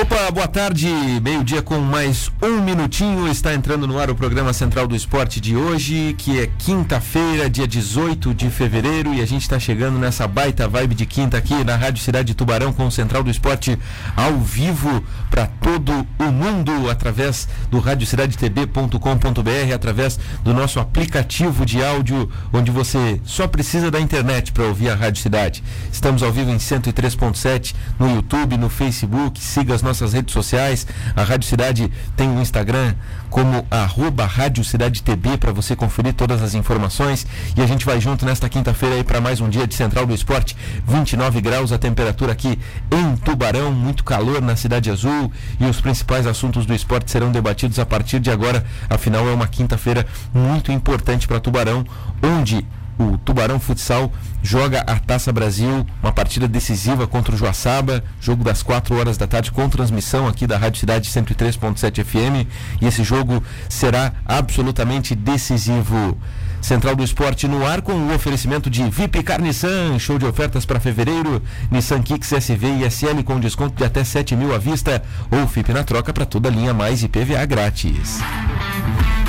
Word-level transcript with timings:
Opa, 0.00 0.30
boa 0.30 0.46
tarde, 0.46 0.86
meio-dia 1.20 1.60
com 1.60 1.80
mais 1.80 2.30
um 2.40 2.62
minutinho. 2.62 3.26
Está 3.26 3.52
entrando 3.52 3.84
no 3.84 3.98
ar 3.98 4.08
o 4.08 4.14
programa 4.14 4.52
Central 4.52 4.86
do 4.86 4.94
Esporte 4.94 5.40
de 5.40 5.56
hoje, 5.56 6.14
que 6.16 6.38
é 6.38 6.46
quinta-feira, 6.46 7.50
dia 7.50 7.66
18 7.66 8.32
de 8.32 8.48
fevereiro, 8.48 9.12
e 9.12 9.20
a 9.20 9.26
gente 9.26 9.42
está 9.42 9.58
chegando 9.58 9.98
nessa 9.98 10.28
baita 10.28 10.68
vibe 10.68 10.94
de 10.94 11.04
quinta 11.04 11.36
aqui 11.36 11.64
na 11.64 11.74
Rádio 11.74 12.00
Cidade 12.00 12.28
de 12.28 12.34
Tubarão 12.36 12.72
com 12.72 12.86
o 12.86 12.92
Central 12.92 13.24
do 13.24 13.30
Esporte 13.30 13.76
ao 14.14 14.38
vivo 14.38 15.02
para 15.28 15.46
todo 15.46 16.06
o 16.20 16.24
mundo 16.30 16.88
através 16.88 17.48
do 17.68 17.80
radiocidadetb.com.br, 17.80 19.74
através 19.74 20.16
do 20.44 20.54
nosso 20.54 20.78
aplicativo 20.78 21.66
de 21.66 21.82
áudio, 21.82 22.30
onde 22.52 22.70
você 22.70 23.20
só 23.24 23.48
precisa 23.48 23.90
da 23.90 23.98
internet 23.98 24.52
para 24.52 24.62
ouvir 24.62 24.90
a 24.90 24.94
Rádio 24.94 25.20
Cidade. 25.20 25.64
Estamos 25.92 26.22
ao 26.22 26.30
vivo 26.30 26.52
em 26.52 26.58
103.7 26.58 27.74
no 27.98 28.14
YouTube, 28.14 28.56
no 28.56 28.68
Facebook, 28.68 29.40
siga 29.40 29.74
as 29.74 29.87
nossas 29.88 30.12
redes 30.12 30.32
sociais. 30.32 30.86
A 31.16 31.24
Rádio 31.24 31.48
Cidade 31.48 31.90
tem 32.16 32.28
um 32.28 32.40
Instagram 32.40 32.94
como 33.30 33.66
arroba 33.70 34.26
Rádio 34.26 34.64
Cidade 34.64 35.02
para 35.38 35.52
você 35.52 35.74
conferir 35.74 36.12
todas 36.14 36.42
as 36.42 36.54
informações. 36.54 37.26
E 37.56 37.62
a 37.62 37.66
gente 37.66 37.84
vai 37.84 38.00
junto 38.00 38.24
nesta 38.24 38.48
quinta-feira 38.48 38.96
aí 38.96 39.04
para 39.04 39.20
mais 39.20 39.40
um 39.40 39.48
dia 39.48 39.66
de 39.66 39.74
Central 39.74 40.06
do 40.06 40.14
Esporte. 40.14 40.56
29 40.86 41.40
graus 41.40 41.72
a 41.72 41.78
temperatura 41.78 42.32
aqui 42.32 42.58
em 42.90 43.16
Tubarão, 43.16 43.72
muito 43.72 44.04
calor 44.04 44.40
na 44.42 44.56
Cidade 44.56 44.90
Azul 44.90 45.32
e 45.58 45.64
os 45.64 45.80
principais 45.80 46.26
assuntos 46.26 46.66
do 46.66 46.74
esporte 46.74 47.10
serão 47.10 47.32
debatidos 47.32 47.78
a 47.78 47.86
partir 47.86 48.20
de 48.20 48.30
agora. 48.30 48.64
Afinal, 48.90 49.26
é 49.26 49.32
uma 49.32 49.46
quinta-feira 49.46 50.06
muito 50.34 50.70
importante 50.70 51.26
para 51.26 51.40
Tubarão, 51.40 51.84
onde 52.22 52.66
o 52.98 53.16
Tubarão 53.18 53.60
Futsal 53.60 54.12
joga 54.42 54.80
a 54.80 54.98
Taça 54.98 55.32
Brasil, 55.32 55.86
uma 56.02 56.12
partida 56.12 56.48
decisiva 56.48 57.06
contra 57.06 57.34
o 57.34 57.38
Joaçaba, 57.38 58.02
jogo 58.20 58.42
das 58.42 58.62
4 58.62 58.96
horas 58.96 59.16
da 59.16 59.26
tarde 59.26 59.52
com 59.52 59.68
transmissão 59.68 60.26
aqui 60.26 60.46
da 60.46 60.58
Rádio 60.58 60.80
Cidade 60.80 61.08
103.7 61.08 62.04
FM, 62.04 62.48
e 62.80 62.86
esse 62.86 63.04
jogo 63.04 63.42
será 63.68 64.12
absolutamente 64.26 65.14
decisivo. 65.14 66.18
Central 66.60 66.96
do 66.96 67.04
Esporte 67.04 67.48
no 67.48 67.66
ar 67.66 67.80
com 67.80 67.92
o 67.92 68.14
oferecimento 68.14 68.68
de 68.68 68.88
VIP 68.88 69.22
Car 69.22 69.40
Nissan, 69.40 69.98
show 69.98 70.18
de 70.18 70.26
ofertas 70.26 70.64
para 70.64 70.80
fevereiro, 70.80 71.42
Nissan 71.70 72.02
Kicks 72.02 72.32
SV 72.32 72.80
e 72.80 72.90
SL 72.90 73.22
com 73.24 73.40
desconto 73.40 73.76
de 73.76 73.84
até 73.84 74.04
7 74.04 74.36
mil 74.36 74.54
à 74.54 74.58
vista 74.58 75.02
ou 75.30 75.46
FIP 75.46 75.72
na 75.72 75.84
troca 75.84 76.12
para 76.12 76.26
toda 76.26 76.48
a 76.48 76.52
linha 76.52 76.74
mais 76.74 77.02
IPVA 77.02 77.44
grátis. 77.46 78.20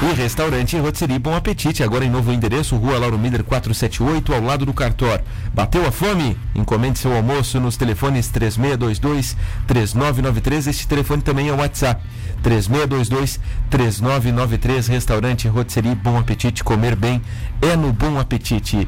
E 0.02 0.14
restaurante 0.14 0.78
Rotisserie 0.78 1.20
Bom 1.20 1.36
Apetite, 1.36 1.84
agora 1.84 2.06
em 2.06 2.10
novo 2.10 2.32
endereço, 2.32 2.78
Rua 2.78 2.98
Lauro 2.98 3.20
Miller 3.20 3.44
478, 3.44 4.34
ao 4.34 4.42
lado 4.42 4.66
do 4.66 4.74
Cartor. 4.74 5.20
Bateu 5.54 5.86
a 5.86 5.92
fome? 5.92 6.38
Encomende 6.56 7.00
seu 7.00 7.14
almoço 7.14 7.60
nos 7.60 7.76
telefones 7.76 8.32
3622-3993. 8.32 10.70
Este 10.70 10.88
telefone 10.88 11.22
também 11.22 11.50
é 11.50 11.52
o 11.52 11.58
WhatsApp. 11.58 12.02
3622-3993. 12.42 14.88
Restaurante 14.88 15.50
Rotisserie 15.50 15.96
Bom 15.96 16.18
Apetite. 16.18 16.64
Comer 16.64 16.96
bem 16.96 17.19
é 17.62 17.76
no 17.76 17.92
Bom 17.94 18.20
Apetite. 18.20 18.88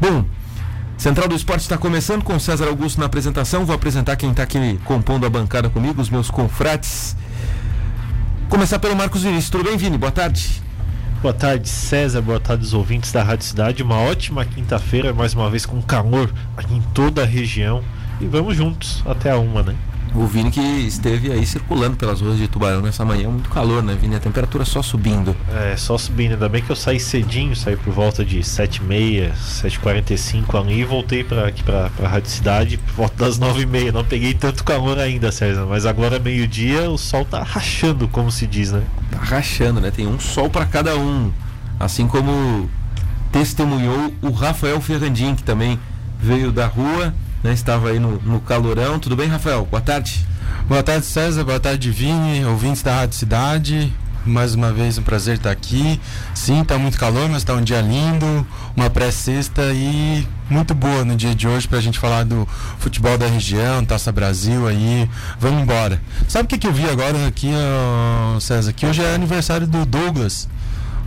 Bom, 0.00 0.24
Central 0.96 1.28
do 1.28 1.34
Esporte 1.34 1.62
está 1.62 1.76
começando 1.76 2.22
com 2.22 2.38
César 2.38 2.66
Augusto 2.66 2.98
na 2.98 3.06
apresentação. 3.06 3.64
Vou 3.66 3.74
apresentar 3.74 4.16
quem 4.16 4.30
está 4.30 4.44
aqui 4.44 4.78
compondo 4.84 5.26
a 5.26 5.30
bancada 5.30 5.68
comigo, 5.68 6.00
os 6.00 6.08
meus 6.08 6.30
confrates. 6.30 7.16
Começar 8.48 8.78
pelo 8.78 8.94
Marcos 8.96 9.22
Vinícius. 9.22 9.50
Tudo 9.50 9.64
bem, 9.64 9.76
Vini? 9.76 9.98
Boa 9.98 10.12
tarde. 10.12 10.62
Boa 11.20 11.34
tarde, 11.34 11.68
César. 11.68 12.20
Boa 12.20 12.38
tarde, 12.38 12.64
os 12.64 12.74
ouvintes 12.74 13.10
da 13.10 13.22
Rádio 13.22 13.44
Cidade. 13.44 13.82
Uma 13.82 13.98
ótima 13.98 14.44
quinta-feira, 14.44 15.12
mais 15.12 15.34
uma 15.34 15.50
vez 15.50 15.66
com 15.66 15.82
calor 15.82 16.32
aqui 16.56 16.74
em 16.74 16.82
toda 16.92 17.22
a 17.22 17.26
região. 17.26 17.82
E 18.20 18.26
vamos 18.26 18.56
juntos 18.56 19.02
até 19.06 19.30
a 19.30 19.38
uma, 19.38 19.62
né? 19.62 19.74
O 20.14 20.26
Vini 20.26 20.48
que 20.48 20.60
esteve 20.60 21.32
aí 21.32 21.44
circulando 21.44 21.96
pelas 21.96 22.20
ruas 22.20 22.38
de 22.38 22.46
Tubarão 22.46 22.80
nessa 22.80 23.04
manhã, 23.04 23.28
muito 23.28 23.50
calor, 23.50 23.82
né, 23.82 23.98
Vini? 24.00 24.14
A 24.14 24.20
temperatura 24.20 24.64
só 24.64 24.80
subindo. 24.80 25.36
É, 25.52 25.76
só 25.76 25.98
subindo. 25.98 26.34
Ainda 26.34 26.48
bem 26.48 26.62
que 26.62 26.70
eu 26.70 26.76
saí 26.76 27.00
cedinho, 27.00 27.56
saí 27.56 27.76
por 27.76 27.92
volta 27.92 28.24
de 28.24 28.38
7h30, 28.38 29.32
7h45 29.32 30.60
ali 30.60 30.80
e 30.80 30.84
voltei 30.84 31.24
pra, 31.24 31.48
aqui 31.48 31.64
pra, 31.64 31.90
pra 31.90 32.08
Rádio 32.08 32.30
Cidade 32.30 32.78
por 32.78 32.94
volta 32.94 33.24
das 33.24 33.40
9h30. 33.40 33.92
Não 33.92 34.04
peguei 34.04 34.34
tanto 34.34 34.62
calor 34.62 35.00
ainda, 35.00 35.32
César, 35.32 35.66
mas 35.66 35.84
agora 35.84 36.20
meio-dia 36.20 36.88
o 36.88 36.96
sol 36.96 37.24
tá 37.24 37.42
rachando, 37.42 38.06
como 38.06 38.30
se 38.30 38.46
diz, 38.46 38.70
né? 38.70 38.84
Tá 39.10 39.18
rachando, 39.18 39.80
né? 39.80 39.90
Tem 39.90 40.06
um 40.06 40.20
sol 40.20 40.48
para 40.48 40.64
cada 40.64 40.96
um. 40.96 41.32
Assim 41.80 42.06
como 42.06 42.70
testemunhou 43.32 44.14
o 44.22 44.30
Rafael 44.30 44.80
Ferrandim, 44.80 45.34
que 45.34 45.42
também 45.42 45.76
veio 46.20 46.52
da 46.52 46.68
rua 46.68 47.12
né, 47.44 47.52
estava 47.52 47.90
aí 47.90 47.98
no, 48.00 48.18
no 48.22 48.40
calorão. 48.40 48.98
Tudo 48.98 49.14
bem, 49.14 49.28
Rafael? 49.28 49.68
Boa 49.70 49.82
tarde. 49.82 50.26
Boa 50.66 50.82
tarde, 50.82 51.04
César. 51.04 51.44
Boa 51.44 51.60
tarde, 51.60 51.90
Vini, 51.90 52.42
ouvintes 52.46 52.82
da 52.82 52.96
Rádio 52.96 53.18
Cidade. 53.18 53.92
Mais 54.24 54.54
uma 54.54 54.72
vez 54.72 54.96
um 54.96 55.02
prazer 55.02 55.36
estar 55.36 55.50
aqui. 55.50 56.00
Sim, 56.34 56.62
está 56.62 56.78
muito 56.78 56.98
calor, 56.98 57.28
mas 57.28 57.42
está 57.42 57.52
um 57.52 57.60
dia 57.60 57.82
lindo, 57.82 58.46
uma 58.74 58.88
pré-sexta 58.88 59.60
e 59.74 60.26
muito 60.48 60.74
boa 60.74 61.04
no 61.04 61.14
dia 61.14 61.34
de 61.34 61.46
hoje 61.46 61.68
para 61.68 61.76
a 61.76 61.82
gente 61.82 61.98
falar 61.98 62.24
do 62.24 62.48
futebol 62.78 63.18
da 63.18 63.26
região, 63.26 63.84
Taça 63.84 64.10
Brasil 64.10 64.66
aí. 64.66 65.06
Vamos 65.38 65.62
embora. 65.62 66.00
Sabe 66.26 66.46
o 66.46 66.48
que, 66.48 66.56
que 66.56 66.66
eu 66.66 66.72
vi 66.72 66.88
agora 66.88 67.26
aqui, 67.26 67.50
César? 68.40 68.72
Que 68.72 68.86
hoje 68.86 69.02
é 69.02 69.14
aniversário 69.14 69.66
do 69.66 69.84
Douglas 69.84 70.48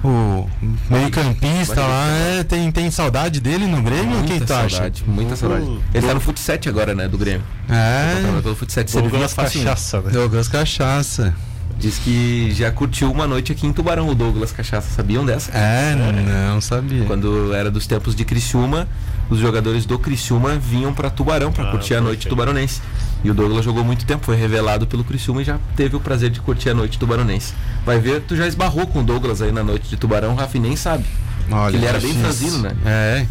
o 0.04 0.48
meio-campista 0.90 1.82
lá, 1.82 2.08
é, 2.08 2.44
tem, 2.44 2.72
tem 2.72 2.92
saudade 2.92 3.40
dele 3.40 3.66
no 3.66 3.82
Grêmio? 3.82 4.18
Muita 4.18 4.28
Quem 4.28 4.40
tu 4.40 4.48
saudade, 4.48 4.76
acha? 4.76 5.04
Muita 5.08 5.36
saudade. 5.36 5.80
Ele 5.94 6.08
tá 6.08 6.14
no 6.14 6.20
Fut 6.20 6.40
7 6.40 6.70
agora, 6.70 6.94
né, 6.94 7.08
do 7.08 7.18
Grêmio. 7.18 7.44
É. 7.70 8.22
Tá 8.36 8.42
pelo 8.42 8.56
Fut 8.56 8.72
7 8.72 8.94
Douglas 8.94 9.34
Cachaça, 9.34 10.02
né? 10.02 10.12
Douglas 10.12 10.48
Cachaça. 10.48 11.36
Diz 11.80 12.00
que 12.00 12.52
já 12.54 12.72
curtiu 12.72 13.12
uma 13.12 13.28
noite 13.28 13.52
aqui 13.52 13.68
em 13.68 13.72
Tubarão, 13.72 14.10
o 14.10 14.16
Douglas 14.16 14.52
Cachaça. 14.52 14.90
Sabiam 14.96 15.24
dessa? 15.24 15.52
É, 15.56 15.96
não, 15.96 16.56
não 16.56 16.62
sabia. 16.62 17.06
Quando 17.06 17.54
era 17.54 17.70
dos 17.70 17.86
tempos 17.86 18.16
de 18.16 18.26
Criciúma, 18.26 18.88
os 19.30 19.38
jogadores 19.38 19.86
do 19.86 20.00
Criciúma 20.00 20.56
vinham 20.58 20.92
para 20.92 21.12
Tubarão 21.12 21.52
para 21.52 21.68
ah, 21.68 21.72
curtir 21.72 21.94
a 21.94 22.02
noite 22.02 22.28
tubaronense. 22.28 22.82
E 23.24 23.30
o 23.30 23.34
Douglas 23.34 23.64
jogou 23.64 23.84
muito 23.84 24.06
tempo, 24.08 24.26
foi 24.26 24.36
revelado 24.36 24.88
pelo 24.88 25.04
Criciúma 25.04 25.44
e 25.44 25.46
já 25.46 25.60
teve 25.76 25.96
o 25.96 26.00
prazer 26.00 26.32
de 26.32 26.40
curtir 26.40 26.72
a 26.72 26.74
noite 26.74 26.98
tubaronense. 26.98 27.54
Vai 27.86 28.00
ver, 28.00 28.22
tu 28.22 28.36
já 28.36 28.48
esbarrou 28.48 28.88
com 28.88 29.02
o 29.02 29.04
Douglas 29.04 29.40
aí 29.42 29.52
na 29.52 29.64
noite 29.64 29.88
de 29.88 29.98
Tubarão, 29.98 30.34
o 30.34 30.36
Rafi 30.36 30.58
nem 30.58 30.76
sabe. 30.76 31.06
Olha, 31.52 31.76
ele 31.76 31.86
era 31.86 32.00
bem 32.00 32.14
franzino, 32.16 32.58
né? 32.58 32.76
É. 32.86 33.26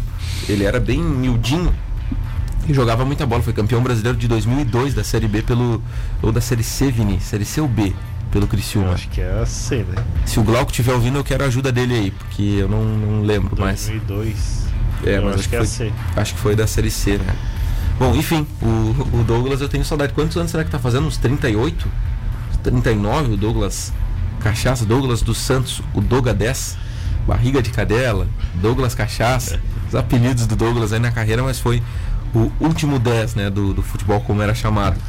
Ele 0.47 0.63
era 0.63 0.79
bem 0.79 1.03
miudinho 1.03 1.73
e 2.65 2.73
jogava 2.73 3.03
muita 3.03 3.25
bola. 3.25 3.43
Foi 3.43 3.51
campeão 3.51 3.83
brasileiro 3.83 4.17
de 4.17 4.27
2002 4.27 4.93
da 4.93 5.03
Série 5.03 5.27
B 5.27 5.41
pelo. 5.41 5.83
ou 6.21 6.31
da 6.31 6.39
Série 6.39 6.63
C, 6.63 6.89
Vini, 6.89 7.19
Série 7.19 7.45
C 7.45 7.59
ou 7.59 7.67
B 7.67 7.93
pelo 8.37 8.47
Criciúma. 8.47 8.89
Eu 8.89 8.93
acho 8.93 9.09
que 9.09 9.19
é 9.19 9.39
a 9.41 9.45
C, 9.45 9.77
né? 9.77 10.03
Se 10.25 10.39
o 10.39 10.43
Glauco 10.43 10.69
estiver 10.69 10.93
ouvindo, 10.93 11.17
eu 11.17 11.23
quero 11.23 11.43
a 11.43 11.47
ajuda 11.47 11.71
dele 11.71 11.95
aí, 11.95 12.11
porque 12.11 12.43
eu 12.43 12.69
não, 12.69 12.83
não 12.83 13.21
lembro 13.23 13.55
2002. 13.55 13.59
mais. 13.59 14.07
2002. 14.07 14.67
É, 15.05 15.19
mas 15.19 15.35
acho, 15.35 15.39
acho 15.39 15.49
que, 15.49 15.57
que 15.57 15.57
foi, 15.57 15.57
é 15.57 15.61
a 15.61 15.65
C. 15.65 15.93
Acho 16.15 16.33
que 16.33 16.39
foi 16.39 16.55
da 16.55 16.67
Série 16.67 16.91
C, 16.91 17.17
né? 17.17 17.35
Bom, 17.97 18.15
enfim, 18.15 18.45
o, 18.61 19.17
o 19.19 19.23
Douglas 19.23 19.59
eu 19.59 19.67
tenho 19.67 19.83
saudade. 19.83 20.13
Quantos 20.13 20.37
anos 20.37 20.51
será 20.51 20.63
que 20.63 20.69
tá 20.69 20.77
fazendo? 20.77 21.07
Uns 21.07 21.17
38? 21.17 21.87
39, 22.63 23.33
o 23.33 23.37
Douglas 23.37 23.91
Cachaça, 24.39 24.85
Douglas 24.85 25.21
dos 25.21 25.37
Santos, 25.37 25.81
o 25.93 26.01
Doga 26.01 26.33
10, 26.33 26.77
Barriga 27.25 27.61
de 27.61 27.71
Cadela, 27.71 28.27
Douglas 28.55 28.93
Cachaça, 28.93 29.59
os 29.87 29.95
apelidos 29.95 30.45
do 30.45 30.55
Douglas 30.55 30.93
aí 30.93 30.99
na 30.99 31.11
carreira, 31.11 31.41
mas 31.41 31.59
foi 31.59 31.81
o 32.35 32.51
último 32.59 32.99
10, 32.99 33.35
né, 33.35 33.49
do, 33.49 33.73
do 33.73 33.81
futebol 33.81 34.21
como 34.21 34.41
era 34.41 34.53
chamado. 34.53 34.99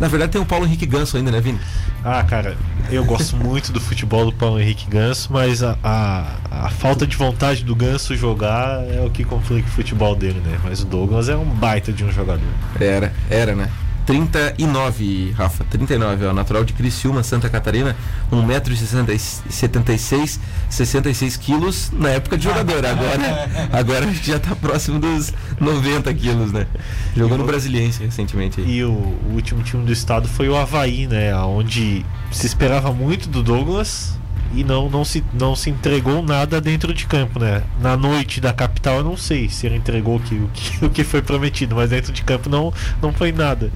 Na 0.00 0.08
verdade 0.08 0.32
tem 0.32 0.40
o 0.40 0.46
Paulo 0.46 0.64
Henrique 0.64 0.86
Ganso 0.86 1.18
ainda, 1.18 1.30
né, 1.30 1.42
Vini? 1.42 1.60
Ah, 2.02 2.24
cara, 2.24 2.56
eu 2.90 3.04
gosto 3.04 3.36
muito 3.36 3.70
do 3.70 3.78
futebol 3.78 4.24
do 4.24 4.32
Paulo 4.32 4.58
Henrique 4.58 4.88
Ganso, 4.88 5.30
mas 5.30 5.62
a, 5.62 5.76
a, 5.84 6.24
a, 6.50 6.70
falta 6.70 7.06
de 7.06 7.14
vontade 7.14 7.62
do 7.62 7.76
Ganso 7.76 8.16
jogar 8.16 8.82
é 8.86 9.02
o 9.04 9.10
que 9.10 9.22
complica 9.22 9.68
o 9.68 9.70
futebol 9.70 10.16
dele, 10.16 10.40
né? 10.40 10.58
Mas 10.64 10.80
o 10.80 10.86
Douglas 10.86 11.28
é 11.28 11.36
um 11.36 11.44
baita 11.44 11.92
de 11.92 12.02
um 12.02 12.10
jogador. 12.10 12.48
Era, 12.80 13.12
era, 13.28 13.54
né? 13.54 13.70
39, 14.10 15.30
Rafa, 15.36 15.62
39, 15.62 16.26
ó, 16.26 16.32
natural 16.32 16.64
de 16.64 16.72
Criciúma, 16.72 17.22
Santa 17.22 17.48
Catarina, 17.48 17.94
1,76m, 18.32 20.40
66 20.68 21.36
quilos 21.36 21.92
na 21.92 22.08
época 22.08 22.36
de 22.36 22.42
jogador. 22.42 22.84
Agora, 22.84 23.48
agora 23.72 24.12
já 24.12 24.38
está 24.38 24.56
próximo 24.56 24.98
dos 24.98 25.32
90 25.60 26.12
quilos, 26.14 26.50
né? 26.50 26.66
Jogou 27.14 27.38
no 27.38 27.44
Brasiliense 27.44 28.02
recentemente. 28.02 28.60
E 28.60 28.82
o, 28.82 28.90
o, 28.90 29.32
último 29.32 29.62
time 29.62 29.84
do 29.84 29.92
estado 29.92 30.26
foi 30.26 30.48
o 30.48 30.56
Havaí, 30.56 31.06
né? 31.06 31.32
Onde 31.36 32.04
se 32.32 32.48
esperava 32.48 32.92
muito 32.92 33.28
do 33.28 33.44
Douglas 33.44 34.18
e 34.52 34.64
não, 34.64 34.90
não, 34.90 35.04
se, 35.04 35.22
não 35.32 35.54
se 35.54 35.70
entregou 35.70 36.20
nada 36.20 36.60
dentro 36.60 36.92
de 36.92 37.06
campo, 37.06 37.38
né? 37.38 37.62
Na 37.80 37.96
noite 37.96 38.40
da 38.40 38.52
capital 38.52 38.96
eu 38.96 39.04
não 39.04 39.16
sei 39.16 39.48
se 39.48 39.66
ele 39.66 39.76
entregou 39.76 40.16
o 40.16 40.20
que, 40.20 40.34
o 40.34 40.50
que, 40.52 40.86
o 40.86 40.90
que 40.90 41.04
foi 41.04 41.22
prometido, 41.22 41.76
mas 41.76 41.90
dentro 41.90 42.12
de 42.12 42.24
campo 42.24 42.48
não, 42.48 42.74
não 43.00 43.12
foi 43.12 43.30
nada. 43.30 43.70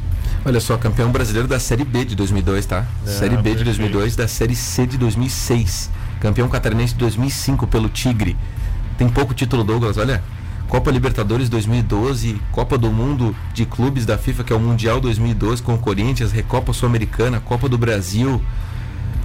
Olha 0.47 0.61
só, 0.61 0.77
campeão 0.77 1.11
brasileiro 1.11 1.49
da 1.49 1.59
Série 1.59 1.87
B 1.87 2.05
de 2.05 2.15
2002, 2.15 2.67
tá? 2.67 2.87
Ah, 3.03 3.09
série 3.09 3.35
B 3.39 3.55
de 3.55 3.65
2002, 3.65 4.15
da 4.15 4.29
Série 4.29 4.55
C 4.55 4.87
de 4.87 4.99
2006. 4.99 5.91
Campeão 6.21 6.51
catarinense 6.51 6.93
de 6.93 6.99
2005 6.99 7.67
pelo 7.67 7.89
Tigre. 7.89 8.37
Tem 8.99 9.09
pouco 9.09 9.33
título, 9.33 9.65
Douglas, 9.65 9.97
olha. 9.97 10.23
Copa 10.69 10.91
Libertadores 10.91 11.49
2012, 11.49 12.41
Copa 12.53 12.77
do 12.77 12.91
Mundo 12.91 13.35
de 13.55 13.65
Clubes 13.65 14.05
da 14.05 14.19
FIFA, 14.19 14.45
que 14.45 14.53
é 14.53 14.57
o 14.57 14.61
Mundial 14.61 15.01
2012 15.01 15.63
com 15.63 15.75
o 15.75 15.79
Corinthians, 15.79 16.31
Recopa 16.31 16.75
Sul-Americana, 16.75 17.41
Copa 17.41 17.67
do 17.67 17.79
Brasil, 17.79 18.43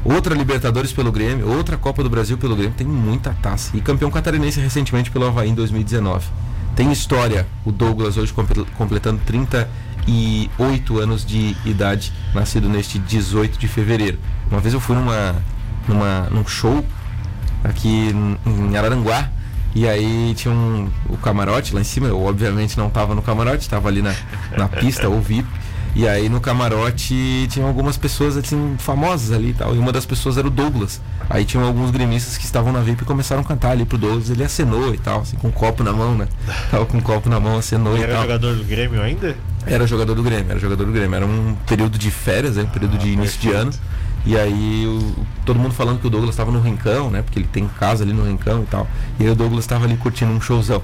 outra 0.05 0.33
Libertadores 0.33 0.93
pelo 0.93 1.11
Grêmio, 1.11 1.49
outra 1.49 1.75
Copa 1.75 2.01
do 2.01 2.09
Brasil 2.09 2.37
pelo 2.37 2.55
Grêmio, 2.55 2.75
tem 2.77 2.87
muita 2.87 3.35
taça. 3.41 3.75
E 3.75 3.81
campeão 3.81 4.09
catarinense 4.09 4.59
recentemente 4.61 5.11
pelo 5.11 5.25
Havaí 5.25 5.49
em 5.49 5.55
2019. 5.55 6.27
Tem 6.75 6.91
história, 6.93 7.45
o 7.65 7.73
Douglas 7.73 8.15
hoje 8.15 8.33
completando 8.77 9.19
38 10.05 10.99
anos 10.99 11.25
de 11.25 11.55
idade, 11.65 12.13
nascido 12.33 12.67
neste 12.69 12.99
18 12.99 13.57
de 13.57 13.67
fevereiro. 13.67 14.19
Uma 14.49 14.59
vez 14.59 14.73
eu 14.73 14.79
fui 14.79 14.95
numa, 14.95 15.35
numa, 15.87 16.27
num 16.31 16.45
show 16.47 16.83
aqui 17.63 18.13
em 18.45 18.77
Araranguá, 18.77 19.29
e 19.75 19.87
aí 19.87 20.33
tinha 20.35 20.53
um, 20.53 20.89
o 21.07 21.17
camarote 21.17 21.73
lá 21.73 21.81
em 21.81 21.83
cima, 21.83 22.07
eu 22.07 22.21
obviamente 22.23 22.77
não 22.77 22.87
estava 22.87 23.13
no 23.13 23.21
camarote, 23.21 23.59
estava 23.61 23.87
ali 23.87 24.01
na, 24.01 24.15
na 24.57 24.67
pista, 24.67 25.07
ou 25.07 25.21
VIP. 25.21 25.47
E 25.95 26.07
aí 26.07 26.29
no 26.29 26.39
camarote 26.39 27.47
tinha 27.49 27.65
algumas 27.65 27.97
pessoas 27.97 28.37
assim 28.37 28.75
famosas 28.77 29.31
ali 29.31 29.49
e 29.49 29.53
tal. 29.53 29.75
E 29.75 29.79
uma 29.79 29.91
das 29.91 30.05
pessoas 30.05 30.37
era 30.37 30.47
o 30.47 30.49
Douglas. 30.49 31.01
Aí 31.29 31.45
tinham 31.45 31.65
alguns 31.65 31.91
gremistas 31.91 32.37
que 32.37 32.45
estavam 32.45 32.71
na 32.71 32.79
VIP 32.79 33.01
e 33.01 33.05
começaram 33.05 33.41
a 33.41 33.45
cantar 33.45 33.71
ali 33.71 33.85
pro 33.85 33.97
Douglas. 33.97 34.29
Ele 34.29 34.43
acenou 34.43 34.93
e 34.93 34.97
tal, 34.97 35.21
assim, 35.21 35.35
com 35.37 35.47
um 35.47 35.51
copo 35.51 35.83
na 35.83 35.91
mão, 35.91 36.15
né? 36.15 36.27
Tava 36.69 36.85
com 36.85 36.97
um 36.97 37.01
copo 37.01 37.27
na 37.27 37.39
mão, 37.39 37.57
acenou 37.57 37.97
e, 37.97 38.01
e 38.01 38.03
era 38.03 38.13
tal. 38.13 38.21
jogador 38.21 38.55
do 38.55 38.63
Grêmio 38.63 39.01
ainda? 39.01 39.35
Era 39.65 39.85
jogador 39.85 40.15
do 40.15 40.23
Grêmio, 40.23 40.51
era 40.51 40.59
jogador 40.59 40.85
do 40.85 40.91
Grêmio. 40.91 41.15
Era 41.15 41.25
um 41.25 41.55
período 41.67 41.97
de 41.97 42.09
férias, 42.09 42.55
né? 42.55 42.63
um 42.63 42.67
período 42.67 42.95
ah, 42.95 42.99
de 42.99 43.09
início 43.09 43.39
perfeito. 43.39 43.71
de 43.71 43.77
ano. 43.77 43.99
E 44.25 44.37
aí 44.37 44.85
o, 44.85 45.25
todo 45.45 45.59
mundo 45.59 45.73
falando 45.73 45.99
que 45.99 46.07
o 46.07 46.09
Douglas 46.09 46.33
estava 46.33 46.51
no 46.51 46.59
Rincão, 46.59 47.09
né? 47.09 47.21
Porque 47.21 47.39
ele 47.39 47.47
tem 47.47 47.67
casa 47.67 48.03
ali 48.03 48.13
no 48.13 48.25
Rincão 48.25 48.63
e 48.63 48.65
tal. 48.65 48.87
E 49.19 49.23
aí 49.23 49.29
o 49.29 49.35
Douglas 49.35 49.63
estava 49.63 49.85
ali 49.85 49.95
curtindo 49.97 50.31
um 50.31 50.41
showzão. 50.41 50.83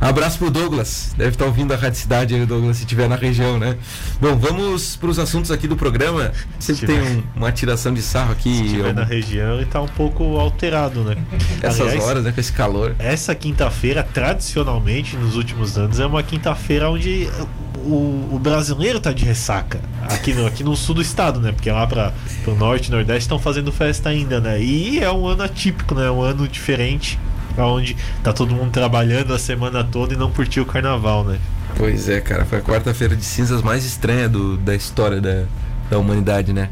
Abraço 0.00 0.38
pro 0.38 0.50
Douglas. 0.50 1.12
Deve 1.16 1.30
estar 1.30 1.44
ouvindo 1.44 1.72
a 1.74 1.76
Rádio 1.76 1.98
Cidade 1.98 2.34
aí, 2.34 2.46
Douglas, 2.46 2.76
se 2.76 2.84
estiver 2.84 3.08
na 3.08 3.16
região, 3.16 3.58
né? 3.58 3.76
Bom, 4.20 4.36
vamos 4.36 4.96
para 4.96 5.10
os 5.10 5.18
assuntos 5.18 5.50
aqui 5.50 5.66
do 5.66 5.76
programa. 5.76 6.32
Sempre 6.58 6.86
tem 6.86 7.00
um, 7.00 7.22
uma 7.36 7.50
tiração 7.50 7.92
de 7.92 8.00
sarro 8.00 8.32
aqui. 8.32 8.54
Se 8.54 8.64
estiver 8.64 8.94
na 8.94 9.04
região, 9.04 9.54
ele 9.54 9.64
está 9.64 9.80
um 9.80 9.88
pouco 9.88 10.38
alterado, 10.38 11.02
né? 11.02 11.16
Essas 11.60 11.80
Aliás, 11.80 12.04
horas, 12.04 12.24
né? 12.24 12.32
Com 12.32 12.40
esse 12.40 12.52
calor. 12.52 12.94
Essa 12.98 13.34
quinta-feira, 13.34 14.02
tradicionalmente, 14.02 15.16
nos 15.16 15.34
últimos 15.34 15.76
anos, 15.76 15.98
é 15.98 16.06
uma 16.06 16.22
quinta-feira 16.22 16.88
onde 16.88 17.28
o, 17.78 18.34
o, 18.34 18.38
brasileiro 18.40 19.00
tá 19.00 19.12
de 19.12 19.24
ressaca. 19.24 19.80
Aqui 20.02 20.32
no, 20.32 20.46
aqui 20.46 20.62
no 20.62 20.76
sul 20.76 20.94
do 20.94 21.02
estado, 21.02 21.40
né? 21.40 21.50
Porque 21.50 21.70
lá 21.70 21.86
para 21.86 22.12
o 22.46 22.52
norte 22.52 22.86
e 22.86 22.90
nordeste 22.92 23.22
estão 23.22 23.38
fazendo 23.38 23.72
festa 23.72 24.10
ainda, 24.10 24.40
né? 24.40 24.62
E 24.62 25.00
é 25.00 25.10
um 25.10 25.26
ano 25.26 25.42
atípico, 25.42 25.94
né? 25.94 26.08
Um 26.08 26.22
ano 26.22 26.46
diferente 26.46 27.18
onde 27.66 27.96
tá 28.22 28.32
todo 28.32 28.54
mundo 28.54 28.70
trabalhando 28.70 29.34
a 29.34 29.38
semana 29.38 29.82
toda 29.84 30.14
e 30.14 30.16
não 30.16 30.30
curtiu 30.30 30.62
o 30.62 30.66
carnaval, 30.66 31.24
né? 31.24 31.38
Pois 31.76 32.08
é, 32.08 32.20
cara, 32.20 32.44
foi 32.44 32.58
a 32.58 32.62
quarta-feira 32.62 33.14
de 33.14 33.24
cinzas 33.24 33.62
mais 33.62 33.84
estranha 33.84 34.28
do, 34.28 34.56
da 34.56 34.74
história 34.74 35.20
da, 35.20 35.44
da 35.90 35.98
humanidade, 35.98 36.52
né? 36.52 36.70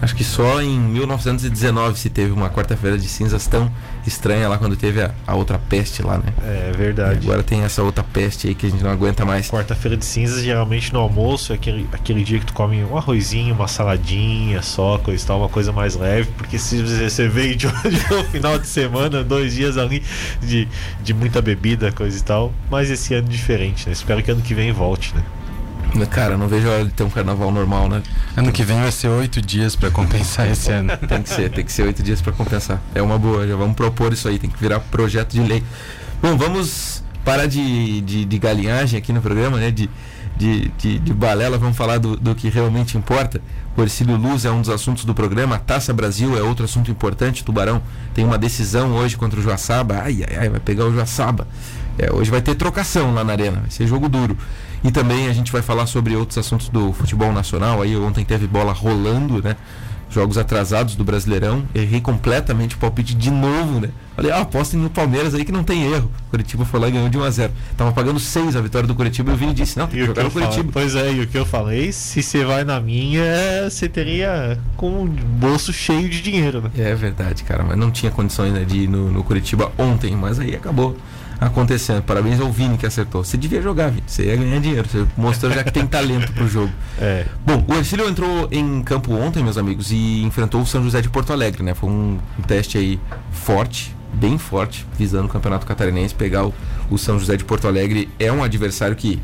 Acho 0.00 0.14
que 0.14 0.24
só 0.24 0.60
em 0.60 0.78
1919 0.78 1.98
se 1.98 2.10
teve 2.10 2.30
uma 2.32 2.50
quarta-feira 2.50 2.98
de 2.98 3.08
cinzas 3.08 3.46
tão 3.46 3.70
estranha 4.06 4.48
lá 4.48 4.58
quando 4.58 4.76
teve 4.76 5.02
a, 5.02 5.12
a, 5.26 5.34
outra 5.34 5.58
peste 5.58 6.02
lá, 6.02 6.18
né? 6.18 6.32
É 6.44 6.72
verdade. 6.76 7.20
E 7.20 7.28
agora 7.28 7.42
tem 7.42 7.62
essa 7.62 7.82
outra 7.82 8.04
peste 8.04 8.48
aí 8.48 8.54
que 8.54 8.66
a 8.66 8.70
gente 8.70 8.84
não 8.84 8.90
aguenta 8.90 9.24
mais. 9.24 9.50
Quarta-feira 9.50 9.96
de 9.96 10.04
cinzas, 10.04 10.42
geralmente 10.42 10.92
no 10.92 11.00
almoço, 11.00 11.52
é 11.52 11.56
aquele, 11.56 11.88
aquele 11.92 12.22
dia 12.22 12.38
que 12.38 12.46
tu 12.46 12.52
come 12.52 12.84
um 12.84 12.96
arrozinho, 12.96 13.54
uma 13.54 13.68
saladinha, 13.68 14.62
só, 14.62 14.98
coisa 14.98 15.22
e 15.22 15.26
tal, 15.26 15.38
uma 15.38 15.48
coisa 15.48 15.72
mais 15.72 15.96
leve, 15.96 16.28
porque 16.36 16.58
se 16.58 16.82
você 16.82 17.26
veio 17.28 17.56
de, 17.56 17.66
de 17.88 18.14
um 18.14 18.24
final 18.24 18.58
de 18.58 18.66
semana, 18.66 19.24
dois 19.24 19.54
dias 19.54 19.78
ali 19.78 20.02
de, 20.42 20.68
de 21.02 21.14
muita 21.14 21.40
bebida, 21.40 21.90
coisa 21.90 22.18
e 22.18 22.22
tal, 22.22 22.52
mas 22.70 22.90
esse 22.90 23.14
ano 23.14 23.28
diferente, 23.28 23.86
né? 23.86 23.92
Espero 23.92 24.22
que 24.22 24.30
ano 24.30 24.42
que 24.42 24.54
vem 24.54 24.72
volte, 24.72 25.14
né? 25.14 25.22
Cara, 26.10 26.36
não 26.36 26.46
vejo 26.46 26.68
a 26.68 26.72
hora 26.72 26.84
de 26.84 26.90
ter 26.90 27.04
um 27.04 27.10
carnaval 27.10 27.50
normal, 27.50 27.88
né? 27.88 28.02
Ano 28.36 28.52
que 28.52 28.62
vem 28.62 28.80
vai 28.80 28.92
ser 28.92 29.08
oito 29.08 29.40
dias 29.40 29.74
para 29.74 29.90
compensar 29.90 30.50
esse 30.50 30.70
ano. 30.70 30.96
tem 31.08 31.22
que 31.22 31.28
ser, 31.28 31.50
tem 31.50 31.64
que 31.64 31.72
ser 31.72 31.82
oito 31.82 32.02
dias 32.02 32.20
para 32.20 32.32
compensar. 32.32 32.80
É 32.94 33.00
uma 33.00 33.18
boa, 33.18 33.46
já 33.46 33.56
vamos 33.56 33.76
propor 33.76 34.12
isso 34.12 34.28
aí, 34.28 34.38
tem 34.38 34.50
que 34.50 34.58
virar 34.58 34.80
projeto 34.80 35.32
de 35.32 35.40
lei. 35.40 35.62
Bom, 36.20 36.36
vamos 36.36 37.02
parar 37.24 37.46
de, 37.46 38.00
de, 38.02 38.24
de 38.24 38.38
galinhagem 38.38 38.98
aqui 38.98 39.12
no 39.12 39.22
programa, 39.22 39.58
né? 39.58 39.70
De, 39.70 39.88
de, 40.36 40.68
de, 40.78 40.98
de 40.98 41.14
balela, 41.14 41.56
vamos 41.56 41.76
falar 41.76 41.98
do, 41.98 42.16
do 42.16 42.34
que 42.34 42.48
realmente 42.48 42.96
importa. 42.96 43.40
O 43.76 43.82
Ercílio 43.82 44.16
Luz 44.16 44.44
é 44.44 44.50
um 44.50 44.60
dos 44.60 44.70
assuntos 44.70 45.04
do 45.04 45.14
programa, 45.14 45.56
a 45.56 45.58
Taça 45.58 45.92
Brasil 45.92 46.36
é 46.36 46.42
outro 46.42 46.64
assunto 46.64 46.90
importante. 46.90 47.44
Tubarão 47.44 47.82
tem 48.14 48.24
uma 48.24 48.38
decisão 48.38 48.92
hoje 48.92 49.16
contra 49.16 49.38
o 49.38 49.42
Joaçaba. 49.42 50.00
Ai, 50.02 50.24
ai, 50.28 50.36
ai, 50.36 50.48
vai 50.48 50.60
pegar 50.60 50.84
o 50.84 50.92
Joaçaba. 50.92 51.46
É, 51.98 52.12
hoje 52.12 52.30
vai 52.30 52.42
ter 52.42 52.54
trocação 52.54 53.14
lá 53.14 53.24
na 53.24 53.32
arena, 53.32 53.60
vai 53.60 53.70
ser 53.70 53.86
jogo 53.86 54.08
duro. 54.08 54.36
E 54.84 54.90
também 54.90 55.28
a 55.28 55.32
gente 55.32 55.50
vai 55.50 55.62
falar 55.62 55.86
sobre 55.86 56.14
outros 56.14 56.38
assuntos 56.38 56.68
do 56.68 56.92
futebol 56.92 57.32
nacional. 57.32 57.82
Aí 57.82 57.96
ontem 57.96 58.24
teve 58.24 58.46
bola 58.46 58.72
rolando, 58.72 59.42
né? 59.42 59.56
Jogos 60.08 60.38
atrasados 60.38 60.94
do 60.94 61.02
Brasileirão. 61.02 61.64
Errei 61.74 62.00
completamente 62.00 62.76
o 62.76 62.78
palpite 62.78 63.14
de 63.14 63.30
novo, 63.30 63.80
né? 63.80 63.88
Falei, 64.14 64.30
ah, 64.30 64.42
apostem 64.42 64.78
no 64.78 64.88
Palmeiras 64.88 65.34
aí 65.34 65.44
que 65.44 65.50
não 65.50 65.64
tem 65.64 65.92
erro. 65.92 66.10
O 66.28 66.30
Curitiba 66.30 66.64
foi 66.64 66.78
lá 66.78 66.88
e 66.88 66.92
ganhou 66.92 67.08
de 67.08 67.18
1 67.18 67.24
a 67.24 67.30
0 67.30 67.52
Tava 67.76 67.92
pagando 67.92 68.20
6 68.20 68.54
a 68.54 68.60
vitória 68.60 68.86
do 68.86 68.94
Curitiba 68.94 69.32
e 69.32 69.34
o 69.34 69.36
Vini 69.36 69.52
disse, 69.52 69.76
não, 69.76 69.88
tem 69.88 69.98
que 69.98 70.06
jogar 70.06 70.22
no 70.22 70.30
Curitiba. 70.30 70.72
Falo, 70.72 70.72
pois 70.72 70.94
é, 70.94 71.12
e 71.12 71.20
o 71.20 71.26
que 71.26 71.36
eu 71.36 71.44
falei, 71.44 71.90
se 71.90 72.22
você 72.22 72.44
vai 72.44 72.62
na 72.62 72.80
minha, 72.80 73.24
você 73.68 73.88
teria 73.88 74.58
com 74.76 75.02
o 75.02 75.06
bolso 75.06 75.72
cheio 75.72 76.08
de 76.08 76.22
dinheiro, 76.22 76.62
né? 76.62 76.70
É 76.78 76.94
verdade, 76.94 77.42
cara, 77.42 77.64
mas 77.64 77.76
não 77.76 77.90
tinha 77.90 78.12
condições 78.12 78.52
né, 78.52 78.64
de 78.64 78.84
ir 78.84 78.88
no, 78.88 79.10
no 79.10 79.24
Curitiba 79.24 79.72
ontem, 79.76 80.14
mas 80.14 80.38
aí 80.38 80.54
acabou 80.54 80.96
acontecendo. 81.40 82.02
Parabéns 82.02 82.40
ao 82.40 82.50
Vini 82.50 82.76
que 82.76 82.86
acertou. 82.86 83.24
Você 83.24 83.36
devia 83.36 83.60
jogar, 83.60 83.90
Vini. 83.90 84.04
Você 84.06 84.24
ia 84.24 84.36
ganhar 84.36 84.60
dinheiro. 84.60 84.88
Você 84.88 85.06
mostrou 85.16 85.52
já 85.52 85.62
que 85.62 85.72
tem 85.72 85.86
talento 85.86 86.32
pro 86.32 86.48
jogo. 86.48 86.72
É. 86.98 87.26
Bom, 87.44 87.62
o 87.68 87.74
Ercílio 87.74 88.08
entrou 88.08 88.48
em 88.50 88.82
campo 88.82 89.12
ontem, 89.12 89.42
meus 89.42 89.58
amigos, 89.58 89.90
e 89.90 90.22
enfrentou 90.22 90.62
o 90.62 90.66
São 90.66 90.82
José 90.82 91.02
de 91.02 91.10
Porto 91.10 91.30
Alegre, 91.30 91.62
né? 91.62 91.74
Foi 91.74 91.90
um, 91.90 92.18
um 92.38 92.42
teste 92.42 92.78
aí 92.78 92.98
forte, 93.30 93.94
bem 94.14 94.38
forte, 94.38 94.86
visando 94.96 95.26
o 95.26 95.28
Campeonato 95.28 95.66
Catarinense. 95.66 96.14
Pegar 96.14 96.46
o, 96.46 96.54
o 96.90 96.96
São 96.96 97.18
José 97.18 97.36
de 97.36 97.44
Porto 97.44 97.68
Alegre 97.68 98.08
é 98.18 98.32
um 98.32 98.42
adversário 98.42 98.96
que, 98.96 99.20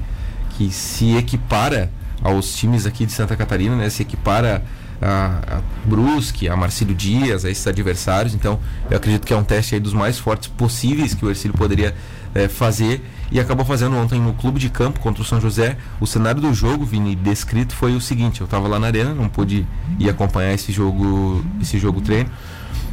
que 0.50 0.70
se 0.70 1.16
equipara 1.16 1.90
aos 2.22 2.54
times 2.54 2.84
aqui 2.84 3.06
de 3.06 3.12
Santa 3.12 3.34
Catarina, 3.36 3.74
né? 3.74 3.88
Se 3.88 4.02
equipara 4.02 4.62
a, 5.02 5.56
a 5.56 5.60
Brusque, 5.84 6.48
a 6.48 6.56
Marcílio 6.56 6.94
Dias, 6.94 7.44
a 7.44 7.50
esses 7.50 7.66
adversários. 7.66 8.34
Então, 8.34 8.58
eu 8.90 8.96
acredito 8.96 9.26
que 9.26 9.32
é 9.32 9.36
um 9.36 9.44
teste 9.44 9.74
aí 9.74 9.80
dos 9.80 9.92
mais 9.92 10.18
fortes 10.18 10.48
possíveis 10.48 11.12
que 11.14 11.24
o 11.24 11.28
Ercílio 11.28 11.56
poderia 11.56 11.94
é, 12.34 12.48
fazer 12.48 13.04
e 13.30 13.40
acabou 13.40 13.64
fazendo 13.64 13.96
ontem 13.96 14.20
no 14.20 14.32
clube 14.34 14.60
de 14.60 14.68
campo 14.68 15.00
contra 15.00 15.22
o 15.22 15.24
São 15.24 15.40
José. 15.40 15.76
O 16.00 16.06
cenário 16.06 16.40
do 16.40 16.54
jogo, 16.54 16.84
Vini, 16.84 17.14
descrito 17.16 17.74
foi 17.74 17.94
o 17.94 18.00
seguinte: 18.00 18.40
eu 18.40 18.44
estava 18.44 18.68
lá 18.68 18.78
na 18.78 18.86
arena, 18.86 19.14
não 19.14 19.28
pude 19.28 19.66
ir 19.98 20.08
acompanhar 20.08 20.52
esse 20.52 20.72
jogo, 20.72 21.44
esse 21.60 21.78
jogo 21.78 22.00
treino, 22.00 22.30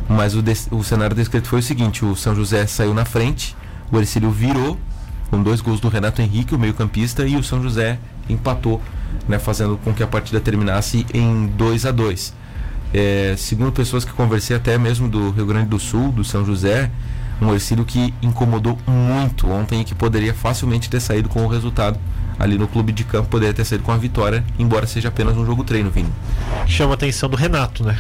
mas 0.08 0.36
o, 0.36 0.44
o 0.72 0.84
cenário 0.84 1.16
descrito 1.16 1.48
foi 1.48 1.60
o 1.60 1.64
seguinte: 1.64 2.04
o 2.04 2.16
São 2.16 2.36
José 2.36 2.66
saiu 2.66 2.94
na 2.94 3.06
frente, 3.06 3.56
o 3.92 3.98
Ercílio 3.98 4.32
virou 4.32 4.78
com 5.30 5.44
dois 5.44 5.62
gols 5.62 5.80
do 5.80 5.90
Renato 5.90 6.22
Henrique, 6.22 6.56
o 6.56 6.60
meio-campista, 6.60 7.26
e 7.28 7.36
o 7.36 7.44
São 7.44 7.62
José 7.62 8.00
empatou 8.28 8.82
né, 9.28 9.40
fazendo 9.40 9.78
com 9.84 9.94
que 9.94 10.04
a 10.04 10.08
partida 10.08 10.40
terminasse 10.40 11.06
em 11.14 11.48
2 11.48 11.86
a 11.86 11.92
2 11.92 12.34
é, 12.94 13.36
Segundo 13.38 13.72
pessoas 13.72 14.04
que 14.04 14.12
conversei 14.12 14.56
até 14.56 14.78
mesmo 14.78 15.08
do 15.08 15.30
Rio 15.32 15.46
Grande 15.46 15.70
do 15.70 15.80
Sul, 15.80 16.12
do 16.12 16.24
São 16.24 16.44
José, 16.46 16.90
um 17.42 17.54
Ercílio 17.54 17.86
que 17.86 18.14
incomodou 18.22 18.78
muito 18.88 19.50
ontem 19.50 19.82
e 19.82 19.84
que 19.84 19.96
poderia 19.96 20.34
facilmente 20.34 20.90
ter 20.90 21.00
saído 21.00 21.30
com 21.30 21.46
o 21.46 21.48
resultado 21.48 22.00
ali 22.38 22.58
no 22.58 22.68
clube 22.68 22.92
de 22.92 23.04
campo, 23.04 23.30
poderia 23.30 23.54
ter 23.54 23.66
saído 23.66 23.84
com 23.84 23.92
a 23.92 23.98
vitória, 23.98 24.44
embora 24.58 24.88
seja 24.88 25.10
apenas 25.10 25.38
um 25.38 25.46
jogo 25.46 25.64
treino, 25.64 25.90
Vini. 25.90 26.10
Chama 26.66 26.94
a 26.94 26.96
atenção 26.96 27.30
do 27.30 27.36
Renato, 27.36 27.84
né? 27.84 27.98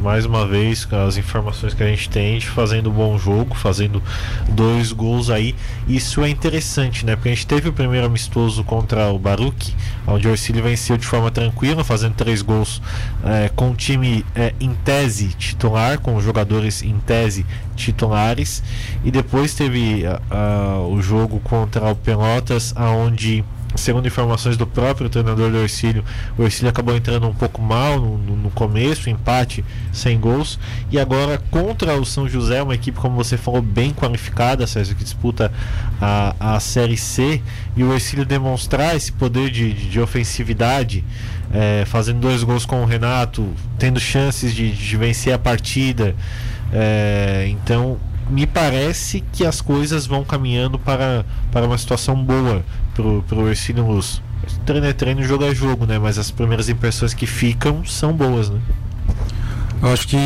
Mais 0.00 0.24
uma 0.24 0.46
vez, 0.46 0.84
com 0.84 0.96
as 0.96 1.16
informações 1.16 1.74
que 1.74 1.82
a 1.82 1.86
gente 1.86 2.08
tem, 2.08 2.40
fazendo 2.40 2.90
um 2.90 2.92
bom 2.92 3.18
jogo, 3.18 3.54
fazendo 3.54 4.02
dois 4.48 4.92
gols 4.92 5.28
aí. 5.28 5.54
Isso 5.88 6.22
é 6.22 6.28
interessante, 6.28 7.04
né? 7.04 7.16
Porque 7.16 7.28
a 7.28 7.34
gente 7.34 7.46
teve 7.46 7.68
o 7.68 7.72
primeiro 7.72 8.06
amistoso 8.06 8.62
contra 8.62 9.08
o 9.08 9.18
Baruch, 9.18 9.74
onde 10.06 10.28
o 10.28 10.30
Orsilho 10.30 10.62
venceu 10.62 10.96
de 10.96 11.06
forma 11.06 11.30
tranquila, 11.30 11.82
fazendo 11.82 12.14
três 12.14 12.42
gols 12.42 12.80
é, 13.24 13.48
com 13.54 13.70
o 13.70 13.74
time 13.74 14.24
é, 14.34 14.54
em 14.60 14.72
tese 14.74 15.28
titular, 15.28 15.98
com 15.98 16.14
os 16.16 16.24
jogadores 16.24 16.82
em 16.82 16.98
tese 17.00 17.44
titulares. 17.74 18.62
E 19.04 19.10
depois 19.10 19.54
teve 19.54 20.04
o 20.90 21.00
jogo 21.00 21.40
contra 21.40 21.90
o 21.90 21.96
Pelotas, 21.96 22.72
aonde 22.76 23.44
segundo 23.76 24.06
informações 24.06 24.56
do 24.56 24.66
próprio 24.66 25.08
treinador 25.08 25.50
do 25.50 25.58
Orcílio, 25.58 26.04
o 26.36 26.42
Orcílio 26.42 26.70
acabou 26.70 26.96
entrando 26.96 27.28
um 27.28 27.34
pouco 27.34 27.60
mal 27.60 28.00
no, 28.00 28.18
no, 28.18 28.50
começo, 28.50 29.10
empate 29.10 29.64
sem 29.92 30.18
gols, 30.18 30.58
e 30.90 30.98
agora 30.98 31.38
contra 31.50 31.94
o 31.94 32.04
São 32.04 32.28
José, 32.28 32.62
uma 32.62 32.74
equipe, 32.74 32.98
como 32.98 33.16
você 33.16 33.36
falou, 33.36 33.60
bem 33.60 33.92
qualificada, 33.92 34.66
César, 34.66 34.94
que 34.94 35.04
disputa 35.04 35.52
a, 36.00 36.54
a 36.54 36.60
Série 36.60 36.96
C, 36.96 37.42
e 37.76 37.84
o 37.84 37.90
Orcílio 37.90 38.24
demonstrar 38.24 38.96
esse 38.96 39.12
poder 39.12 39.50
de, 39.50 39.72
de, 39.72 39.90
de 39.90 40.00
ofensividade, 40.00 41.04
é, 41.52 41.84
fazendo 41.86 42.20
dois 42.20 42.42
gols 42.42 42.64
com 42.64 42.82
o 42.82 42.86
Renato, 42.86 43.52
tendo 43.78 44.00
chances 44.00 44.54
de, 44.54 44.72
de 44.72 44.96
vencer 44.96 45.32
a 45.32 45.38
partida. 45.38 46.14
É, 46.72 47.46
então 47.48 47.98
me 48.28 48.46
parece 48.46 49.24
que 49.32 49.44
as 49.44 49.60
coisas 49.60 50.06
vão 50.06 50.22
caminhando 50.22 50.78
para, 50.78 51.24
para 51.50 51.66
uma 51.66 51.78
situação 51.78 52.22
boa 52.22 52.62
pro, 52.98 53.22
pro 53.22 53.48
Ercílio 53.48 53.86
Luz. 53.86 54.20
Treino 54.66 54.86
é 54.86 54.92
treino, 54.92 55.22
jogo 55.22 55.44
é 55.44 55.54
jogo, 55.54 55.86
né? 55.86 55.98
Mas 55.98 56.18
as 56.18 56.32
primeiras 56.32 56.68
impressões 56.68 57.14
que 57.14 57.26
ficam 57.26 57.84
são 57.84 58.12
boas, 58.12 58.50
né? 58.50 58.60
Eu 59.80 59.92
acho 59.92 60.08
que 60.08 60.16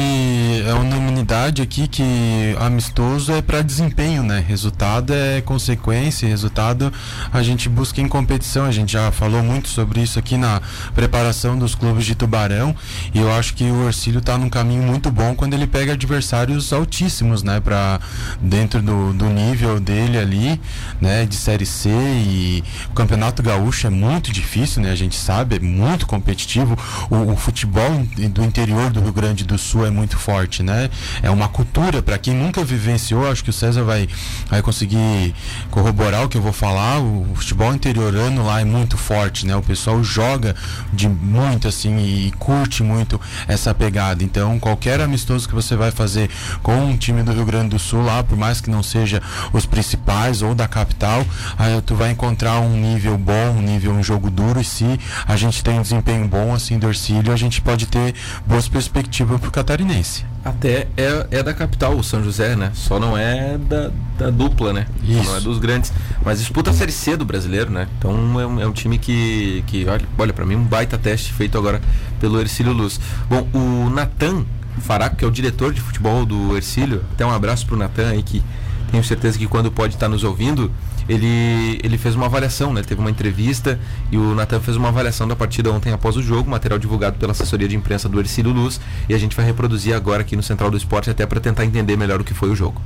é 0.67 0.73
unanimidade 0.73 1.61
aqui 1.61 1.87
que 1.87 2.57
amistoso 2.59 3.31
é 3.33 3.43
para 3.43 3.61
desempenho, 3.61 4.23
né? 4.23 4.43
Resultado 4.49 5.13
é 5.13 5.43
consequência, 5.43 6.27
resultado 6.27 6.91
a 7.31 7.43
gente 7.43 7.69
busca 7.69 8.01
em 8.01 8.09
competição. 8.09 8.65
A 8.65 8.73
gente 8.73 8.93
já 8.95 9.13
falou 9.13 9.43
muito 9.43 9.69
sobre 9.69 10.01
isso 10.01 10.19
aqui 10.19 10.39
na 10.39 10.63
preparação 10.95 11.59
dos 11.59 11.75
clubes 11.75 12.07
de 12.07 12.15
Tubarão 12.15 12.75
e 13.13 13.19
eu 13.19 13.31
acho 13.31 13.53
que 13.53 13.65
o 13.65 13.85
Orcílio 13.85 14.21
está 14.21 14.39
num 14.39 14.49
caminho 14.49 14.83
muito 14.83 15.11
bom 15.11 15.35
quando 15.35 15.53
ele 15.53 15.67
pega 15.67 15.93
adversários 15.93 16.73
altíssimos, 16.73 17.43
né? 17.43 17.61
Para 17.61 18.01
dentro 18.41 18.81
do, 18.81 19.13
do 19.13 19.27
nível 19.29 19.79
dele 19.79 20.17
ali, 20.17 20.59
né? 20.99 21.27
De 21.27 21.37
série 21.37 21.67
C 21.67 21.91
e 21.91 22.65
o 22.89 22.95
Campeonato 22.95 23.43
Gaúcho 23.43 23.87
é 23.87 23.91
muito 23.91 24.33
difícil, 24.33 24.83
né? 24.83 24.91
A 24.91 24.97
gente 24.97 25.15
sabe, 25.15 25.57
é 25.57 25.61
muito 25.61 26.07
competitivo. 26.07 26.75
O, 27.11 27.33
o 27.33 27.37
futebol 27.37 28.03
do 28.31 28.43
interior 28.43 28.91
do 28.91 29.03
Rio 29.03 29.13
Grande 29.13 29.42
Grande 29.43 29.45
do 29.45 29.59
Sul 29.59 29.87
é 29.87 29.91
muito 29.91 30.17
forte, 30.17 30.63
né? 30.63 30.89
É 31.23 31.31
uma 31.31 31.49
cultura, 31.49 32.03
para 32.03 32.19
quem 32.19 32.35
nunca 32.35 32.65
vivenciou, 32.65 33.31
acho 33.31 33.43
que 33.45 33.51
o 33.51 33.53
César 33.53 33.83
vai, 33.83 34.09
vai 34.49 34.63
conseguir 34.63 35.35
corroborar 35.71 36.25
o 36.25 36.29
que 36.29 36.37
eu 36.37 36.43
vou 36.43 36.53
falar. 36.53 37.01
O 37.01 37.27
futebol 37.35 37.75
interiorano 37.75 38.45
lá 38.45 38.61
é 38.61 38.65
muito 38.65 38.97
forte, 38.97 39.47
né? 39.47 39.55
O 39.57 39.63
pessoal 39.63 40.03
joga 40.03 40.55
de 40.93 41.09
muito 41.09 41.69
assim 41.69 41.99
e 41.99 42.33
curte 42.39 42.83
muito 42.83 43.21
essa 43.49 43.75
pegada. 43.75 44.23
Então, 44.23 44.59
qualquer 44.59 45.01
amistoso 45.01 45.49
que 45.49 45.55
você 45.55 45.77
vai 45.77 45.91
fazer 45.91 46.31
com 46.63 46.77
um 46.77 46.97
time 46.97 47.23
do 47.23 47.33
Rio 47.33 47.45
Grande 47.45 47.71
do 47.71 47.79
Sul 47.79 48.03
lá, 48.03 48.23
por 48.23 48.37
mais 48.37 48.61
que 48.61 48.71
não 48.71 48.83
seja 48.83 49.21
os 49.53 49.67
principais 49.67 50.43
ou 50.43 50.55
da 50.55 50.69
capital, 50.69 51.25
aí 51.59 51.81
tu 51.83 51.95
vai 51.95 52.11
encontrar 52.11 52.61
um 52.61 52.77
nível 52.77 53.19
bom, 53.19 53.51
um 53.57 53.63
nível 53.63 53.93
um 53.93 54.03
jogo 54.03 54.31
duro 54.31 54.61
e 54.61 54.65
se 54.65 54.99
a 55.27 55.37
gente 55.37 55.63
tem 55.63 55.79
um 55.79 55.83
desempenho 55.83 56.27
bom 56.27 56.55
assim 56.55 56.79
do 56.79 56.87
Orcílio, 56.87 57.33
a 57.33 57.37
gente 57.37 57.61
pode 57.61 57.87
ter 57.87 58.15
boas 58.47 58.69
perspectivas 58.69 59.32
para 59.39 59.49
o 59.49 59.53
catarinense. 59.53 60.25
Até 60.45 60.89
é, 60.97 61.27
é 61.31 61.43
da 61.43 61.55
capital, 61.55 61.97
o 61.97 62.03
São 62.03 62.23
José, 62.23 62.57
né? 62.57 62.73
Só 62.75 62.99
não 62.99 63.17
é 63.17 63.57
da, 63.59 63.91
da 64.19 64.31
dupla, 64.31 64.73
né? 64.73 64.87
Isso. 65.05 65.23
Não 65.23 65.37
é 65.37 65.41
dos 65.41 65.59
grandes. 65.59 65.93
Mas 66.25 66.41
disputa 66.41 66.71
a 66.71 66.73
Série 66.73 66.91
C 66.91 67.17
do 67.17 67.25
brasileiro, 67.25 67.71
né? 67.71 67.87
Então 67.99 68.41
é 68.41 68.47
um, 68.47 68.61
é 68.61 68.67
um 68.67 68.73
time 68.73 68.99
que, 68.99 69.62
que 69.69 69.87
olha, 69.87 70.05
olha 70.19 70.33
para 70.33 70.45
mim, 70.45 70.57
um 70.57 70.65
baita 70.65 70.99
teste 70.99 71.33
feito 71.33 71.57
agora 71.57 71.81
pelo 72.21 72.41
Ercílio 72.41 72.73
Luz. 72.73 73.01
Bom, 73.29 73.47
o 73.53 73.91
Natan 73.91 74.45
Faraco, 74.81 75.17
que 75.17 75.25
é 75.25 75.29
o 75.29 75.31
diretor 75.31 75.73
de 75.73 75.81
futebol 75.81 76.25
do 76.25 76.57
Ercílio, 76.57 77.05
até 77.12 77.25
um 77.25 77.31
abraço 77.31 77.67
pro 77.67 77.77
Natan 77.77 78.09
aí, 78.09 78.23
que 78.23 78.43
tenho 78.91 79.05
certeza 79.05 79.39
que 79.39 79.47
quando 79.47 79.71
pode 79.71 79.95
estar 79.95 80.09
nos 80.09 80.25
ouvindo, 80.25 80.71
ele, 81.09 81.81
ele 81.83 81.99
fez 81.99 82.15
uma 82.15 82.27
avaliação, 82.27 82.73
né? 82.73 82.83
Teve 82.83 83.01
uma 83.01 83.11
entrevista 83.11 83.79
e 84.11 84.17
o 84.17 84.35
Natan 84.35 84.61
fez 84.61 84.77
uma 84.77 84.89
avaliação 84.89 85.27
da 85.27 85.37
partida 85.37 85.71
ontem 85.71 85.93
após 85.93 86.17
o 86.17 86.23
jogo, 86.23 86.51
material 86.51 86.79
divulgado 86.79 87.19
pela 87.19 87.33
assessoria 87.33 87.69
de 87.69 87.77
imprensa 87.77 88.09
do 88.09 88.19
Ercílio 88.19 88.53
Luz, 88.53 88.81
e 89.09 89.15
a 89.15 89.19
gente 89.19 89.37
vai 89.37 89.45
reproduzir 89.45 89.95
agora 89.95 90.23
aqui 90.23 90.37
no 90.37 90.43
Central 90.43 90.71
do 90.71 90.77
Esporte 90.77 91.11
até 91.11 91.27
para 91.27 91.41
tentar 91.41 91.65
entender 91.65 91.97
melhor 91.97 92.21
o 92.21 92.25
que 92.25 92.35
foi 92.35 92.51
o 92.51 92.57
jogo. 92.57 92.81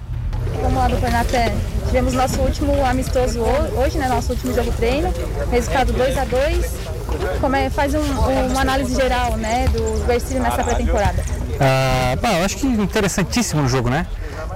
Vamos 0.61 0.79
lá, 0.79 0.89
doutor 0.89 1.11
Natan. 1.11 1.53
Tivemos 1.87 2.15
nosso 2.15 2.41
último 2.41 2.85
amistoso 2.85 3.41
hoje, 3.41 3.99
né? 3.99 4.09
Nosso 4.09 4.33
último 4.33 4.55
jogo 4.55 4.73
treino. 4.73 5.13
Resultado 5.51 5.93
2 5.93 6.19
a 6.19 6.25
2 6.25 6.97
como 7.41 7.57
é, 7.57 7.71
faz 7.71 7.95
um, 7.95 8.01
um, 8.01 8.47
uma 8.49 8.61
análise 8.61 8.95
geral 8.95 9.37
né, 9.37 9.67
do, 9.69 10.13
Ercílio 10.13 10.43
nessa 10.43 10.63
pré-temporada. 10.63 11.25
Ah, 11.61 12.17
eu 12.39 12.45
acho 12.45 12.57
que 12.57 12.67
interessantíssimo 12.67 13.63
o 13.63 13.69
jogo, 13.69 13.89
né? 13.89 14.07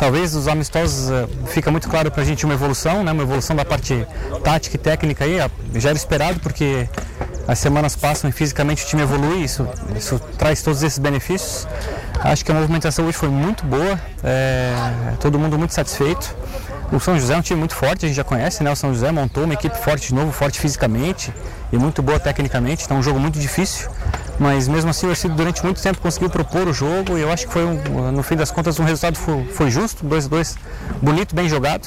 Talvez 0.01 0.35
os 0.35 0.49
amistosos 0.49 1.11
uh, 1.11 1.29
fica 1.49 1.71
muito 1.71 1.87
claro 1.87 2.11
para 2.11 2.23
a 2.23 2.25
gente 2.25 2.47
uma 2.47 2.55
evolução, 2.55 3.05
né? 3.05 3.13
Uma 3.13 3.23
evolução 3.23 3.55
da 3.55 3.67
parte 3.67 4.07
tática 4.43 4.77
e 4.77 4.79
técnica 4.79 5.25
aí, 5.27 5.37
já 5.75 5.91
era 5.91 5.99
esperado 5.99 6.41
porque 6.41 6.89
as 7.47 7.59
semanas 7.59 7.97
passam 7.97 8.31
e 8.31 8.33
fisicamente 8.33 8.83
o 8.83 8.87
time 8.87 9.03
evolui, 9.03 9.45
isso, 9.45 9.69
isso 9.95 10.19
traz 10.39 10.63
todos 10.63 10.83
esses 10.83 10.99
benefícios. 10.99 11.69
Acho 12.19 12.43
que 12.43 12.51
a 12.51 12.55
movimentação 12.55 13.05
hoje 13.05 13.19
foi 13.19 13.29
muito 13.29 13.67
boa, 13.67 14.01
é, 14.25 14.73
todo 15.21 15.39
mundo 15.39 15.59
muito 15.59 15.75
satisfeito. 15.75 16.35
O 16.91 16.99
São 16.99 17.21
José 17.21 17.35
é 17.35 17.37
um 17.37 17.43
time 17.43 17.59
muito 17.59 17.75
forte, 17.75 18.07
a 18.07 18.09
gente 18.09 18.17
já 18.17 18.25
conhece, 18.25 18.65
né? 18.65 18.73
O 18.73 18.77
São 18.77 18.95
José 18.95 19.13
montou 19.13 19.45
uma 19.45 19.53
equipe 19.53 19.77
forte 19.77 20.09
de 20.09 20.15
novo, 20.15 20.33
forte 20.33 20.59
fisicamente 20.59 21.31
e 21.71 21.77
muito 21.77 22.01
boa 22.01 22.19
tecnicamente, 22.19 22.85
então 22.87 22.97
é 22.97 23.01
um 23.01 23.03
jogo 23.03 23.21
muito 23.21 23.39
difícil 23.39 23.91
mas 24.41 24.67
mesmo 24.67 24.89
assim 24.91 25.07
o 25.07 25.11
Ercílio 25.11 25.37
durante 25.37 25.63
muito 25.63 25.81
tempo 25.83 26.01
conseguiu 26.01 26.31
propor 26.31 26.67
o 26.67 26.73
jogo 26.73 27.19
e 27.19 27.21
eu 27.21 27.31
acho 27.31 27.47
que 27.47 27.53
foi, 27.53 27.65
um, 27.65 28.11
no 28.11 28.23
fim 28.23 28.35
das 28.35 28.51
contas, 28.51 28.81
um 28.81 28.85
resultado 28.85 29.17
foi, 29.17 29.45
foi 29.45 29.71
justo, 29.71 30.05
2-2, 30.07 30.57
bonito, 31.03 31.35
bem 31.35 31.47
jogado 31.47 31.87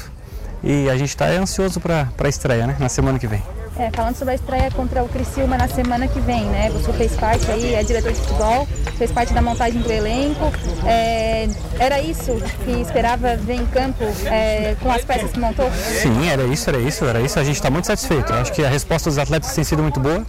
e 0.64 0.88
a 0.88 0.96
gente 0.96 1.10
está 1.10 1.26
ansioso 1.26 1.80
para 1.82 2.08
a 2.18 2.30
estreia, 2.30 2.68
né, 2.68 2.78
na 2.80 2.88
semana 2.88 3.18
que 3.18 3.26
vem. 3.26 3.42
É, 3.76 3.90
falando 3.92 4.16
sobre 4.16 4.34
a 4.34 4.36
estreia 4.36 4.70
contra 4.70 5.04
o 5.04 5.10
Criciúma 5.10 5.58
na 5.58 5.68
semana 5.68 6.08
que 6.08 6.20
vem, 6.20 6.44
né? 6.46 6.70
Você 6.70 6.94
fez 6.94 7.16
parte 7.16 7.50
aí, 7.50 7.74
é 7.74 7.84
diretor 7.84 8.12
de 8.12 8.20
futebol, 8.20 8.68
fez 9.00 9.12
parte 9.12 9.34
da 9.34 9.42
montagem 9.42 9.82
do 9.82 9.92
elenco. 9.92 10.54
É, 10.86 11.48
era 11.80 12.00
isso 12.00 12.40
que 12.64 12.72
esperava 12.82 13.36
ver 13.36 13.56
em 13.56 13.66
campo 13.66 14.04
é, 14.26 14.76
com 14.80 14.92
as 14.92 15.04
peças 15.04 15.32
que 15.32 15.40
montou? 15.40 15.72
Sim, 15.72 16.30
era 16.30 16.44
isso, 16.44 16.70
era 16.70 16.78
isso, 16.78 17.04
era 17.04 17.20
isso. 17.20 17.40
A 17.40 17.44
gente 17.44 17.56
está 17.56 17.72
muito 17.72 17.88
satisfeito. 17.88 18.32
Eu 18.32 18.40
acho 18.40 18.54
que 18.54 18.64
a 18.64 18.70
resposta 18.70 19.10
dos 19.10 19.18
atletas 19.18 19.52
tem 19.54 19.64
sido 19.64 19.82
muito 19.82 20.00
boa. 20.00 20.24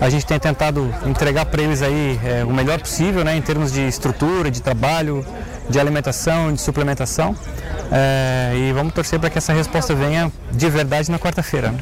A 0.00 0.10
gente 0.10 0.26
tem 0.26 0.38
tentado 0.38 0.92
entregar 1.06 1.46
para 1.46 1.62
eles 1.62 1.82
aí 1.82 2.18
é, 2.24 2.44
o 2.44 2.52
melhor 2.52 2.80
possível, 2.80 3.24
né? 3.24 3.36
Em 3.36 3.42
termos 3.42 3.72
de 3.72 3.86
estrutura, 3.86 4.50
de 4.50 4.60
trabalho, 4.60 5.24
de 5.68 5.78
alimentação, 5.78 6.52
de 6.52 6.60
suplementação. 6.60 7.36
É, 7.92 8.52
e 8.56 8.72
vamos 8.72 8.92
torcer 8.92 9.18
para 9.18 9.30
que 9.30 9.38
essa 9.38 9.52
resposta 9.52 9.94
venha 9.94 10.32
de 10.50 10.68
verdade 10.68 11.10
na 11.10 11.18
quarta-feira. 11.18 11.74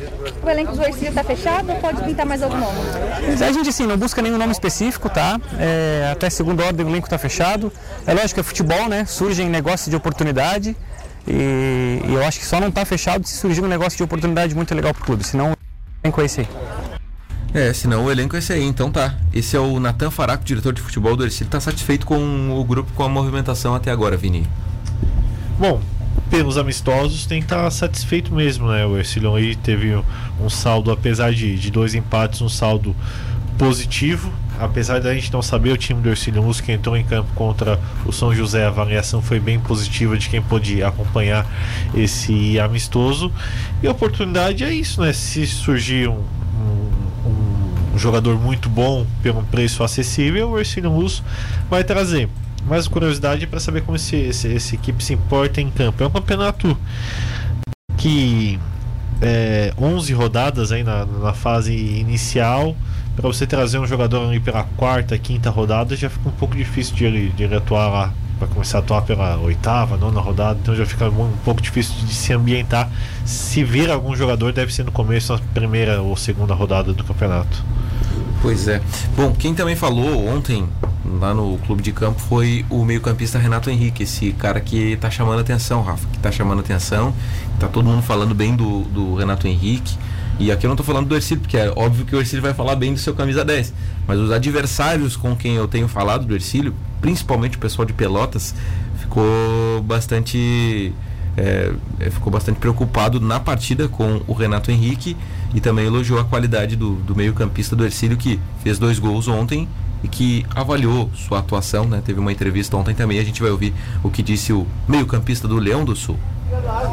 O 0.43 0.51
elenco 0.51 0.77
do 0.77 0.83
Ercílio 0.83 1.09
está 1.09 1.25
fechado 1.25 1.71
ou 1.71 1.77
pode 1.77 2.03
pintar 2.03 2.27
mais 2.27 2.43
algum 2.43 2.59
nome? 2.59 2.79
A 3.41 3.53
gente 3.53 3.69
assim, 3.69 3.87
não 3.87 3.97
busca 3.97 4.21
nenhum 4.21 4.39
nome 4.39 4.53
específico, 4.53 5.09
tá? 5.09 5.41
É, 5.59 6.11
até 6.13 6.29
segunda 6.29 6.65
ordem 6.65 6.85
o 6.85 6.89
elenco 6.89 7.07
está 7.07 7.19
fechado. 7.19 7.73
É 8.07 8.13
lógico 8.13 8.35
que 8.35 8.41
é 8.41 8.43
futebol, 8.43 8.89
né? 8.89 9.05
Surgem 9.07 9.49
negócios 9.49 9.89
de 9.89 9.97
oportunidade 9.97 10.77
e, 11.27 12.03
e 12.05 12.15
eu 12.15 12.25
acho 12.25 12.41
que 12.41 12.47
só 12.47 12.61
não 12.61 12.69
está 12.69 12.85
fechado 12.85 13.27
se 13.27 13.35
surgir 13.35 13.63
um 13.63 13.69
negócio 13.69 13.97
de 13.97 14.03
oportunidade 14.03 14.55
muito 14.55 14.75
legal 14.75 14.93
para 14.93 15.03
o 15.03 15.05
clube, 15.07 15.25
senão 15.25 15.57
tem 16.03 16.11
com 16.11 16.21
esse 16.21 16.41
aí. 16.41 16.49
É, 17.55 17.73
senão 17.75 18.07
o 18.07 18.11
elenco 18.11 18.35
é 18.35 18.39
esse 18.39 18.53
aí, 18.53 18.63
então 18.63 18.91
tá. 18.91 19.15
Esse 19.33 19.57
é 19.57 19.61
o 19.61 19.79
Natan 19.79 20.11
Faraco, 20.11 20.43
diretor 20.43 20.73
de 20.73 20.81
futebol 20.81 21.15
do 21.15 21.25
Ercílio, 21.25 21.49
está 21.49 21.61
satisfeito 21.61 22.07
com 22.07 22.51
o 22.59 22.65
grupo, 22.65 22.91
com 22.95 23.03
a 23.03 23.09
movimentação 23.09 23.75
até 23.75 23.91
agora, 23.91 24.17
Vini? 24.17 24.47
Bom, 25.59 25.81
pelos 26.31 26.57
amistosos 26.57 27.27
tem 27.27 27.41
que 27.41 27.45
estar 27.45 27.71
satisfeito 27.71 28.35
mesmo, 28.35 28.69
né? 28.69 28.87
O 28.87 28.97
Ercilhão 28.97 29.35
aí 29.35 29.55
teve 29.55 29.95
um 30.41 30.49
saldo, 30.49 30.91
apesar 30.91 31.33
de, 31.33 31.59
de 31.59 31.71
dois 31.71 31.95
empates, 31.95 32.41
um 32.41 32.49
saldo 32.49 32.97
positivo. 33.59 34.33
Apesar 34.59 35.01
da 35.01 35.13
gente 35.13 35.31
não 35.31 35.43
saber 35.43 35.73
o 35.73 35.77
time 35.77 36.01
do 36.01 36.09
Ercilhão 36.09 36.47
Luz 36.47 36.61
que 36.61 36.73
entrou 36.73 36.97
em 36.97 37.05
campo 37.05 37.29
contra 37.35 37.79
o 38.07 38.13
São 38.13 38.35
José, 38.35 38.65
a 38.65 38.69
avaliação 38.69 39.21
foi 39.21 39.39
bem 39.39 39.61
positiva 39.61 40.17
de 40.17 40.31
quem 40.31 40.41
pôde 40.41 40.83
acompanhar 40.83 41.47
esse 41.95 42.59
amistoso. 42.59 43.31
E 43.83 43.87
a 43.87 43.91
oportunidade 43.91 44.65
é 44.65 44.73
isso, 44.73 45.03
né? 45.03 45.13
Se 45.13 45.47
surgir 45.47 46.09
um, 46.09 46.15
um, 46.15 46.91
um 47.93 47.99
jogador 47.99 48.39
muito 48.39 48.69
bom 48.69 49.07
pelo 49.23 49.43
preço 49.45 49.85
acessível, 49.85 50.51
o 50.51 50.59
Ercilhão 50.59 50.97
Luz 50.97 51.23
vai 51.69 51.85
trazer 51.85 52.29
mais 52.67 52.87
curiosidade 52.87 53.47
para 53.47 53.61
saber 53.61 53.83
como 53.83 53.97
esse, 53.97 54.17
esse, 54.17 54.49
esse, 54.49 54.75
equipe 54.77 55.03
se 55.03 55.13
importa 55.13 55.61
em 55.61 55.71
campo. 55.71 56.03
É 56.03 56.07
um 56.07 56.11
campeonato 56.11 56.77
que 57.97 58.59
é, 59.21 59.73
11 59.79 60.13
rodadas 60.13 60.73
aí 60.73 60.83
na, 60.83 61.05
na 61.05 61.33
fase 61.33 61.75
inicial. 61.75 62.77
Para 63.15 63.29
você 63.29 63.47
trazer 63.47 63.79
um 63.79 63.87
jogador 63.87 64.27
ali 64.27 64.41
pela 64.41 64.65
quarta, 64.65 65.19
quinta 65.19 65.51
rodada, 65.51 65.95
já 65.95 66.09
fica 66.09 66.29
um 66.29 66.33
pouco 66.33 66.57
difícil 66.57 66.95
de 66.95 67.05
ele, 67.05 67.29
de 67.31 67.43
ele 67.45 67.55
atuar 67.55 67.89
lá. 67.89 68.15
Para 68.39 68.49
começar 68.49 68.79
a 68.79 68.81
atuar 68.81 69.03
pela 69.03 69.37
oitava, 69.37 69.97
nona 69.97 70.21
rodada, 70.21 70.59
então 70.61 70.75
já 70.75 70.85
fica 70.85 71.09
um, 71.09 71.27
um 71.27 71.37
pouco 71.45 71.61
difícil 71.63 71.95
de 72.05 72.13
se 72.13 72.33
ambientar. 72.33 72.91
Se 73.25 73.63
vir 73.63 73.89
algum 73.89 74.17
jogador, 74.17 74.53
deve 74.53 74.75
ser 74.75 74.85
no 74.85 74.91
começo, 74.91 75.33
na 75.33 75.39
primeira 75.55 76.01
ou 76.01 76.17
segunda 76.17 76.53
rodada 76.53 76.93
do 76.93 77.05
campeonato. 77.05 77.65
Pois 78.43 78.67
é. 78.67 78.83
Bom, 79.17 79.33
quem 79.33 79.55
também 79.55 79.77
falou 79.77 80.27
ontem 80.27 80.69
lá 81.21 81.33
no 81.33 81.59
clube 81.59 81.81
de 81.81 81.93
campo 81.93 82.21
foi 82.21 82.67
o 82.69 82.85
meio-campista 82.85 83.39
Renato 83.39 83.71
Henrique, 83.71 84.03
esse 84.03 84.33
cara 84.33 84.61
que 84.61 84.97
tá 84.97 85.09
chamando 85.09 85.39
atenção, 85.39 85.81
Rafa, 85.81 86.09
que 86.09 86.19
tá 86.19 86.33
chamando 86.33 86.59
atenção. 86.59 87.15
Tá 87.61 87.69
todo 87.69 87.85
mundo 87.85 88.03
falando 88.03 88.35
bem 88.35 88.57
do, 88.57 88.83
do 88.83 89.15
Renato 89.15 89.47
Henrique. 89.47 89.97
E 90.41 90.51
aqui 90.51 90.67
eu 90.67 90.69
não 90.69 90.77
tô 90.77 90.83
falando 90.83 91.07
do 91.07 91.15
Ercílio, 91.15 91.41
porque 91.41 91.57
é 91.57 91.73
óbvio 91.77 92.05
que 92.05 92.17
o 92.17 92.19
Ercílio 92.19 92.43
vai 92.43 92.53
falar 92.53 92.75
bem 92.75 92.93
do 92.93 92.99
seu 92.99 93.15
camisa 93.15 93.45
10. 93.45 93.73
Mas 94.09 94.19
os 94.19 94.33
adversários 94.33 95.15
com 95.15 95.37
quem 95.37 95.55
eu 95.55 95.69
tenho 95.69 95.87
falado 95.87 96.27
do 96.27 96.35
Ercílio, 96.35 96.75
principalmente 97.01 97.57
o 97.57 97.61
pessoal 97.61 97.87
de 97.87 97.93
Pelotas, 97.93 98.57
ficou 98.99 99.81
bastante. 99.85 100.93
É, 101.37 101.73
ficou 102.11 102.31
bastante 102.31 102.59
preocupado 102.59 103.19
na 103.21 103.39
partida 103.41 103.89
com 103.89 104.21
o 104.27 104.35
Renato 104.35 104.71
Henrique 104.71 105.17
e 105.55 105.61
também 105.61 105.87
elogiou 105.87 106.19
a 106.19 106.25
qualidade 106.25 106.77
do, 106.77 106.95
do 106.97 107.15
meio-campista 107.15 107.77
do 107.77 107.85
Ercílio, 107.85 108.17
que 108.17 108.41
fez 108.63 108.79
dois 108.79 108.99
gols 108.99 109.29
ontem 109.29 109.69
e 110.03 110.09
que 110.09 110.45
avaliou 110.55 111.11
sua 111.15 111.39
atuação, 111.39 111.87
né? 111.87 112.03
Teve 112.05 112.19
uma 112.19 112.33
entrevista 112.33 112.77
ontem 112.77 112.95
também, 112.95 113.19
a 113.19 113.25
gente 113.25 113.41
vai 113.41 113.51
ouvir 113.51 113.73
o 114.03 114.11
que 114.11 114.23
disse 114.23 114.53
o 114.53 114.67
meio-campista 114.89 115.47
do 115.47 115.57
Leão 115.57 115.85
do 115.85 115.95
Sul. 115.95 116.19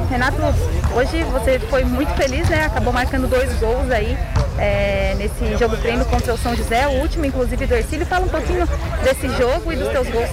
Renato, 0.10 0.38
hoje 0.96 1.24
você 1.25 1.60
foi 1.60 1.84
muito 1.84 2.13
feliz, 2.13 2.48
né? 2.50 2.66
Acabou 2.66 2.94
marcando 2.94 3.28
dois 3.28 3.54
gols 3.60 3.92
aí 3.92 4.18
é, 4.58 5.16
nesse 5.18 5.58
jogo 5.58 5.75
treino 5.78 6.06
contra 6.06 6.34
o 6.34 6.38
São 6.38 6.56
José, 6.56 6.88
o 6.88 7.01
último, 7.01 7.25
inclusive, 7.25 7.66
do 7.66 7.75
Ercílio. 7.75 8.06
Fala 8.06 8.25
um 8.25 8.30
pouquinho 8.30 8.68
desse 9.04 9.28
jogo 9.38 9.72
e 9.72 9.75
dos 9.75 9.89
teus 9.89 10.08
gols. 10.08 10.30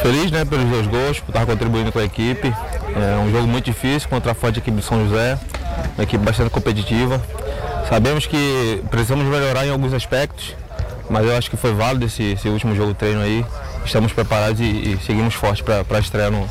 Feliz, 0.00 0.30
né, 0.30 0.44
pelos 0.44 0.68
dois 0.68 0.86
gols, 0.86 1.20
por 1.20 1.30
estar 1.30 1.44
contribuindo 1.44 1.92
com 1.92 1.98
a 1.98 2.04
equipe. 2.04 2.48
É 2.96 3.18
um 3.18 3.30
jogo 3.30 3.46
muito 3.46 3.66
difícil 3.66 4.08
contra 4.08 4.32
a 4.32 4.34
forte 4.34 4.60
equipe 4.60 4.76
do 4.76 4.82
São 4.82 5.06
José, 5.06 5.38
uma 5.96 6.04
equipe 6.04 6.24
bastante 6.24 6.50
competitiva. 6.50 7.20
Sabemos 7.88 8.26
que 8.26 8.82
precisamos 8.90 9.24
melhorar 9.24 9.66
em 9.66 9.70
alguns 9.70 9.92
aspectos, 9.92 10.56
mas 11.08 11.24
eu 11.24 11.36
acho 11.36 11.50
que 11.50 11.56
foi 11.56 11.72
válido 11.74 12.06
esse, 12.06 12.32
esse 12.32 12.48
último 12.48 12.74
jogo 12.74 12.94
treino 12.94 13.20
aí. 13.20 13.44
Estamos 13.84 14.12
preparados 14.12 14.60
e, 14.60 14.64
e 14.64 14.98
seguimos 15.04 15.34
fortes 15.34 15.62
para 15.62 15.84
a 15.88 16.00
estreia 16.00 16.30
no, 16.30 16.48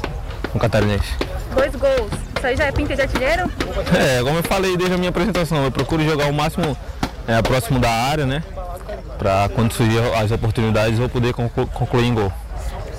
no 0.53 0.59
Catarinense. 0.59 1.11
Dois 1.55 1.75
gols. 1.75 2.11
Isso 2.37 2.47
aí 2.47 2.55
já 2.55 2.65
é 2.65 2.71
pinta 2.71 2.95
de 2.95 3.01
artilheiro? 3.01 3.49
É, 3.93 4.21
como 4.21 4.37
eu 4.37 4.43
falei 4.43 4.77
desde 4.77 4.95
a 4.95 4.97
minha 4.97 5.09
apresentação, 5.09 5.63
eu 5.63 5.71
procuro 5.71 6.03
jogar 6.03 6.27
o 6.27 6.33
máximo 6.33 6.77
é, 7.27 7.41
próximo 7.41 7.79
da 7.79 7.89
área, 7.89 8.25
né? 8.25 8.43
Para 9.17 9.49
quando 9.55 9.71
surgir 9.71 9.99
as 10.15 10.29
oportunidades 10.31 10.99
eu 10.99 11.07
poder 11.07 11.33
conclu 11.33 11.65
concluir 11.67 12.05
em 12.05 12.13
gol. 12.13 12.31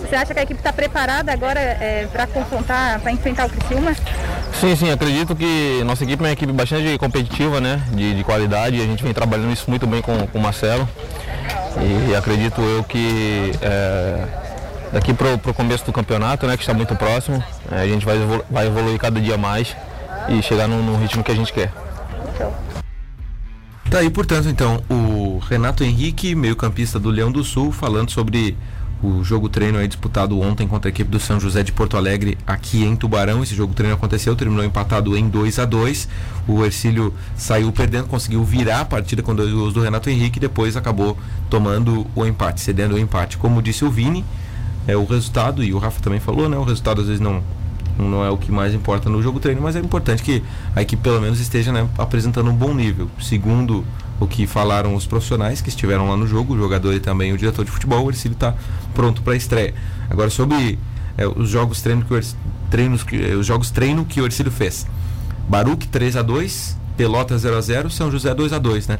Você 0.00 0.16
acha 0.16 0.34
que 0.34 0.40
a 0.40 0.42
equipe 0.42 0.60
está 0.60 0.72
preparada 0.72 1.32
agora 1.32 1.60
é, 1.60 2.08
para 2.12 2.26
confrontar, 2.26 3.00
para 3.00 3.12
enfrentar 3.12 3.46
o 3.46 3.50
Criciúma? 3.50 3.94
Sim, 4.64 4.76
sim, 4.76 4.90
acredito 4.90 5.36
que 5.36 5.84
nossa 5.84 6.04
equipe 6.04 6.22
é 6.22 6.26
uma 6.26 6.32
equipe 6.32 6.50
bastante 6.50 6.96
competitiva, 6.96 7.60
né? 7.60 7.82
De, 7.92 8.14
de 8.14 8.24
qualidade, 8.24 8.76
e 8.76 8.80
a 8.80 8.86
gente 8.86 9.02
vem 9.02 9.12
trabalhando 9.12 9.52
isso 9.52 9.68
muito 9.68 9.86
bem 9.86 10.00
com, 10.00 10.26
com 10.26 10.38
o 10.38 10.40
Marcelo. 10.40 10.88
E 12.08 12.14
acredito 12.16 12.62
eu 12.62 12.82
que 12.82 13.52
é, 13.60 14.24
daqui 14.90 15.12
para 15.12 15.34
o 15.34 15.52
começo 15.52 15.84
do 15.84 15.92
campeonato, 15.92 16.46
né, 16.46 16.56
que 16.56 16.62
está 16.62 16.72
muito 16.72 16.96
próximo, 16.96 17.44
é, 17.70 17.82
a 17.82 17.86
gente 17.86 18.06
vai, 18.06 18.16
evolu 18.16 18.42
vai 18.50 18.66
evoluir 18.66 18.98
cada 18.98 19.20
dia 19.20 19.36
mais 19.36 19.76
e 20.30 20.40
chegar 20.40 20.66
no, 20.66 20.82
no 20.82 20.96
ritmo 20.96 21.22
que 21.22 21.30
a 21.30 21.36
gente 21.36 21.52
quer. 21.52 21.70
Tá 23.90 23.98
aí, 23.98 24.08
portanto, 24.08 24.48
então, 24.48 24.82
o 24.88 25.42
Renato 25.46 25.84
Henrique, 25.84 26.34
meio-campista 26.34 26.98
do 26.98 27.10
Leão 27.10 27.30
do 27.30 27.44
Sul, 27.44 27.70
falando 27.70 28.10
sobre 28.10 28.56
o 29.04 29.22
jogo 29.22 29.50
treino 29.50 29.76
aí 29.76 29.86
disputado 29.86 30.40
ontem 30.40 30.66
contra 30.66 30.88
a 30.88 30.90
equipe 30.90 31.10
do 31.10 31.20
São 31.20 31.38
José 31.38 31.62
de 31.62 31.70
Porto 31.70 31.94
Alegre 31.94 32.38
aqui 32.46 32.82
em 32.82 32.96
Tubarão. 32.96 33.42
Esse 33.42 33.54
jogo 33.54 33.74
treino 33.74 33.94
aconteceu, 33.94 34.34
terminou 34.34 34.64
empatado 34.64 35.14
em 35.14 35.28
2 35.28 35.58
a 35.58 35.66
2 35.66 36.08
O 36.48 36.64
Ercílio 36.64 37.12
saiu 37.36 37.70
perdendo, 37.70 38.06
conseguiu 38.06 38.42
virar 38.42 38.80
a 38.80 38.84
partida 38.86 39.22
com 39.22 39.34
dois 39.34 39.52
gols 39.52 39.74
do 39.74 39.82
Renato 39.82 40.08
Henrique 40.08 40.38
e 40.38 40.40
depois 40.40 40.74
acabou 40.74 41.18
tomando 41.50 42.06
o 42.14 42.24
empate, 42.24 42.62
cedendo 42.62 42.94
o 42.94 42.98
empate. 42.98 43.36
Como 43.36 43.60
disse 43.60 43.84
o 43.84 43.90
Vini, 43.90 44.24
é 44.86 44.96
o 44.96 45.04
resultado, 45.04 45.62
e 45.62 45.74
o 45.74 45.78
Rafa 45.78 46.00
também 46.00 46.20
falou, 46.20 46.48
né? 46.48 46.56
O 46.56 46.64
resultado 46.64 47.02
às 47.02 47.06
vezes 47.06 47.20
não, 47.20 47.42
não 47.98 48.24
é 48.24 48.30
o 48.30 48.38
que 48.38 48.50
mais 48.50 48.72
importa 48.72 49.10
no 49.10 49.22
jogo 49.22 49.38
treino, 49.38 49.60
mas 49.60 49.76
é 49.76 49.80
importante 49.80 50.22
que 50.22 50.42
a 50.74 50.80
equipe 50.80 51.02
pelo 51.02 51.20
menos 51.20 51.40
esteja 51.40 51.70
né, 51.72 51.86
apresentando 51.98 52.48
um 52.48 52.54
bom 52.54 52.72
nível. 52.72 53.10
Segundo 53.20 53.84
o 54.24 54.28
que 54.28 54.46
falaram 54.46 54.94
os 54.94 55.06
profissionais 55.06 55.60
que 55.60 55.68
estiveram 55.68 56.08
lá 56.08 56.16
no 56.16 56.26
jogo, 56.26 56.54
o 56.54 56.58
jogador 56.58 56.92
e 56.94 57.00
também 57.00 57.32
o 57.32 57.38
diretor 57.38 57.64
de 57.64 57.70
futebol, 57.70 58.04
o 58.04 58.10
Ercílio 58.10 58.34
está 58.34 58.54
pronto 58.94 59.22
para 59.22 59.34
a 59.34 59.36
estreia. 59.36 59.74
Agora 60.10 60.30
sobre 60.30 60.78
é, 61.16 61.26
os 61.26 61.48
jogos 61.48 61.80
treino 61.80 62.04
que 62.04 62.14
o 62.14 62.20
treinos 62.70 63.02
que, 63.02 63.22
é, 63.22 63.34
os 63.34 63.46
jogos 63.46 63.70
treino 63.70 64.04
que 64.04 64.20
o 64.20 64.24
Ercílio 64.24 64.50
fez. 64.50 64.86
Baruque 65.48 65.86
3 65.86 66.16
a 66.16 66.22
2, 66.22 66.76
Pelota 66.96 67.36
0 67.36 67.56
a 67.56 67.60
0, 67.60 67.90
São 67.90 68.10
José 68.10 68.34
2 68.34 68.52
a 68.52 68.58
2, 68.58 68.88
né? 68.88 68.98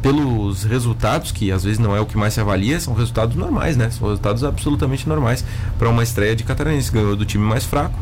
Pelos 0.00 0.64
resultados, 0.64 1.30
que 1.30 1.50
às 1.50 1.64
vezes 1.64 1.78
não 1.78 1.94
é 1.94 2.00
o 2.00 2.06
que 2.06 2.16
mais 2.16 2.34
se 2.34 2.40
avalia, 2.40 2.78
são 2.80 2.94
resultados 2.94 3.36
normais, 3.36 3.76
né? 3.76 3.90
São 3.90 4.08
resultados 4.08 4.44
absolutamente 4.44 5.08
normais 5.08 5.44
para 5.78 5.88
uma 5.88 6.02
estreia 6.02 6.34
de 6.34 6.44
catarinense. 6.44 6.90
Ganhou 6.90 7.16
do 7.16 7.24
time 7.24 7.44
mais 7.44 7.64
fraco, 7.64 7.98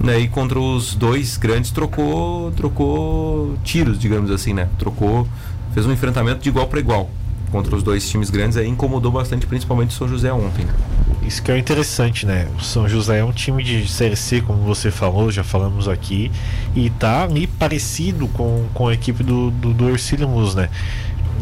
né? 0.00 0.18
E 0.20 0.28
contra 0.28 0.58
os 0.58 0.94
dois 0.94 1.36
grandes 1.36 1.70
trocou, 1.70 2.50
trocou 2.52 3.56
tiros, 3.64 3.98
digamos 3.98 4.30
assim, 4.30 4.52
né? 4.52 4.68
Trocou 4.78 5.26
fez 5.72 5.86
um 5.86 5.92
enfrentamento 5.92 6.42
de 6.42 6.48
igual 6.48 6.66
para 6.66 6.80
igual 6.80 7.10
contra 7.52 7.76
os 7.76 7.82
dois 7.82 8.08
times 8.08 8.30
grandes 8.30 8.56
aí 8.56 8.66
incomodou 8.66 9.12
bastante, 9.12 9.46
principalmente 9.46 9.90
o 9.90 9.92
São 9.92 10.08
José 10.08 10.32
ontem. 10.32 10.66
Isso 11.22 11.42
que 11.42 11.52
é 11.52 11.58
interessante, 11.58 12.24
né? 12.26 12.48
O 12.58 12.64
São 12.64 12.88
José 12.88 13.18
é 13.18 13.24
um 13.24 13.30
time 13.30 13.62
de 13.62 13.86
Série 13.86 14.16
C, 14.16 14.40
como 14.40 14.62
você 14.62 14.90
falou, 14.90 15.30
já 15.30 15.44
falamos 15.44 15.86
aqui, 15.86 16.32
e 16.74 16.88
tá 16.88 17.22
ali 17.22 17.46
parecido 17.46 18.26
com, 18.28 18.64
com 18.72 18.88
a 18.88 18.94
equipe 18.94 19.22
do, 19.22 19.50
do, 19.50 19.74
do 19.74 19.84
né? 20.56 20.70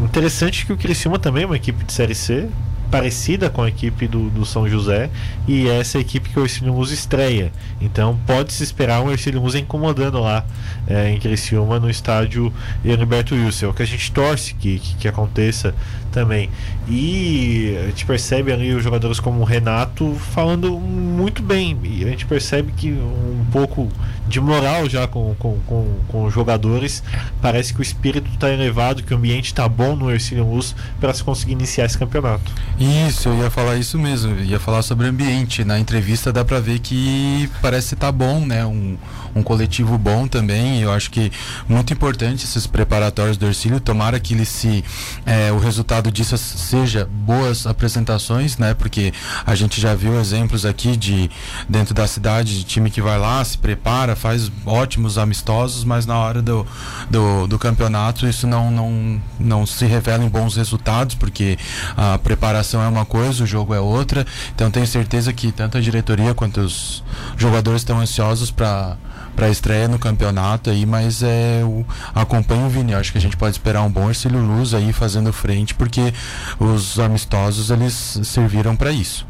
Interessante 0.03 0.67
que 0.67 0.73
o 0.73 0.77
Criciúma 0.77 1.19
também 1.19 1.45
é 1.45 1.47
uma 1.47 1.57
equipe 1.57 1.85
de 1.85 1.93
Série 1.93 2.15
C, 2.15 2.49
parecida 2.91 3.49
com 3.49 3.63
a 3.63 3.69
equipe 3.69 4.09
do, 4.09 4.29
do 4.31 4.45
São 4.45 4.69
José 4.69 5.09
e 5.47 5.69
essa 5.69 5.99
é 5.99 6.01
equipe 6.01 6.29
que 6.29 6.39
o 6.39 6.43
Ercílio 6.43 6.73
Musa 6.73 6.93
estreia. 6.93 7.53
Então 7.81 8.19
pode-se 8.27 8.63
esperar 8.63 9.01
um 9.01 9.11
Ercílio 9.11 9.41
Musa 9.41 9.59
incomodando 9.59 10.21
lá 10.21 10.45
é, 10.87 11.11
em 11.11 11.19
Criciúma 11.19 11.79
no 11.79 11.89
estádio 11.89 12.53
Heriberto 12.85 13.35
Wilson. 13.35 13.67
É 13.67 13.69
o 13.69 13.75
que 13.75 13.83
a 13.83 13.87
gente 13.87 14.11
torce 14.11 14.55
que, 14.55 14.79
que, 14.79 14.97
que, 14.97 15.09
aconteça 15.09 15.75
também. 16.11 16.51
E 16.89 17.77
a 17.83 17.87
gente 17.87 18.05
percebe 18.05 18.53
ali 18.53 18.75
os 18.75 18.83
jogadores 18.83 19.21
como 19.21 19.41
o 19.41 19.45
Renato 19.45 20.15
falando 20.33 20.73
muito 20.79 21.43
bem. 21.43 21.79
E 21.85 22.05
a 22.05 22.09
gente 22.09 22.27
percebe 22.27 22.73
que 22.73 22.91
um 22.91 23.45
pouco 23.53 23.89
de 24.31 24.41
moral 24.41 24.89
já 24.89 25.09
com, 25.09 25.35
com, 25.37 25.59
com, 25.67 25.97
com 26.09 26.25
os 26.25 26.33
jogadores. 26.35 27.03
Parece 27.43 27.75
que 27.75 27.81
o 27.81 27.83
espírito 27.83 28.31
está 28.33 28.51
elevado, 28.51 29.03
que 29.03 29.13
o 29.13 29.17
ambiente 29.17 29.47
está 29.47 29.69
bom 29.69 29.97
no 29.97 30.11
Ercílio 30.11 30.49
Luz 30.49 30.75
para 31.01 31.13
se 31.13 31.23
conseguir 31.23 31.53
iniciar 31.53 31.85
esse 31.85 31.99
campeonato. 31.99 32.53
Isso, 32.81 33.29
eu 33.29 33.37
ia 33.43 33.51
falar 33.51 33.77
isso 33.77 33.99
mesmo, 33.99 34.33
eu 34.33 34.43
ia 34.43 34.59
falar 34.59 34.81
sobre 34.81 35.07
ambiente. 35.07 35.63
Na 35.67 35.79
entrevista 35.79 36.33
dá 36.33 36.43
para 36.43 36.59
ver 36.61 36.79
que 36.79 37.47
parece 37.61 37.93
estar 37.93 38.07
tá 38.07 38.13
bom, 38.13 38.41
né? 38.41 38.65
Um, 38.65 38.97
um 39.35 39.43
coletivo 39.43 39.99
bom 39.99 40.27
também. 40.27 40.81
Eu 40.81 40.91
acho 40.91 41.11
que 41.11 41.31
muito 41.69 41.93
importante 41.93 42.47
esses 42.47 42.67
preparatórios 42.67 43.37
do 43.37 43.45
Ercílio. 43.45 43.81
Tomara 43.81 44.19
que 44.19 44.33
ele 44.33 44.47
se 44.47 44.83
é, 45.27 45.53
o 45.53 45.59
resultado 45.59 46.11
disso 46.11 46.39
seja 46.39 47.05
boas 47.05 47.67
apresentações, 47.67 48.57
né? 48.57 48.73
Porque 48.73 49.13
a 49.45 49.55
gente 49.55 49.79
já 49.79 49.95
viu 49.95 50.19
exemplos 50.19 50.65
aqui 50.65 50.97
de 50.97 51.31
dentro 51.69 51.93
da 51.93 52.07
cidade 52.07 52.57
de 52.57 52.65
time 52.65 52.91
que 52.91 53.03
vai 53.03 53.19
lá, 53.19 53.45
se 53.45 53.59
prepara, 53.59 54.17
faz 54.17 54.51
ótimos 54.65 55.19
amistosos, 55.19 55.85
mas 55.85 56.07
na 56.07 56.19
hora 56.19 56.41
do, 56.41 56.67
do, 57.11 57.47
do 57.47 57.59
campeonato 57.59 58.27
isso 58.27 58.47
não, 58.47 58.71
não, 58.71 59.23
não 59.39 59.67
se 59.67 59.85
revela 59.85 60.25
em 60.25 60.29
bons 60.31 60.57
resultados, 60.57 61.15
porque 61.15 61.59
a 61.95 62.17
preparação 62.17 62.70
é 62.79 62.87
uma 62.87 63.07
coisa, 63.07 63.45
o 63.45 63.47
jogo 63.47 63.75
é 63.75 63.81
outra. 63.81 64.27
Então 64.55 64.71
tenho 64.71 64.87
certeza 64.87 65.33
que 65.33 65.51
tanto 65.51 65.79
a 65.79 65.81
diretoria 65.81 66.35
quanto 66.35 66.61
os 66.61 67.03
jogadores 67.37 67.81
estão 67.81 67.99
ansiosos 67.99 68.51
para 68.51 68.97
para 69.35 69.49
estreia 69.49 69.89
no 69.89 69.99
campeonato 69.99 70.69
aí, 70.69 70.85
mas 70.85 71.23
é 71.23 71.63
o 71.65 71.87
o 72.15 72.69
Vini, 72.69 72.95
acho 72.95 73.13
que 73.13 73.17
a 73.17 73.21
gente 73.21 73.37
pode 73.37 73.53
esperar 73.53 73.83
um 73.83 73.91
bom 73.91 74.09
Ercílio 74.09 74.41
Luz 74.41 74.75
aí 74.75 74.93
fazendo 74.93 75.33
frente, 75.33 75.75
porque 75.75 76.13
os 76.59 76.99
amistosos 76.99 77.71
eles 77.71 78.21
serviram 78.25 78.77
para 78.77 78.93
isso. 78.93 79.27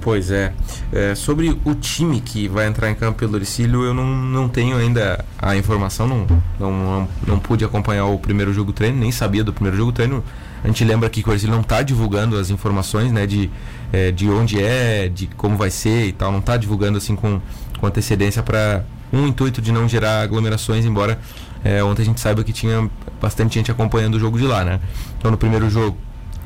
Pois 0.00 0.30
é. 0.30 0.52
é. 0.92 1.14
Sobre 1.14 1.56
o 1.64 1.74
time 1.74 2.20
que 2.20 2.48
vai 2.48 2.66
entrar 2.66 2.90
em 2.90 2.94
campo 2.94 3.18
pelo 3.18 3.36
Ercílio, 3.36 3.84
eu 3.84 3.94
não, 3.94 4.04
não 4.06 4.48
tenho 4.48 4.76
ainda 4.76 5.24
a 5.38 5.56
informação, 5.56 6.08
não, 6.08 6.26
não, 6.58 6.72
não, 6.72 7.08
não 7.26 7.38
pude 7.38 7.64
acompanhar 7.64 8.06
o 8.06 8.18
primeiro 8.18 8.52
jogo 8.52 8.72
treino, 8.72 8.98
nem 8.98 9.12
sabia 9.12 9.44
do 9.44 9.52
primeiro 9.52 9.76
jogo 9.76 9.92
treino. 9.92 10.24
A 10.62 10.66
gente 10.68 10.84
lembra 10.84 11.10
que 11.10 11.28
o 11.28 11.32
Ercílio 11.32 11.54
não 11.54 11.62
está 11.62 11.82
divulgando 11.82 12.38
as 12.38 12.50
informações, 12.50 13.10
né, 13.10 13.26
de, 13.26 13.50
é, 13.92 14.12
de 14.12 14.28
onde 14.28 14.62
é, 14.62 15.08
de 15.08 15.26
como 15.36 15.56
vai 15.56 15.70
ser 15.70 16.06
e 16.06 16.12
tal, 16.12 16.30
não 16.30 16.38
está 16.38 16.56
divulgando 16.56 16.98
assim 16.98 17.16
com, 17.16 17.40
com 17.78 17.86
antecedência 17.86 18.42
para 18.42 18.84
um 19.12 19.26
intuito 19.26 19.60
de 19.60 19.72
não 19.72 19.88
gerar 19.88 20.22
aglomerações, 20.22 20.84
embora 20.84 21.18
é, 21.64 21.82
ontem 21.82 22.02
a 22.02 22.04
gente 22.04 22.20
saiba 22.20 22.42
que 22.44 22.52
tinha 22.52 22.88
bastante 23.20 23.54
gente 23.54 23.70
acompanhando 23.70 24.14
o 24.14 24.20
jogo 24.20 24.38
de 24.38 24.46
lá, 24.46 24.64
né? 24.64 24.80
Então 25.18 25.30
no 25.30 25.36
primeiro 25.36 25.68
jogo 25.68 25.96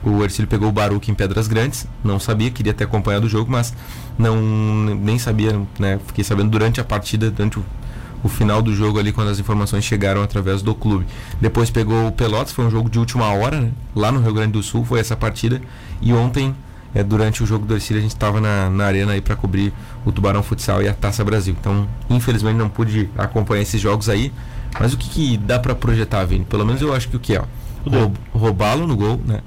o 0.03 0.23
Ercílio 0.23 0.49
pegou 0.49 0.69
o 0.69 0.73
Baruque 0.73 1.11
em 1.11 1.15
Pedras 1.15 1.49
Grandes, 1.49 1.87
não 2.05 2.21
sabia, 2.21 2.51
queria 2.51 2.73
ter 2.73 2.85
acompanhado 2.85 3.27
o 3.27 3.29
jogo, 3.29 3.51
mas 3.51 3.75
não 4.19 4.41
nem 4.41 5.19
sabia, 5.19 5.61
né? 5.79 5.99
Fiquei 6.07 6.25
sabendo 6.25 6.51
durante 6.51 6.81
a 6.81 6.85
partida, 6.85 7.31
durante 7.31 7.59
o 7.59 7.65
o 8.27 8.29
final 8.29 8.61
do 8.61 8.75
jogo 8.75 8.99
ali 8.99 9.13
quando 9.13 9.29
as 9.29 9.39
informações 9.39 9.85
chegaram 9.85 10.23
através 10.23 10.61
do 10.61 10.75
clube. 10.75 11.07
Depois 11.41 11.71
pegou 11.71 12.09
o 12.09 12.13
Pelotas, 12.13 12.53
foi 12.53 12.65
um 12.65 12.71
jogo 12.71 12.91
de 12.91 12.99
última 12.99 13.33
hora, 13.33 13.61
né? 13.61 13.71
lá 13.95 14.11
no 14.13 14.21
Rio 14.21 14.35
Grande 14.35 14.53
do 14.53 14.63
Sul 14.63 14.85
foi 14.85 15.01
essa 15.01 15.17
partida. 15.17 15.61
E 16.03 16.13
ontem, 16.13 16.55
é, 16.95 17.03
durante 17.03 17.43
o 17.43 17.47
jogo 17.47 17.65
do 17.65 17.75
Ercília, 17.75 18.01
a 18.01 18.03
gente 18.03 18.15
estava 18.15 18.41
na, 18.41 18.69
na 18.69 18.85
arena 18.85 19.13
aí 19.13 19.21
para 19.21 19.37
cobrir 19.37 19.73
o 20.05 20.13
Tubarão 20.13 20.43
Futsal 20.43 20.83
e 20.83 20.89
a 20.89 20.93
Taça 20.93 21.25
Brasil. 21.25 21.57
Então, 21.59 21.89
infelizmente 22.11 22.57
não 22.57 22.69
pude 22.69 23.09
acompanhar 23.17 23.63
esses 23.63 23.81
jogos 23.81 24.09
aí. 24.09 24.33
Mas 24.79 24.93
o 24.93 24.99
que, 24.99 25.09
que 25.09 25.37
dá 25.37 25.59
para 25.59 25.75
projetar, 25.75 26.25
Vini? 26.25 26.45
Pelo 26.45 26.67
menos 26.67 26.83
eu 26.83 26.93
acho 26.93 27.09
que 27.09 27.17
o 27.17 27.21
que 27.21 27.35
é, 27.35 27.43
roubá-lo 28.35 28.87
no 28.87 28.97
gol, 28.97 29.21
né? 29.25 29.41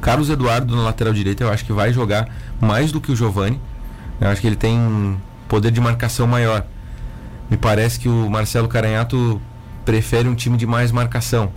Carlos 0.00 0.28
Eduardo 0.28 0.74
na 0.76 0.82
lateral 0.82 1.14
direita, 1.14 1.44
eu 1.44 1.50
acho 1.50 1.64
que 1.64 1.72
vai 1.72 1.92
jogar 1.92 2.28
mais 2.60 2.92
do 2.92 3.00
que 3.00 3.10
o 3.10 3.16
Giovani. 3.16 3.58
Eu 4.20 4.28
acho 4.28 4.40
que 4.40 4.46
ele 4.46 4.56
tem 4.56 5.16
poder 5.48 5.70
de 5.70 5.80
marcação 5.80 6.26
maior. 6.26 6.64
Me 7.50 7.56
parece 7.56 7.98
que 7.98 8.08
o 8.08 8.30
Marcelo 8.30 8.68
Caranhato 8.68 9.40
prefere 9.84 10.28
um 10.28 10.34
time 10.34 10.56
de 10.56 10.66
mais 10.66 10.90
marcação. 10.90 11.50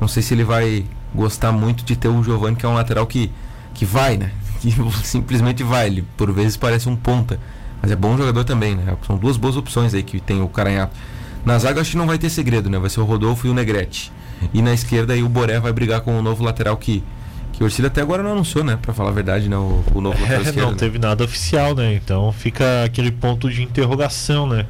Não 0.00 0.08
sei 0.08 0.22
se 0.22 0.34
ele 0.34 0.44
vai 0.44 0.84
gostar 1.14 1.52
muito 1.52 1.84
de 1.84 1.96
ter 1.96 2.08
o 2.08 2.22
Giovani, 2.22 2.56
que 2.56 2.66
é 2.66 2.68
um 2.68 2.74
lateral 2.74 3.06
que 3.06 3.30
que 3.74 3.84
vai, 3.84 4.16
né? 4.16 4.30
Que 4.60 4.72
simplesmente 5.04 5.62
vai. 5.62 5.86
Ele 5.86 6.04
por 6.16 6.32
vezes 6.32 6.56
parece 6.56 6.88
um 6.88 6.96
ponta. 6.96 7.38
Mas 7.82 7.90
é 7.90 7.96
bom 7.96 8.16
jogador 8.16 8.42
também, 8.42 8.74
né? 8.74 8.96
São 9.06 9.16
duas 9.18 9.36
boas 9.36 9.56
opções 9.56 9.92
aí 9.94 10.02
que 10.02 10.18
tem 10.18 10.40
o 10.40 10.48
Caranhato. 10.48 10.96
Na 11.44 11.58
zaga 11.58 11.80
acho 11.80 11.92
que 11.92 11.96
não 11.96 12.06
vai 12.06 12.18
ter 12.18 12.30
segredo, 12.30 12.68
né? 12.70 12.78
Vai 12.78 12.90
ser 12.90 13.00
o 13.00 13.04
Rodolfo 13.04 13.46
e 13.46 13.50
o 13.50 13.54
Negrete. 13.54 14.10
E 14.52 14.60
na 14.62 14.72
esquerda 14.72 15.12
aí 15.12 15.22
o 15.22 15.28
Boré 15.28 15.60
vai 15.60 15.72
brigar 15.72 16.00
com 16.00 16.18
o 16.18 16.22
novo 16.22 16.42
lateral 16.42 16.76
que 16.76 17.04
que 17.52 17.62
o 17.62 17.64
Orsilha 17.64 17.86
até 17.86 18.02
agora 18.02 18.22
não 18.22 18.32
anunciou, 18.32 18.62
né? 18.62 18.78
Pra 18.80 18.92
falar 18.92 19.08
a 19.10 19.12
verdade, 19.12 19.48
né? 19.48 19.56
O, 19.56 19.82
o 19.94 20.00
novo 20.00 20.20
lateral 20.20 20.42
É, 20.46 20.52
não 20.52 20.70
né? 20.72 20.76
teve 20.76 20.98
nada 20.98 21.24
oficial, 21.24 21.74
né? 21.74 21.94
Então 21.94 22.30
fica 22.32 22.84
aquele 22.84 23.10
ponto 23.10 23.48
de 23.50 23.62
interrogação, 23.62 24.46
né? 24.46 24.66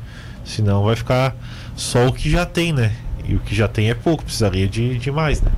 Senão 0.46 0.84
vai 0.84 0.96
ficar 0.96 1.36
só 1.74 2.06
o 2.06 2.12
que 2.12 2.30
já 2.30 2.46
tem, 2.46 2.72
né? 2.72 2.92
E 3.28 3.34
o 3.34 3.40
que 3.40 3.54
já 3.54 3.66
tem 3.66 3.90
é 3.90 3.94
pouco, 3.94 4.22
precisaria 4.22 4.68
de, 4.68 4.96
de 4.96 5.10
mais, 5.10 5.42
né? 5.42 5.50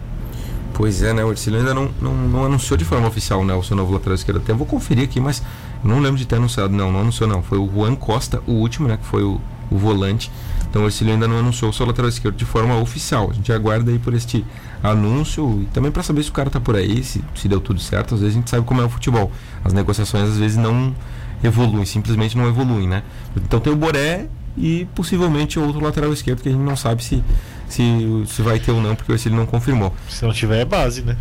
Pois 0.73 1.03
é, 1.03 1.13
né? 1.13 1.25
O 1.25 1.31
ainda 1.31 1.75
não, 1.75 1.91
não, 2.01 2.15
não 2.15 2.45
anunciou 2.45 2.77
de 2.77 2.85
forma 2.85 3.07
oficial, 3.07 3.45
né? 3.45 3.53
O 3.53 3.63
seu 3.63 3.77
novo 3.77 3.93
lateral 3.93 4.15
esquerdo. 4.15 4.39
Até 4.39 4.53
vou 4.55 4.67
conferir 4.67 5.05
aqui, 5.05 5.21
mas 5.21 5.43
não 5.85 5.99
lembro 5.99 6.17
de 6.17 6.27
ter 6.27 6.37
anunciado. 6.37 6.73
Não, 6.73 6.91
não 6.91 7.01
anunciou, 7.01 7.29
não. 7.29 7.43
Foi 7.43 7.59
o 7.59 7.69
Juan 7.71 7.95
Costa, 7.95 8.41
o 8.47 8.53
último, 8.53 8.89
né? 8.89 8.97
Que 8.97 9.05
foi 9.05 9.23
o, 9.23 9.41
o 9.71 9.77
volante. 9.77 10.31
Então 10.71 10.83
o 10.83 10.85
Orsilha 10.85 11.15
ainda 11.15 11.27
não 11.27 11.39
anunciou 11.39 11.71
o 11.71 11.75
seu 11.75 11.85
lateral 11.85 12.09
esquerdo 12.09 12.37
de 12.37 12.45
forma 12.45 12.79
oficial. 12.79 13.29
A 13.31 13.35
gente 13.35 13.53
aguarda 13.53 13.91
aí 13.91 13.99
por 13.99 14.15
este 14.15 14.45
anúncio 14.83 15.63
e 15.63 15.67
também 15.67 15.91
para 15.91 16.03
saber 16.03 16.23
se 16.23 16.31
o 16.31 16.33
cara 16.33 16.49
tá 16.49 16.61
por 16.61 16.77
aí, 16.77 17.03
se, 17.03 17.25
se 17.35 17.49
deu 17.49 17.61
tudo 17.61 17.81
certo. 17.81 18.15
Às 18.15 18.21
vezes 18.21 18.37
a 18.37 18.39
gente 18.39 18.51
sabe 18.51 18.65
como 18.65 18.81
é 18.81 18.85
o 18.85 18.89
futebol. 18.89 19.33
As 19.65 19.73
negociações 19.73 20.29
às 20.29 20.39
vezes 20.39 20.57
não 20.57 20.95
evoluem, 21.43 21.85
simplesmente 21.85 22.37
não 22.37 22.47
evoluem, 22.47 22.87
né? 22.87 23.03
Então 23.37 23.59
tem 23.59 23.73
o 23.73 23.77
Boré 23.77 24.29
e 24.59 24.87
possivelmente 24.95 25.59
outro 25.59 25.81
lateral 25.83 26.13
esquerdo 26.13 26.43
que 26.43 26.49
a 26.49 26.53
gente 26.53 26.61
não 26.61 26.77
sabe 26.77 27.03
se, 27.05 27.23
se, 27.69 27.83
se 28.27 28.43
vai 28.43 28.59
ter 28.59 28.73
ou 28.73 28.81
não, 28.83 28.95
porque 28.95 29.11
o 29.13 29.15
Orsilha 29.15 29.37
não 29.37 29.47
confirmou. 29.47 29.95
Se 30.09 30.25
não 30.25 30.33
tiver 30.33 30.61
é 30.61 30.65
base, 30.65 31.03
né? 31.03 31.17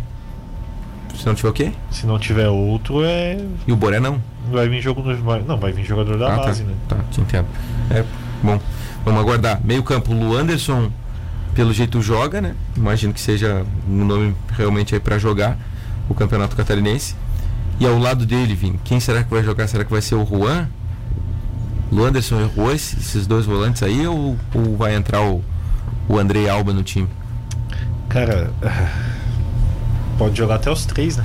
Se 1.16 1.26
não 1.26 1.34
tiver 1.34 1.48
o 1.48 1.52
quê? 1.52 1.72
Se 1.90 2.06
não 2.06 2.18
tiver 2.18 2.48
outro, 2.48 3.02
é. 3.04 3.38
E 3.66 3.72
o 3.72 3.76
Boré 3.76 3.98
não? 3.98 4.20
Vai 4.52 4.68
vir 4.68 4.80
jogo 4.80 5.02
no... 5.02 5.16
Não, 5.44 5.58
vai 5.58 5.72
vir 5.72 5.84
jogador 5.84 6.16
da 6.16 6.32
Ah, 6.32 6.36
base, 6.36 6.62
tá. 6.62 6.68
né? 6.68 6.74
Tá, 6.88 6.96
te 7.10 7.20
entendo. 7.20 7.46
É, 7.90 8.04
bom, 8.42 8.60
vamos 9.04 9.20
aguardar. 9.20 9.60
Meio 9.64 9.82
campo, 9.82 10.12
Luanderson, 10.12 10.90
pelo 11.54 11.72
jeito 11.72 12.00
joga, 12.00 12.40
né? 12.40 12.54
Imagino 12.76 13.12
que 13.12 13.20
seja 13.20 13.64
um 13.88 14.04
nome 14.04 14.34
realmente 14.56 14.94
aí 14.94 15.00
pra 15.00 15.18
jogar 15.18 15.58
o 16.08 16.14
Campeonato 16.14 16.54
Catarinense. 16.56 17.14
E 17.80 17.86
ao 17.86 17.98
lado 17.98 18.24
dele, 18.24 18.54
Vini, 18.54 18.78
quem 18.84 19.00
será 19.00 19.22
que 19.24 19.30
vai 19.30 19.42
jogar? 19.42 19.66
Será 19.66 19.84
que 19.84 19.90
vai 19.90 20.00
ser 20.02 20.14
o 20.14 20.24
Juan? 20.24 20.68
Luanderson 21.90 22.40
e 22.40 22.54
Juan, 22.54 22.74
esses 22.74 23.26
dois 23.26 23.46
volantes 23.46 23.82
aí, 23.82 24.06
ou, 24.06 24.36
ou 24.54 24.76
vai 24.76 24.94
entrar 24.94 25.22
o, 25.22 25.42
o 26.08 26.18
Andrei 26.18 26.48
Alba 26.48 26.72
no 26.72 26.82
time? 26.82 27.08
Cara, 28.08 28.50
pode 30.18 30.36
jogar 30.36 30.56
até 30.56 30.70
os 30.70 30.84
três, 30.84 31.16
né? 31.16 31.24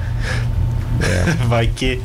Vai 1.48 1.68
que. 1.68 2.00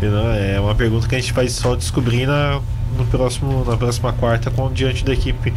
Não, 0.00 0.30
É 0.30 0.60
uma 0.60 0.74
pergunta 0.74 1.06
que 1.08 1.14
a 1.14 1.20
gente 1.20 1.32
vai 1.32 1.48
só 1.48 1.74
descobrir 1.74 2.26
na, 2.26 2.60
no 2.96 3.04
próximo, 3.06 3.64
na 3.64 3.76
próxima 3.76 4.12
quarta 4.12 4.50
com, 4.50 4.72
diante 4.72 5.04
da 5.04 5.12
equipe 5.12 5.52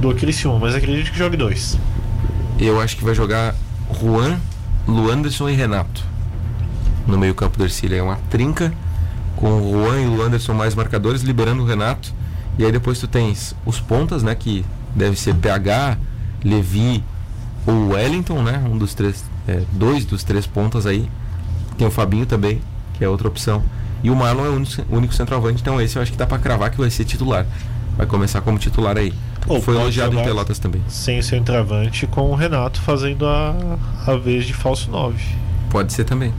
do 0.00 0.14
Criciúma. 0.14 0.58
Mas 0.58 0.74
acredito 0.74 1.12
que 1.12 1.18
jogue 1.18 1.36
dois. 1.36 1.78
Eu 2.58 2.80
acho 2.80 2.96
que 2.96 3.04
vai 3.04 3.14
jogar 3.14 3.54
Juan, 4.00 4.38
Luanderson 4.86 5.48
e 5.48 5.54
Renato 5.54 6.04
no 7.06 7.18
meio 7.18 7.34
campo 7.34 7.58
do 7.58 7.64
Ercília. 7.64 7.98
É 7.98 8.02
uma 8.02 8.16
trinca 8.30 8.72
com 9.36 9.60
o 9.60 9.72
Juan 9.72 10.00
e 10.00 10.06
o 10.06 10.14
Luanderson 10.14 10.54
mais 10.54 10.74
marcadores, 10.74 11.22
liberando 11.22 11.62
o 11.62 11.66
Renato. 11.66 12.12
E 12.58 12.64
aí 12.64 12.72
depois 12.72 12.98
tu 12.98 13.08
tens 13.08 13.54
os 13.64 13.80
pontas, 13.80 14.22
né? 14.22 14.34
Que 14.34 14.64
deve 14.94 15.18
ser 15.18 15.34
PH, 15.34 15.96
Levi 16.44 17.02
ou 17.66 17.90
Wellington, 17.90 18.42
né? 18.42 18.62
Um 18.70 18.76
dos 18.76 18.94
três, 18.94 19.24
é, 19.48 19.62
dois 19.72 20.04
dos 20.04 20.22
três 20.22 20.46
pontas 20.46 20.86
aí. 20.86 21.08
Tem 21.78 21.86
o 21.86 21.90
Fabinho 21.90 22.26
também, 22.26 22.60
que 22.94 23.04
é 23.04 23.08
outra 23.08 23.28
opção. 23.28 23.62
E 24.02 24.10
o 24.10 24.16
Marlon 24.16 24.44
é 24.44 24.48
o 24.48 24.56
único, 24.56 24.82
único 24.90 25.14
centroavante, 25.14 25.62
então 25.62 25.80
esse 25.80 25.96
eu 25.96 26.02
acho 26.02 26.10
que 26.10 26.18
dá 26.18 26.26
pra 26.26 26.38
cravar 26.38 26.70
que 26.70 26.78
vai 26.78 26.90
ser 26.90 27.04
titular. 27.04 27.46
Vai 27.96 28.06
começar 28.06 28.40
como 28.40 28.58
titular 28.58 28.96
aí. 28.96 29.12
Ou 29.46 29.60
Foi 29.60 29.74
elogiado 29.74 30.18
em 30.18 30.22
Pelotas 30.22 30.58
também. 30.58 30.82
Sem 30.88 31.18
o 31.18 31.22
centroavante, 31.22 32.06
com 32.06 32.30
o 32.30 32.34
Renato 32.34 32.80
fazendo 32.80 33.26
a, 33.26 33.54
a 34.06 34.16
vez 34.16 34.44
de 34.44 34.54
falso 34.54 34.90
9. 34.90 35.16
Pode 35.70 35.92
ser 35.92 36.04
também. 36.04 36.32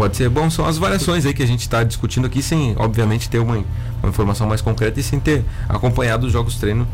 Pode 0.00 0.16
ser. 0.16 0.30
Bom, 0.30 0.48
são 0.48 0.64
as 0.64 0.78
variações 0.78 1.26
aí 1.26 1.34
que 1.34 1.42
a 1.42 1.46
gente 1.46 1.60
está 1.60 1.84
discutindo 1.84 2.26
aqui, 2.26 2.42
sem, 2.42 2.74
obviamente, 2.78 3.28
ter 3.28 3.38
uma, 3.38 3.62
uma 4.02 4.08
informação 4.08 4.46
mais 4.46 4.62
concreta 4.62 4.98
e 4.98 5.02
sem 5.02 5.20
ter 5.20 5.44
acompanhado 5.68 6.26
os 6.26 6.32
jogos 6.32 6.56
treino, 6.56 6.88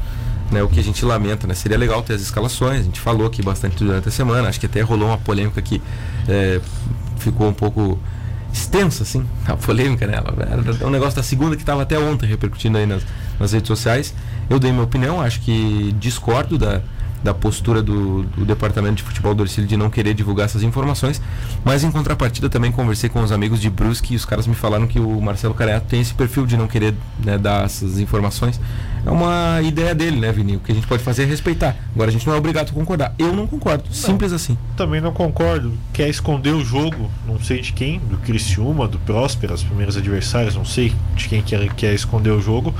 né? 0.50 0.60
O 0.64 0.68
que 0.68 0.80
a 0.80 0.82
gente 0.82 1.04
lamenta, 1.04 1.46
né? 1.46 1.54
Seria 1.54 1.78
legal 1.78 2.02
ter 2.02 2.14
as 2.14 2.20
escalações, 2.20 2.80
a 2.80 2.82
gente 2.82 2.98
falou 2.98 3.28
aqui 3.28 3.42
bastante 3.42 3.76
durante 3.76 4.08
a 4.08 4.10
semana, 4.10 4.48
acho 4.48 4.58
que 4.58 4.66
até 4.66 4.80
rolou 4.80 5.06
uma 5.06 5.18
polêmica 5.18 5.62
que 5.62 5.80
é, 6.26 6.60
ficou 7.18 7.46
um 7.46 7.52
pouco 7.52 7.96
extensa, 8.52 9.04
assim, 9.04 9.24
a 9.46 9.56
polêmica, 9.56 10.04
né? 10.04 10.14
Era 10.74 10.84
um 10.88 10.90
negócio 10.90 11.14
da 11.14 11.22
segunda 11.22 11.54
que 11.54 11.62
estava 11.62 11.82
até 11.82 11.96
ontem 11.96 12.26
repercutindo 12.26 12.76
aí 12.76 12.86
nas, 12.86 13.04
nas 13.38 13.52
redes 13.52 13.68
sociais. 13.68 14.12
Eu 14.50 14.58
dei 14.58 14.72
minha 14.72 14.82
opinião, 14.82 15.20
acho 15.20 15.42
que 15.42 15.94
discordo 16.00 16.58
da, 16.58 16.82
da 17.26 17.34
postura 17.34 17.82
do, 17.82 18.22
do 18.22 18.44
departamento 18.44 18.94
de 18.94 19.02
futebol 19.02 19.34
do 19.34 19.42
Orcílio 19.42 19.68
de 19.68 19.76
não 19.76 19.90
querer 19.90 20.14
divulgar 20.14 20.46
essas 20.46 20.62
informações, 20.62 21.20
mas 21.64 21.82
em 21.82 21.90
contrapartida 21.90 22.48
também 22.48 22.70
conversei 22.70 23.10
com 23.10 23.20
os 23.20 23.32
amigos 23.32 23.60
de 23.60 23.68
Brusque 23.68 24.14
e 24.14 24.16
os 24.16 24.24
caras 24.24 24.46
me 24.46 24.54
falaram 24.54 24.86
que 24.86 25.00
o 25.00 25.20
Marcelo 25.20 25.52
Careato 25.52 25.86
tem 25.86 26.00
esse 26.00 26.14
perfil 26.14 26.46
de 26.46 26.56
não 26.56 26.68
querer 26.68 26.94
né, 27.22 27.36
dar 27.36 27.64
essas 27.64 27.98
informações. 27.98 28.60
É 29.04 29.10
uma 29.10 29.60
ideia 29.62 29.94
dele, 29.94 30.18
né, 30.18 30.32
Vini? 30.32 30.56
O 30.56 30.60
que 30.60 30.72
a 30.72 30.74
gente 30.74 30.86
pode 30.86 31.02
fazer 31.02 31.24
é 31.24 31.26
respeitar. 31.26 31.76
Agora 31.94 32.10
a 32.10 32.12
gente 32.12 32.26
não 32.26 32.34
é 32.34 32.38
obrigado 32.38 32.70
a 32.70 32.72
concordar. 32.72 33.14
Eu 33.18 33.32
não 33.32 33.46
concordo. 33.46 33.84
Simples 33.92 34.32
assim. 34.32 34.56
Também 34.76 35.00
não 35.00 35.12
concordo. 35.12 35.72
Quer 35.92 36.08
esconder 36.08 36.50
o 36.50 36.64
jogo, 36.64 37.10
não 37.26 37.40
sei 37.40 37.60
de 37.60 37.72
quem, 37.72 38.00
do 38.00 38.18
Criciúma, 38.18 38.88
do 38.88 38.98
Próspera, 38.98 39.54
os 39.54 39.62
primeiros 39.62 39.96
adversários, 39.96 40.54
não 40.56 40.64
sei 40.64 40.92
de 41.14 41.28
quem 41.28 41.42
quer, 41.42 41.72
quer 41.74 41.94
esconder 41.94 42.30
o 42.30 42.40
jogo. 42.40 42.74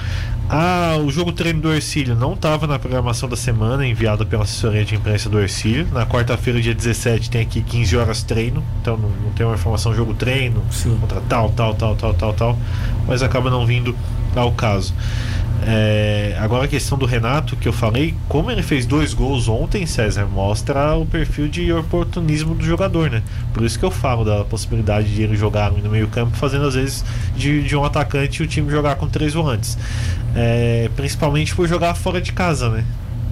Ah, 0.49 0.97
o 1.05 1.11
jogo 1.11 1.33
treino 1.33 1.61
do 1.61 1.73
Ercílio 1.73 2.15
não 2.15 2.35
estava 2.35 2.69
na 2.69 2.79
programação 2.79 3.29
da 3.29 3.37
semana, 3.37 3.87
enviada 3.87 4.25
pela 4.25 4.45
assessoria 4.45 4.85
de 4.85 4.95
imprensa 4.95 5.29
do 5.29 5.41
Ercílio. 5.41 5.89
Na 5.93 6.07
quarta-feira, 6.07 6.61
dia 6.61 6.75
17, 6.75 7.29
tem 7.29 7.41
aqui 7.41 7.61
15 7.61 7.97
horas 7.97 8.23
treino, 8.23 8.63
então 8.81 8.97
não, 8.97 9.09
não 9.09 9.33
tem 9.33 9.45
uma 9.45 9.57
informação 9.57 9.93
jogo 9.93 10.15
treino, 10.15 10.63
Sim. 10.71 10.97
contra 11.01 11.21
tal, 11.23 11.51
tal, 11.51 11.75
tal, 11.75 11.97
tal, 11.97 12.15
tal, 12.15 12.33
tal, 12.33 12.59
mas 13.09 13.23
acaba 13.23 13.51
não 13.51 13.67
vindo 13.67 13.97
ao 14.37 14.53
caso. 14.53 14.95
É, 15.65 16.37
agora 16.39 16.65
a 16.65 16.69
questão 16.69 16.99
do 16.99 17.07
Renato 17.07 17.57
que 17.57 17.67
eu 17.67 17.73
falei, 17.73 18.15
como 18.29 18.51
ele 18.51 18.63
fez 18.63 18.85
dois 18.85 19.15
gols 19.15 19.49
ontem, 19.49 19.87
César, 19.87 20.27
mostra 20.27 20.95
o 20.95 21.07
perfil 21.07 21.49
de 21.49 21.73
oportunismo 21.73 22.55
do 22.55 22.65
jogador, 22.65 23.11
né? 23.11 23.23
Por 23.55 23.65
isso 23.65 23.79
que 23.79 23.85
eu 23.85 23.91
falo 23.91 24.25
da 24.25 24.45
possibilidade 24.45 25.15
de 25.15 25.23
ele 25.23 25.37
jogar 25.37 25.71
no 25.71 25.91
meio 25.91 26.09
campo, 26.09 26.37
fazendo 26.37 26.67
às 26.67 26.75
vezes 26.75 27.05
de, 27.35 27.63
de 27.63 27.77
um 27.77 27.85
atacante 27.85 28.43
o 28.43 28.47
time 28.47 28.71
jogar 28.71 28.97
com 28.97 29.09
três 29.09 29.35
volantes. 29.35 29.79
É, 30.35 30.91
principalmente 30.95 31.55
por 31.55 31.67
jogar 31.67 31.95
fora 31.95 32.21
de 32.21 32.33
casa, 32.33 32.69
né? 32.69 32.85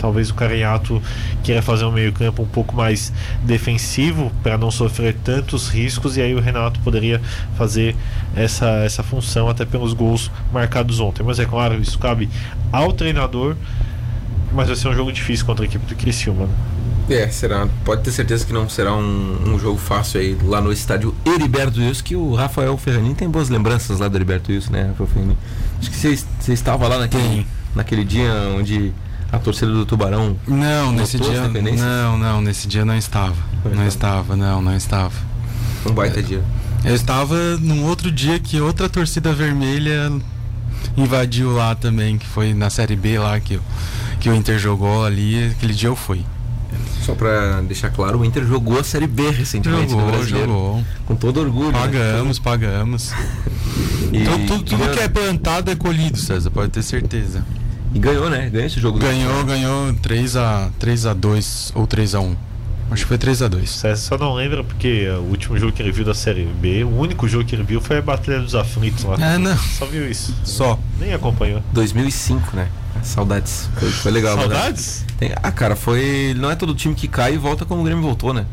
Talvez 0.05 0.29
o 0.29 0.35
Carinhato 0.35 1.01
queira 1.43 1.63
fazer 1.63 1.87
um 1.87 1.91
meio-campo 1.91 2.43
um 2.43 2.47
pouco 2.47 2.77
mais 2.77 3.11
defensivo 3.43 4.31
para 4.43 4.59
não 4.59 4.71
sofrer 4.71 5.17
tantos 5.25 5.71
riscos, 5.71 6.19
e 6.19 6.21
aí 6.21 6.35
o 6.35 6.41
Renato 6.41 6.79
poderia 6.81 7.23
fazer 7.57 7.97
essa, 8.37 8.67
essa 8.85 9.03
função 9.03 9.49
até 9.49 9.65
pelos 9.65 9.95
gols 9.95 10.31
marcados 10.53 11.01
ontem. 11.01 11.23
Mas 11.23 11.39
é 11.39 11.47
claro, 11.47 11.81
isso 11.81 11.99
cabe 11.99 12.29
ao 12.71 12.93
treinador, 12.93 13.57
mas 14.53 14.67
vai 14.67 14.77
ser 14.77 14.89
um 14.89 14.95
jogo 14.95 15.11
difícil 15.11 15.47
contra 15.47 15.65
a 15.65 15.67
equipe 15.67 15.87
do 15.87 15.95
Criciúma. 15.95 16.49
Né? 16.49 16.55
É, 17.09 17.29
será. 17.31 17.67
Pode 17.83 18.03
ter 18.03 18.11
certeza 18.11 18.45
que 18.45 18.53
não 18.53 18.69
será 18.69 18.93
um, 18.95 19.55
um 19.55 19.59
jogo 19.59 19.79
fácil 19.79 20.21
aí 20.21 20.37
lá 20.43 20.61
no 20.61 20.71
estádio 20.71 21.15
Heriberto 21.25 21.81
Wilson, 21.81 22.05
que 22.05 22.15
o 22.15 22.35
Rafael 22.35 22.77
Ferranin 22.77 23.15
tem 23.15 23.31
boas 23.31 23.49
lembranças 23.49 24.01
lá 24.01 24.07
do 24.07 24.19
Heriberto 24.19 24.53
Wilson, 24.53 24.71
né, 24.71 24.87
Rafael 24.89 25.09
Ferranin? 25.09 25.37
Acho 25.81 25.91
que 25.91 25.97
você 25.97 26.19
você 26.39 26.53
estava 26.53 26.87
lá 26.89 26.99
naquele, 26.99 27.23
Tem. 27.23 27.47
naquele 27.75 28.05
dia 28.05 28.31
onde 28.55 28.93
a 29.33 29.39
torcida 29.39 29.71
do 29.73 29.85
Tubarão. 29.87 30.37
Não, 30.47 30.93
nesse 30.93 31.19
dia. 31.19 31.49
Não, 31.49 32.19
não, 32.19 32.41
nesse 32.41 32.67
dia 32.69 32.85
não 32.85 32.97
estava. 32.97 33.35
Não 33.65 33.75
Não 33.75 33.87
estava. 33.87 34.37
não, 34.37 34.63
não 34.63 34.77
estava. 34.77 35.13
Um 35.87 35.93
baita 35.93 36.23
dia. 36.23 36.43
Eu 36.85 36.95
estava 36.95 37.35
num 37.59 37.85
outro 37.85 38.11
dia 38.13 38.39
que 38.39 38.61
outra 38.61 38.89
torcida 38.89 39.33
vermelha 39.33 40.13
invadiu 40.97 41.53
lá 41.53 41.75
também, 41.75 42.19
que 42.19 42.27
foi 42.27 42.53
na 42.55 42.71
Série 42.71 42.97
B 42.97 43.19
lá 43.19 43.41
que, 43.41 43.57
o- 43.57 43.63
que 44.21 44.29
o 44.29 44.35
Inter 44.35 44.59
jogou 44.59 45.05
ali. 45.05 45.51
Aquele 45.53 45.73
dia 45.75 45.89
eu 45.89 45.97
fui. 45.97 46.25
Só 47.03 47.15
pra 47.15 47.61
deixar 47.61 47.91
claro, 47.91 48.19
o 48.21 48.25
Inter 48.25 48.47
jogou 48.47 48.79
a 48.81 48.85
Série 48.85 49.07
B 49.07 49.31
recentemente 49.31 49.93
no 49.93 50.01
Jogou, 50.01 50.07
Brasileiro. 50.13 50.49
jogou. 50.49 50.85
Com 51.07 51.15
todo 51.17 51.41
orgulho. 51.41 51.73
né? 51.73 51.79
Pagamos, 51.81 52.39
pagamos. 52.39 53.13
E, 54.13 54.23
Tudo, 54.25 54.47
tudo, 54.47 54.63
tudo 54.63 54.91
que 54.93 55.01
é 55.01 55.09
plantado 55.09 55.73
é 55.73 55.75
colhido, 55.75 56.17
César, 56.17 56.49
pode 56.49 56.71
ter 56.71 56.83
certeza. 56.85 57.45
E 57.95 57.99
ganhou, 57.99 58.29
né? 58.29 58.51
Ganhou 58.51 58.67
esse 58.67 58.81
jogo. 58.81 58.99
Ganhou, 58.99 59.45
ganhou 59.45 59.93
3x, 59.95 60.71
3x2 60.81 61.71
ou 61.75 61.87
3x1. 61.87 62.35
Acho 62.91 63.03
que 63.03 63.09
foi 63.09 63.19
3x2. 63.19 63.67
César 63.67 63.97
só 63.97 64.19
não 64.19 64.35
lembra 64.35 64.63
porque 64.63 65.09
o 65.09 65.23
último 65.31 65.59
jogo 65.59 65.73
que 65.73 65.81
ele 65.83 65.91
viu 65.91 66.05
da 66.05 66.13
Série 66.15 66.45
B, 66.45 66.85
o 66.85 66.91
único 66.99 67.27
jogo 67.27 67.45
que 67.45 67.55
ele 67.55 67.63
viu 67.63 67.81
foi 67.81 67.99
a 67.99 68.03
Batalha 68.03 68.41
dos 68.41 68.55
Aflitos 68.55 69.05
lá. 69.05 69.17
É, 69.19 69.39
não. 69.39 69.57
Só 69.57 69.87
viu 69.87 70.09
isso. 70.09 70.35
Só. 70.45 70.79
Nem 71.01 71.15
acompanhou. 71.15 71.63
2005, 71.73 72.55
né? 72.55 72.69
Saudades. 73.03 73.69
Foi, 73.79 73.91
foi 73.91 74.13
legal. 74.13 74.37
Saudades? 74.39 75.05
Tem- 75.19 75.33
ah, 75.43 75.51
cara, 75.53 75.75
foi. 75.77 76.35
Não 76.39 76.51
é 76.51 76.55
todo 76.55 76.75
time 76.75 76.95
que 76.95 77.09
cai 77.09 77.35
e 77.35 77.39
volta 77.39 77.65
como 77.65 77.81
o 77.81 77.85
Grêmio 77.85 78.03
voltou, 78.03 78.33
né? 78.35 78.45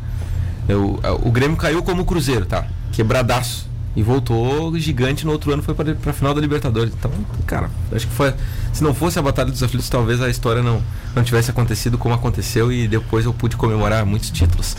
Eu- 0.68 0.98
o 1.22 1.30
Grêmio 1.30 1.56
caiu 1.56 1.82
como 1.82 2.02
o 2.02 2.04
Cruzeiro, 2.04 2.46
tá? 2.46 2.66
quebradaço. 2.92 3.68
E 3.94 4.02
voltou 4.02 4.76
gigante 4.78 5.26
no 5.26 5.32
outro 5.32 5.52
ano, 5.52 5.62
foi 5.62 5.74
para 5.74 5.92
a 6.06 6.12
final 6.14 6.32
da 6.34 6.40
Libertadores. 6.40 6.94
Então, 6.98 7.10
cara, 7.46 7.70
acho 7.94 8.06
que 8.06 8.12
foi. 8.14 8.32
Se 8.72 8.82
não 8.82 8.94
fosse 8.94 9.18
a 9.18 9.22
Batalha 9.22 9.50
dos 9.50 9.62
Aflitos, 9.62 9.88
talvez 9.90 10.20
a 10.22 10.30
história 10.30 10.62
não, 10.62 10.82
não 11.14 11.22
tivesse 11.22 11.50
acontecido 11.50 11.98
como 11.98 12.14
aconteceu 12.14 12.72
e 12.72 12.88
depois 12.88 13.26
eu 13.26 13.34
pude 13.34 13.54
comemorar 13.56 14.06
muitos 14.06 14.30
títulos. 14.30 14.74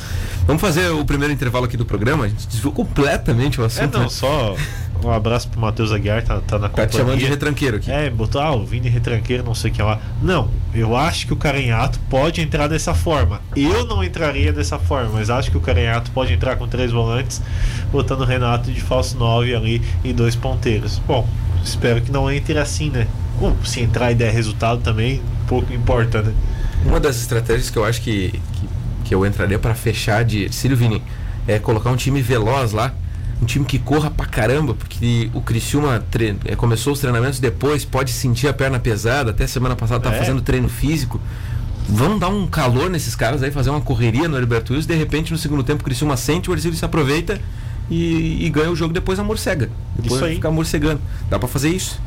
Vamos 0.47 0.61
fazer 0.61 0.89
o 0.89 1.05
primeiro 1.05 1.31
intervalo 1.31 1.65
aqui 1.65 1.77
do 1.77 1.85
programa. 1.85 2.25
A 2.25 2.27
gente 2.27 2.47
desviou 2.47 2.73
completamente 2.73 3.61
o 3.61 3.63
É, 3.63 3.67
assunto. 3.67 3.93
não, 3.93 4.03
né? 4.05 4.09
só 4.09 4.55
um 5.03 5.11
abraço 5.11 5.47
pro 5.49 5.59
Matheus 5.59 5.91
Aguiar, 5.91 6.23
tá, 6.23 6.39
tá 6.41 6.57
na 6.57 6.69
Tá 6.69 6.87
te 6.87 6.97
chamando 6.97 7.19
de 7.19 7.25
retranqueiro 7.25 7.77
aqui. 7.77 7.91
É, 7.91 8.09
botou, 8.09 8.41
ah, 8.41 8.55
o 8.55 8.65
Vini 8.65 8.89
retranqueiro, 8.89 9.43
não 9.43 9.53
sei 9.53 9.71
o 9.71 9.73
que 9.73 9.81
lá. 9.81 9.99
Não, 10.21 10.49
eu 10.73 10.95
acho 10.95 11.27
que 11.27 11.33
o 11.33 11.35
Carenhato 11.35 11.99
pode 12.09 12.41
entrar 12.41 12.67
dessa 12.67 12.93
forma. 12.93 13.41
Eu 13.55 13.85
não 13.85 14.03
entraria 14.03 14.51
dessa 14.53 14.79
forma, 14.79 15.11
mas 15.13 15.29
acho 15.29 15.51
que 15.51 15.57
o 15.57 15.61
Carenhato 15.61 16.11
pode 16.11 16.33
entrar 16.33 16.55
com 16.55 16.67
três 16.67 16.91
volantes, 16.91 17.41
botando 17.91 18.21
o 18.21 18.25
Renato 18.25 18.71
de 18.71 18.81
falso 18.81 19.17
9 19.17 19.55
ali 19.55 19.81
e 20.03 20.13
dois 20.13 20.35
ponteiros. 20.35 20.99
Bom, 20.99 21.27
espero 21.63 22.01
que 22.01 22.11
não 22.11 22.31
entre 22.31 22.57
assim, 22.57 22.89
né? 22.89 23.07
Uh, 23.41 23.55
se 23.65 23.81
entrar 23.81 24.11
e 24.11 24.15
der 24.15 24.31
resultado 24.31 24.81
também, 24.81 25.21
pouco 25.47 25.73
importa, 25.73 26.21
né? 26.21 26.33
Uma 26.85 26.99
das 26.99 27.17
estratégias 27.17 27.69
que 27.69 27.77
eu 27.77 27.85
acho 27.85 28.01
que, 28.01 28.31
que, 28.31 28.69
que 29.05 29.15
eu 29.15 29.25
entraria 29.25 29.57
para 29.57 29.73
fechar 29.73 30.23
de 30.23 30.51
Cílio 30.53 30.77
Vini 30.77 31.01
é 31.47 31.59
colocar 31.59 31.89
um 31.89 31.95
time 31.95 32.21
veloz 32.21 32.71
lá, 32.71 32.93
um 33.43 33.45
time 33.45 33.65
que 33.65 33.77
corra 33.77 34.09
pra 34.09 34.25
caramba, 34.25 34.73
porque 34.73 35.29
o 35.33 35.41
Criciúma 35.41 36.03
tre- 36.09 36.35
eh, 36.45 36.55
começou 36.55 36.93
os 36.93 36.99
treinamentos 36.99 37.39
depois, 37.39 37.83
pode 37.85 38.11
sentir 38.11 38.47
a 38.47 38.53
perna 38.53 38.79
pesada, 38.79 39.31
até 39.31 39.45
semana 39.45 39.75
passada 39.75 39.99
tá 40.09 40.15
É. 40.15 40.17
fazendo 40.17 40.41
treino 40.41 40.69
físico. 40.69 41.19
Vamos 41.87 42.19
dar 42.19 42.29
um 42.29 42.47
calor 42.47 42.89
nesses 42.89 43.15
caras 43.15 43.43
aí, 43.43 43.51
fazer 43.51 43.69
uma 43.69 43.81
correria 43.81 44.27
no 44.29 44.37
Heriberto 44.37 44.73
Wilson, 44.73 44.87
de 44.87 44.95
repente 44.95 45.31
no 45.31 45.37
segundo 45.37 45.63
tempo 45.63 45.81
o 45.81 45.83
Criciúma 45.85 46.15
sente, 46.15 46.49
o 46.49 46.53
Ercílio 46.53 46.77
se 46.77 46.85
aproveita 46.85 47.39
e, 47.89 48.45
e 48.45 48.49
ganha 48.49 48.71
o 48.71 48.75
jogo 48.75 48.93
depois 48.93 49.19
a 49.19 49.23
morcega. 49.23 49.69
Depois 49.95 50.13
Isso 50.15 50.25
aí. 50.25 50.35
fica 50.35 50.49
morcegando. 50.49 51.01
Dá 51.29 51.37
pra 51.37 51.47
fazer 51.49 51.69
isso. 51.69 51.99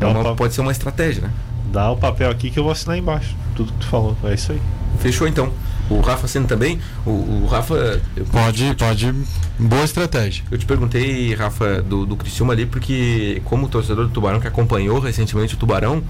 É 0.00 0.06
uma- 0.06 0.22
pra- 0.22 0.34
Pode 0.34 0.54
ser 0.54 0.60
uma 0.60 0.70
estratégia, 0.72 1.22
né? 1.22 1.30
Dá 1.72 1.90
o 1.90 1.96
papel 1.96 2.30
aqui 2.30 2.50
que 2.50 2.58
eu 2.58 2.62
vou 2.62 2.70
assinar 2.72 2.96
embaixo. 2.96 3.34
Tudo 3.56 3.72
que 3.72 3.78
tu 3.80 3.86
falou. 3.88 4.16
É 4.22 4.34
isso 4.34 4.52
aí. 4.52 4.60
Fechou 5.00 5.26
então. 5.26 5.52
O 5.90 6.00
Rafa 6.00 6.26
sendo 6.26 6.46
também. 6.46 6.80
O, 7.04 7.10
o 7.10 7.46
Rafa. 7.50 8.00
Eu, 8.16 8.24
Pode, 8.26 8.74
pode. 8.74 9.14
Boa 9.58 9.84
estratégia. 9.84 10.42
eu 10.50 10.58
te 10.58 10.64
perguntei, 10.66 11.34
Rafa, 11.34 11.82
do, 11.82 12.06
do 12.06 12.16
Criciúma 12.16 12.52
ali, 12.52 12.66
porque 12.66 13.40
como 13.44 13.68
torcedor 13.68 14.06
do 14.06 14.10
Tubarão 14.10 14.40
que 14.40 14.48
acompanhou 14.48 14.98
recentemente 14.98 15.54
o 15.54 15.56
Tubarão, 15.56 16.02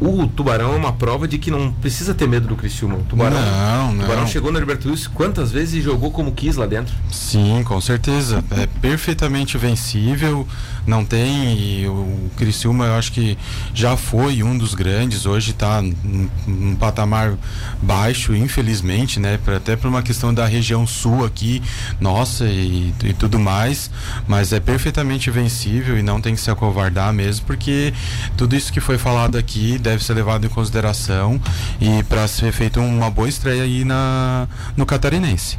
o 0.00 0.28
Tubarão 0.28 0.74
é 0.74 0.76
uma 0.76 0.92
prova 0.92 1.26
de 1.26 1.38
que 1.38 1.50
não 1.50 1.72
precisa 1.72 2.14
ter 2.14 2.28
medo 2.28 2.46
do 2.46 2.54
Criciúma. 2.54 2.96
O 2.96 3.02
Tubarão, 3.02 3.36
Não, 3.40 3.94
o 3.94 4.00
Tubarão 4.00 4.20
não. 4.20 4.28
chegou 4.28 4.52
no 4.52 4.58
Heriberto 4.58 4.88
Wilson 4.88 5.10
quantas 5.12 5.50
vezes 5.50 5.74
e 5.74 5.80
jogou 5.80 6.12
como 6.12 6.30
quis 6.30 6.54
lá 6.54 6.66
dentro. 6.66 6.94
Sim, 7.10 7.64
com 7.64 7.80
certeza. 7.80 8.44
É 8.52 8.66
perfeitamente 8.80 9.58
vencível. 9.58 10.46
Não 10.88 11.04
tem. 11.04 11.58
e 11.82 11.86
O 11.86 12.30
Criciúma, 12.36 12.86
eu 12.86 12.94
acho 12.94 13.12
que 13.12 13.36
já 13.74 13.94
foi 13.94 14.42
um 14.42 14.56
dos 14.56 14.72
grandes. 14.74 15.26
Hoje 15.26 15.50
está 15.50 15.82
num, 15.82 16.28
num 16.46 16.74
patamar 16.76 17.36
baixo, 17.82 18.34
infelizmente, 18.34 19.20
né? 19.20 19.38
Pra- 19.44 19.58
até 19.58 19.76
por 19.76 19.86
uma 19.88 20.02
questão 20.02 20.32
da 20.32 20.46
região 20.46 20.86
sul 20.86 21.26
aqui, 21.26 21.62
nossa, 22.00 22.46
e, 22.46 22.94
e 23.04 23.12
tudo 23.12 23.38
mais. 23.38 23.90
Mas 24.26 24.50
é 24.52 24.58
perfeitamente 24.60 25.30
vencível 25.30 25.98
e 25.98 26.02
não 26.02 26.22
tem 26.22 26.34
que 26.34 26.40
se 26.40 26.50
acovardar 26.50 27.12
mesmo, 27.12 27.44
porque 27.44 27.92
tudo 28.36 28.56
isso 28.56 28.72
que 28.72 28.80
foi 28.80 28.96
falado 28.96 29.36
aqui 29.36 29.78
deve 29.78 30.02
ser 30.02 30.14
levado 30.14 30.46
em 30.46 30.48
consideração 30.48 31.38
e 31.78 32.02
para 32.04 32.26
ser 32.26 32.50
feita 32.50 32.80
uma 32.80 33.10
boa 33.10 33.28
estreia 33.28 33.62
aí 33.64 33.84
na, 33.84 34.48
no 34.74 34.86
Catarinense. 34.86 35.58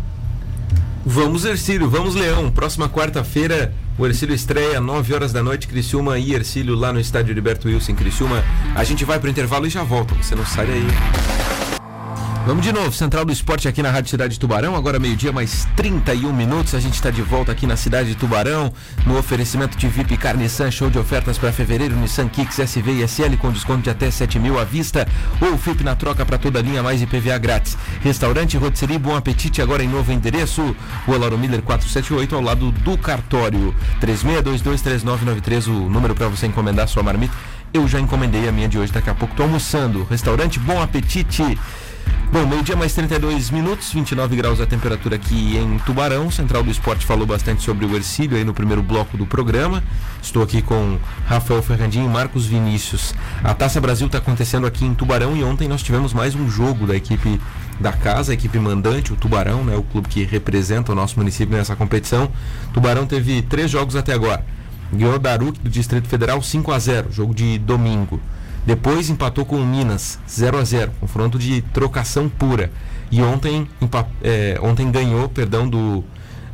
Vamos, 1.06 1.46
Ercílio, 1.46 1.88
vamos, 1.90 2.16
Leão. 2.16 2.50
Próxima 2.52 2.90
quarta-feira, 2.90 3.74
o 4.00 4.06
Ercílio 4.06 4.34
estreia, 4.34 4.80
9 4.80 5.14
horas 5.14 5.34
da 5.34 5.44
noite, 5.44 5.68
Criciúma 5.68 6.18
e 6.18 6.34
Ercílio 6.34 6.74
lá 6.74 6.94
no 6.94 7.02
estádio 7.02 7.34
Heriberto 7.34 7.68
Wilson, 7.68 7.96
Criciúma. 7.96 8.42
A 8.74 8.84
gente 8.86 9.04
vai 9.04 9.20
pro 9.20 9.30
intervalo 9.30 9.68
e 9.68 9.70
já 9.70 9.84
volta, 9.84 10.16
você 10.16 10.36
não 10.36 10.46
sai 10.46 10.68
daí. 10.68 11.49
Vamos 12.50 12.66
de 12.66 12.74
novo, 12.74 12.92
Central 12.92 13.26
do 13.26 13.32
Esporte 13.32 13.68
aqui 13.68 13.84
na 13.84 13.92
Rádio 13.92 14.10
Cidade 14.10 14.34
de 14.34 14.40
Tubarão, 14.40 14.76
agora 14.76 14.98
meio-dia, 14.98 15.32
mais 15.32 15.68
31 15.76 16.34
minutos. 16.34 16.74
A 16.74 16.80
gente 16.80 16.96
está 16.96 17.12
de 17.12 17.22
volta 17.22 17.52
aqui 17.52 17.68
na 17.68 17.78
cidade 17.78 18.10
de 18.10 18.16
Tubarão, 18.16 18.74
no 19.06 19.20
oferecimento 19.20 19.78
de 19.78 19.88
VIP 19.88 20.18
Car 20.18 20.36
Nissan, 20.36 20.72
show 20.72 20.90
de 20.90 20.98
ofertas 20.98 21.38
para 21.38 21.52
fevereiro, 21.52 21.96
Nissan 21.96 22.28
Kicks 22.28 22.58
SV 22.58 22.94
e 22.94 23.08
SL 23.08 23.38
com 23.38 23.52
desconto 23.52 23.84
de 23.84 23.92
até 23.92 24.10
7 24.10 24.40
mil 24.40 24.58
à 24.58 24.64
vista, 24.64 25.08
ou 25.40 25.60
FIP 25.60 25.84
na 25.84 25.96
troca 25.96 26.26
para 26.26 26.40
toda 26.40 26.60
linha, 26.60 26.82
mais 26.82 27.04
IPVA 27.04 27.38
grátis. 27.38 27.78
Restaurante 28.02 28.58
Rotisserie 28.58 28.98
Bom 28.98 29.16
Apetite, 29.16 29.62
agora 29.62 29.84
em 29.84 29.88
novo 29.88 30.12
endereço, 30.12 30.76
Rua 31.06 31.20
Lauro 31.20 31.38
Miller 31.38 31.62
478, 31.62 32.36
ao 32.36 32.42
lado 32.42 32.72
do 32.72 32.98
cartório. 32.98 33.76
36223993, 34.02 35.68
o 35.68 35.88
número 35.88 36.16
para 36.16 36.28
você 36.28 36.48
encomendar 36.48 36.88
sua 36.88 37.04
marmita. 37.04 37.38
Eu 37.72 37.88
já 37.88 38.00
encomendei 38.00 38.50
a 38.50 38.52
minha 38.52 38.68
de 38.68 38.80
hoje, 38.80 38.92
daqui 38.92 39.12
a 39.12 39.14
pouco 39.14 39.36
tô 39.36 39.44
almoçando. 39.44 40.04
Restaurante 40.10 40.58
Bom 40.58 40.82
Apetite. 40.82 41.56
Bom, 42.32 42.46
meio-dia 42.46 42.76
mais 42.76 42.94
32 42.94 43.50
minutos, 43.50 43.92
29 43.92 44.36
graus 44.36 44.62
a 44.62 44.66
temperatura 44.66 45.16
aqui 45.16 45.58
em 45.58 45.80
Tubarão. 45.80 46.30
Central 46.30 46.64
do 46.64 46.70
Esporte 46.70 47.06
falou 47.06 47.26
bastante 47.26 47.64
sobre 47.64 47.86
o 47.86 47.96
Ercílio 47.96 48.38
aí 48.38 48.44
no 48.44 48.54
primeiro 48.54 48.84
bloco 48.84 49.18
do 49.18 49.26
programa. 49.26 49.84
Estou 50.22 50.44
aqui 50.44 50.62
com 50.62 51.00
Rafael 51.26 51.64
Ferrandinho 51.64 52.06
e 52.06 52.08
Marcos 52.08 52.46
Vinícius. 52.46 53.16
A 53.44 53.54
Taça 53.54 53.82
Brasil 53.82 54.06
está 54.06 54.20
acontecendo 54.20 54.68
aqui 54.68 54.86
em 54.86 54.94
Tubarão 54.94 55.36
e 55.36 55.44
ontem 55.44 55.68
nós 55.68 55.82
tivemos 55.82 56.14
mais 56.14 56.36
um 56.36 56.50
jogo 56.50 56.86
da 56.86 56.96
equipe 56.96 57.42
da 57.80 57.94
casa, 57.94 58.32
a 58.32 58.36
equipe 58.36 58.60
mandante, 58.60 59.12
o 59.12 59.16
Tubarão, 59.16 59.64
né, 59.64 59.76
o 59.76 59.84
clube 59.84 60.08
que 60.08 60.24
representa 60.24 60.92
o 60.92 60.96
nosso 60.96 61.18
município 61.18 61.58
nessa 61.58 61.76
competição. 61.76 62.30
Tubarão 62.74 63.08
teve 63.08 63.42
três 63.42 63.72
jogos 63.72 63.96
até 63.96 64.14
agora. 64.14 64.46
Ganhou 64.94 65.18
da 65.18 65.32
Aruc 65.32 65.60
do 65.60 65.70
Distrito 65.70 66.08
Federal 66.08 66.42
5 66.42 66.72
a 66.72 66.80
0 66.80 67.12
jogo 67.12 67.34
de 67.34 67.58
domingo. 67.58 68.20
Depois 68.66 69.10
empatou 69.10 69.46
com 69.46 69.56
o 69.56 69.66
Minas 69.66 70.20
0 70.30 70.58
a 70.58 70.64
0 70.64 70.92
confronto 71.00 71.40
de 71.40 71.62
trocação 71.62 72.30
pura. 72.30 72.72
E 73.12 73.22
ontem, 73.22 73.68
é, 74.22 74.60
ontem 74.62 74.92
ganhou, 74.92 75.28
perdão, 75.28 75.68
do, 75.68 76.04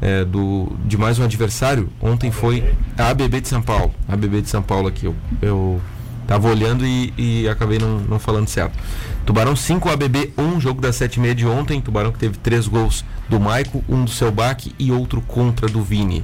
é, 0.02 0.24
do, 0.24 0.72
de 0.86 0.98
mais 0.98 1.20
um 1.20 1.24
adversário. 1.24 1.90
Ontem 2.02 2.32
foi 2.32 2.74
a 2.98 3.10
ABB 3.10 3.42
de 3.42 3.48
São 3.48 3.62
Paulo. 3.62 3.94
A 4.08 4.14
ABB 4.14 4.42
de 4.42 4.50
São 4.50 4.62
Paulo 4.62 4.88
aqui. 4.88 5.06
Eu, 5.06 5.16
eu 5.42 5.82
tava 6.26 6.48
olhando 6.48 6.86
e, 6.86 7.14
e 7.18 7.50
acabei 7.50 7.78
não, 7.78 8.00
não 8.00 8.20
falando 8.20 8.48
certo. 8.48 8.78
Tubarão 9.26 9.56
5, 9.56 9.90
ABB 9.90 10.34
1, 10.38 10.62
jogo 10.62 10.80
das 10.80 10.96
7h30 10.98 11.34
de 11.34 11.48
ontem. 11.48 11.82
Tubarão 11.82 12.12
que 12.12 12.20
teve 12.20 12.38
três 12.38 12.68
gols 12.68 13.04
do 13.28 13.40
Maico, 13.40 13.84
um 13.90 14.06
do 14.06 14.12
seu 14.12 14.32
Baque 14.32 14.74
e 14.80 14.92
outro 14.92 15.22
contra 15.22 15.68
do 15.68 15.82
Vini. 15.82 16.24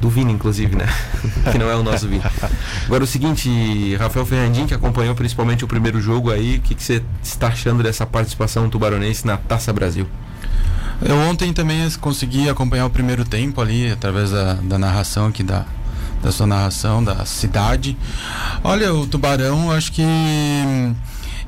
Do 0.00 0.08
Vini, 0.08 0.32
inclusive, 0.32 0.76
né? 0.76 0.86
que 1.50 1.58
não 1.58 1.68
é 1.68 1.74
o 1.74 1.82
nosso 1.82 2.06
Vini. 2.08 2.22
Agora 2.86 3.02
o 3.02 3.06
seguinte, 3.06 3.96
Rafael 3.96 4.24
Ferrandinho, 4.24 4.66
que 4.66 4.74
acompanhou 4.74 5.14
principalmente 5.14 5.64
o 5.64 5.68
primeiro 5.68 6.00
jogo 6.00 6.30
aí, 6.30 6.58
o 6.58 6.60
que, 6.60 6.74
você 6.80 7.02
está 7.22 7.48
achando 7.48 7.82
dessa 7.82 8.06
participação 8.06 8.70
tubaronense 8.70 9.26
na 9.26 9.36
Taça 9.36 9.72
Brasil? 9.72 10.06
Eu 11.02 11.16
ontem 11.16 11.52
também 11.52 11.88
consegui 12.00 12.48
acompanhar 12.48 12.86
o 12.86 12.90
primeiro 12.90 13.24
tempo 13.24 13.60
ali, 13.60 13.90
através 13.90 14.30
da, 14.30 14.54
da 14.54 14.78
narração 14.78 15.26
aqui 15.26 15.42
da, 15.42 15.64
da 16.22 16.32
sua 16.32 16.46
narração, 16.46 17.02
da 17.02 17.24
cidade. 17.24 17.96
Olha, 18.62 18.92
o 18.92 19.06
Tubarão, 19.06 19.70
acho 19.70 19.92
que. 19.92 20.02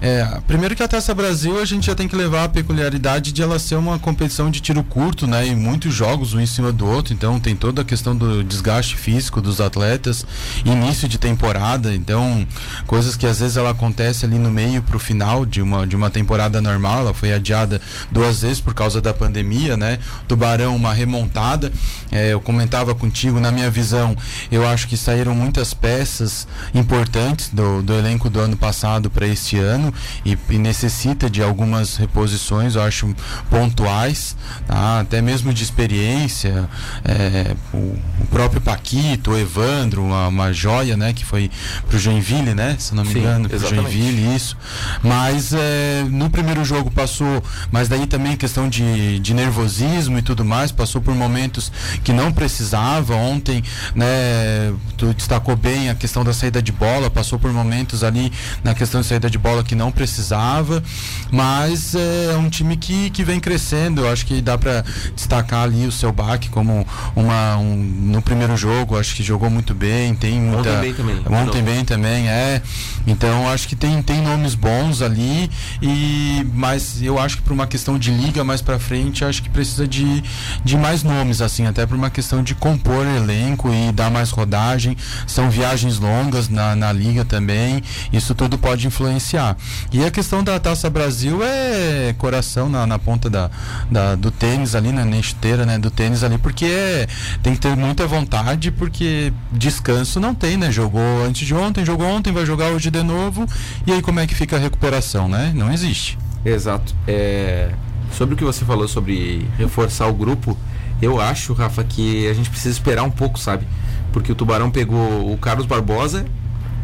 É, 0.02 0.40
primeiro 0.46 0.74
que 0.74 0.82
a 0.82 0.88
Taça 0.88 1.14
Brasil 1.14 1.60
a 1.60 1.64
gente 1.66 1.86
já 1.86 1.94
tem 1.94 2.08
que 2.08 2.16
levar 2.16 2.44
a 2.44 2.48
peculiaridade 2.48 3.32
de 3.32 3.42
ela 3.42 3.58
ser 3.58 3.74
uma 3.74 3.98
competição 3.98 4.50
de 4.50 4.58
tiro 4.60 4.82
curto, 4.82 5.26
né? 5.26 5.46
E 5.46 5.54
muitos 5.54 5.92
jogos 5.92 6.32
um 6.32 6.40
em 6.40 6.46
cima 6.46 6.72
do 6.72 6.86
outro, 6.86 7.12
então 7.12 7.38
tem 7.38 7.54
toda 7.54 7.82
a 7.82 7.84
questão 7.84 8.16
do 8.16 8.42
desgaste 8.42 8.96
físico 8.96 9.42
dos 9.42 9.60
atletas, 9.60 10.24
início 10.64 11.06
de 11.06 11.18
temporada, 11.18 11.94
então 11.94 12.46
coisas 12.86 13.14
que 13.14 13.26
às 13.26 13.40
vezes 13.40 13.58
ela 13.58 13.70
acontece 13.70 14.24
ali 14.24 14.38
no 14.38 14.50
meio 14.50 14.80
pro 14.82 14.98
final 14.98 15.44
de 15.44 15.60
uma, 15.60 15.86
de 15.86 15.94
uma 15.94 16.08
temporada 16.08 16.62
normal, 16.62 17.00
ela 17.00 17.12
foi 17.12 17.34
adiada 17.34 17.78
duas 18.10 18.40
vezes 18.40 18.60
por 18.60 18.72
causa 18.72 19.02
da 19.02 19.12
pandemia, 19.12 19.76
né? 19.76 19.98
Tubarão 20.26 20.74
uma 20.74 20.94
remontada, 20.94 21.70
é, 22.10 22.32
eu 22.32 22.40
comentava 22.40 22.94
contigo 22.94 23.38
na 23.38 23.52
minha 23.52 23.70
visão, 23.70 24.16
eu 24.50 24.66
acho 24.66 24.88
que 24.88 24.96
saíram 24.96 25.34
muitas 25.34 25.74
peças 25.74 26.48
importantes 26.74 27.50
do, 27.52 27.82
do 27.82 27.92
elenco 27.92 28.30
do 28.30 28.40
ano 28.40 28.56
passado 28.56 29.10
para 29.10 29.26
este 29.26 29.58
ano 29.58 29.89
e, 30.24 30.37
e 30.48 30.59
necessita 30.59 31.29
de 31.29 31.42
algumas 31.42 31.96
reposições, 31.96 32.74
eu 32.74 32.83
acho 32.83 33.14
pontuais, 33.48 34.37
tá? 34.66 35.00
até 35.00 35.20
mesmo 35.20 35.53
de 35.53 35.62
experiência. 35.62 36.68
é, 37.05 37.55
o, 37.72 37.76
o 38.20 38.26
próprio 38.31 38.61
Paquito, 38.61 39.33
o 39.33 39.38
Evandro, 39.38 40.03
uma, 40.03 40.29
uma 40.29 40.53
joia, 40.53 40.96
né, 40.96 41.12
que 41.12 41.24
foi 41.24 41.50
pro 41.88 41.98
Joinville, 41.98 42.55
né, 42.55 42.76
se 42.79 42.94
não 42.94 43.05
me 43.05 43.12
Sim, 43.12 43.18
engano, 43.20 43.48
pro 43.48 43.57
exatamente. 43.57 43.92
Joinville, 43.92 44.37
isso. 44.37 44.57
Mas 45.03 45.53
é, 45.53 46.05
no 46.09 46.31
primeiro 46.31 46.64
jogo 46.64 46.90
passou, 46.90 47.42
mas 47.70 47.88
daí 47.88 48.07
também 48.07 48.37
questão 48.37 48.68
de, 48.68 49.18
de 49.18 49.35
nervosismo 49.35 50.18
e 50.18 50.22
tudo 50.22 50.44
mais, 50.44 50.72
passou 50.72 51.00
por 51.00 51.14
momentos 51.14 51.72
que 52.05 52.12
não 52.12 52.33
precisava. 52.33 53.14
Ontem, 53.14 53.62
né, 53.94 54.72
tu 54.96 55.12
destacou 55.14 55.57
bem 55.57 55.90
a 55.90 55.94
questão 55.94 56.24
da 56.24 56.33
saída 56.33 56.62
de 56.62 56.72
bola, 56.72 57.11
passou 57.11 57.38
por 57.38 57.53
momentos 57.53 58.05
ali 58.05 58.33
na 58.62 58.74
questão 58.74 59.00
de 59.00 59.07
saída 59.07 59.29
de 59.29 59.38
bola 59.38 59.62
que 59.64 59.74
não 59.81 59.90
precisava, 59.90 60.83
mas 61.31 61.95
é 61.95 62.37
um 62.37 62.51
time 62.51 62.77
que, 62.77 63.09
que 63.09 63.25
vem 63.25 63.40
crescendo. 63.40 64.03
Eu 64.03 64.12
acho 64.12 64.27
que 64.27 64.43
dá 64.43 64.59
para 64.59 64.85
destacar 65.16 65.62
ali 65.62 65.87
o 65.87 65.93
seu 65.93 66.12
baque 66.12 66.51
como 66.51 66.87
uma 67.16 67.57
um, 67.57 67.77
no 67.77 68.21
primeiro 68.21 68.55
jogo, 68.59 68.99
acho 68.99 69.16
que 69.16 69.23
jogou 69.23 69.49
muito 69.49 69.75
bem, 69.75 70.14
tem 70.14 70.38
muita 70.38 70.71
Ontem 70.71 70.81
bem 70.81 70.95
também. 70.95 71.23
Ontem 71.31 71.62
bem 71.62 71.85
também, 71.85 72.29
é. 72.29 72.61
Então 73.07 73.49
acho 73.49 73.66
que 73.66 73.75
tem, 73.75 74.03
tem 74.03 74.21
nomes 74.21 74.55
bons 74.55 75.01
ali 75.01 75.51
e 75.81 76.47
mas 76.53 77.01
eu 77.03 77.19
acho 77.19 77.38
que 77.38 77.43
por 77.43 77.53
uma 77.53 77.66
questão 77.66 77.99
de 77.99 78.11
liga 78.11 78.45
mais 78.45 78.61
para 78.61 78.79
frente, 78.79 79.25
acho 79.25 79.43
que 79.43 79.49
precisa 79.49 79.88
de, 79.88 80.23
de 80.62 80.77
mais 80.77 81.03
nomes 81.03 81.40
assim, 81.40 81.66
até 81.66 81.87
por 81.87 81.97
uma 81.97 82.11
questão 82.11 82.43
de 82.43 82.55
compor 82.55 83.07
elenco 83.07 83.73
e 83.73 83.93
dar 83.93 84.11
mais 84.11 84.31
rodagem. 84.31 84.95
São 85.27 85.49
viagens 85.51 85.99
longas 85.99 86.51
na, 86.51 86.77
na 86.77 86.93
liga 86.93 87.25
também. 87.25 87.83
Isso 88.12 88.35
tudo 88.35 88.59
pode 88.59 88.87
influenciar. 88.87 89.57
E 89.92 90.04
a 90.04 90.11
questão 90.11 90.42
da 90.42 90.59
Taça 90.59 90.88
Brasil 90.88 91.40
é 91.42 92.14
coração 92.18 92.68
na, 92.68 92.87
na 92.87 92.98
ponta 92.98 93.28
da, 93.28 93.50
da, 93.90 94.14
do 94.14 94.30
tênis 94.30 94.74
ali, 94.74 94.92
né? 94.92 95.04
Na 95.04 95.20
chuteira, 95.22 95.66
né? 95.66 95.78
Do 95.78 95.90
tênis 95.90 96.22
ali, 96.22 96.38
porque 96.38 96.64
é, 96.64 97.06
tem 97.42 97.54
que 97.54 97.61
ter 97.61 97.76
muita 97.76 98.06
vontade, 98.06 98.70
porque 98.70 99.33
descanso 99.52 100.20
não 100.20 100.35
tem, 100.35 100.56
né? 100.56 100.70
Jogou 100.70 101.24
antes 101.24 101.46
de 101.46 101.54
ontem, 101.54 101.85
jogou 101.85 102.06
ontem, 102.06 102.33
vai 102.33 102.46
jogar 102.46 102.68
hoje 102.68 102.90
de 102.90 103.02
novo. 103.02 103.46
E 103.87 103.92
aí 103.92 104.02
como 104.02 104.20
é 104.20 104.26
que 104.26 104.35
fica 104.35 104.56
a 104.56 104.59
recuperação, 104.59 105.28
né? 105.28 105.52
Não 105.54 105.72
existe. 105.72 106.18
Exato. 106.44 106.94
É, 107.06 107.70
sobre 108.12 108.35
o 108.35 108.38
que 108.38 108.44
você 108.44 108.64
falou 108.64 108.88
sobre 108.88 109.46
reforçar 109.59 110.06
o 110.06 110.14
grupo, 110.14 110.56
eu 111.00 111.20
acho, 111.20 111.52
Rafa, 111.52 111.83
que 111.85 112.28
a 112.28 112.35
gente 112.35 112.50
precisa 112.50 112.74
esperar 112.74 113.02
um 113.02 113.11
pouco, 113.11 113.38
sabe? 113.38 113.66
Porque 114.12 114.33
o 114.33 114.35
Tubarão 114.35 114.70
pegou 114.70 115.33
o 115.33 115.37
Carlos 115.38 115.66
Barbosa, 115.66 116.26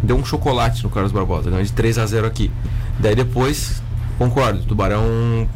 deu 0.03 0.17
um 0.17 0.25
chocolate 0.25 0.83
no 0.85 0.91
Carlos 0.91 1.13
Barbosa, 1.13 1.51
ganhou 1.51 1.65
de 1.65 1.73
3 1.73 1.99
a 1.99 2.07
0 2.07 2.27
aqui. 2.27 2.51
Daí 2.99 3.15
depois, 3.15 3.83
concordo, 4.19 4.61
o 4.61 4.63
Tubarão 4.65 5.49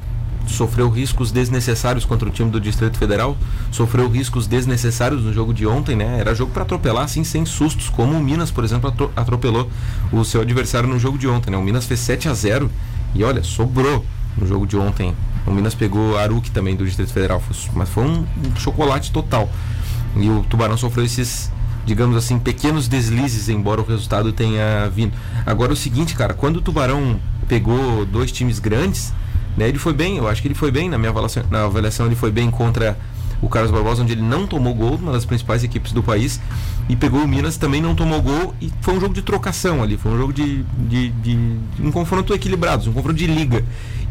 sofreu 0.46 0.88
riscos 0.90 1.30
desnecessários 1.30 2.04
contra 2.04 2.28
o 2.28 2.32
time 2.32 2.50
do 2.50 2.60
Distrito 2.60 2.98
Federal, 2.98 3.36
sofreu 3.70 4.08
riscos 4.08 4.46
desnecessários 4.48 5.22
no 5.22 5.32
jogo 5.32 5.54
de 5.54 5.64
ontem, 5.66 5.94
né? 5.94 6.18
Era 6.18 6.34
jogo 6.34 6.50
para 6.52 6.62
atropelar 6.64 7.04
assim 7.04 7.22
sem 7.22 7.44
sustos, 7.46 7.88
como 7.88 8.16
o 8.18 8.22
Minas, 8.22 8.50
por 8.50 8.64
exemplo, 8.64 8.88
atro- 8.88 9.12
atropelou 9.14 9.70
o 10.12 10.24
seu 10.24 10.40
adversário 10.40 10.88
no 10.88 10.98
jogo 10.98 11.16
de 11.18 11.28
ontem, 11.28 11.50
né? 11.52 11.56
O 11.56 11.62
Minas 11.62 11.84
fez 11.86 12.00
7 12.00 12.28
a 12.28 12.34
0 12.34 12.68
e 13.14 13.22
olha, 13.22 13.42
sobrou 13.44 14.04
no 14.36 14.46
jogo 14.46 14.66
de 14.66 14.76
ontem. 14.76 15.14
O 15.46 15.52
Minas 15.52 15.74
pegou 15.74 16.18
Aruque 16.18 16.50
também 16.50 16.74
do 16.74 16.84
Distrito 16.84 17.12
Federal, 17.12 17.40
mas 17.74 17.88
foi 17.88 18.04
um 18.04 18.26
chocolate 18.56 19.12
total. 19.12 19.48
E 20.16 20.28
o 20.28 20.44
Tubarão 20.48 20.76
sofreu 20.76 21.04
esses, 21.04 21.50
digamos 21.86 22.16
assim, 22.16 22.38
pequenos 22.38 22.86
deslizes, 22.88 23.48
embora 23.48 23.80
o 23.80 23.84
resultado 23.84 24.32
tenha 24.32 24.88
vindo. 24.94 25.12
Agora 25.46 25.72
o 25.72 25.76
seguinte, 25.76 26.14
cara, 26.14 26.34
quando 26.34 26.56
o 26.56 26.60
Tubarão 26.60 27.18
pegou 27.48 28.04
dois 28.06 28.30
times 28.30 28.58
grandes, 28.58 29.12
né, 29.56 29.68
ele 29.68 29.78
foi 29.78 29.92
bem, 29.92 30.16
eu 30.18 30.28
acho 30.28 30.40
que 30.42 30.48
ele 30.48 30.54
foi 30.54 30.70
bem 30.70 30.88
na 30.88 30.96
minha 30.98 31.10
avaliação, 31.10 31.42
na 31.50 31.64
avaliação 31.64 32.06
ele 32.06 32.14
foi 32.14 32.30
bem 32.30 32.50
contra 32.50 32.96
o 33.42 33.48
Carlos 33.48 33.70
Barbosa, 33.72 34.02
onde 34.02 34.12
ele 34.12 34.20
não 34.22 34.46
tomou 34.46 34.74
gol, 34.74 34.96
uma 34.96 35.12
das 35.12 35.24
principais 35.24 35.64
equipes 35.64 35.92
do 35.92 36.02
país, 36.02 36.38
e 36.90 36.94
pegou 36.94 37.22
o 37.22 37.26
Minas, 37.26 37.56
também 37.56 37.80
não 37.80 37.94
tomou 37.94 38.20
gol, 38.20 38.54
e 38.60 38.70
foi 38.82 38.94
um 38.94 39.00
jogo 39.00 39.14
de 39.14 39.22
trocação 39.22 39.82
ali, 39.82 39.96
foi 39.96 40.12
um 40.12 40.18
jogo 40.18 40.32
de, 40.32 40.62
de- 40.78 41.08
de 41.08 41.38
um 41.80 41.90
confronto 41.90 42.34
equilibrado, 42.34 42.90
um 42.90 42.92
confronto 42.92 43.16
de 43.16 43.26
liga. 43.26 43.64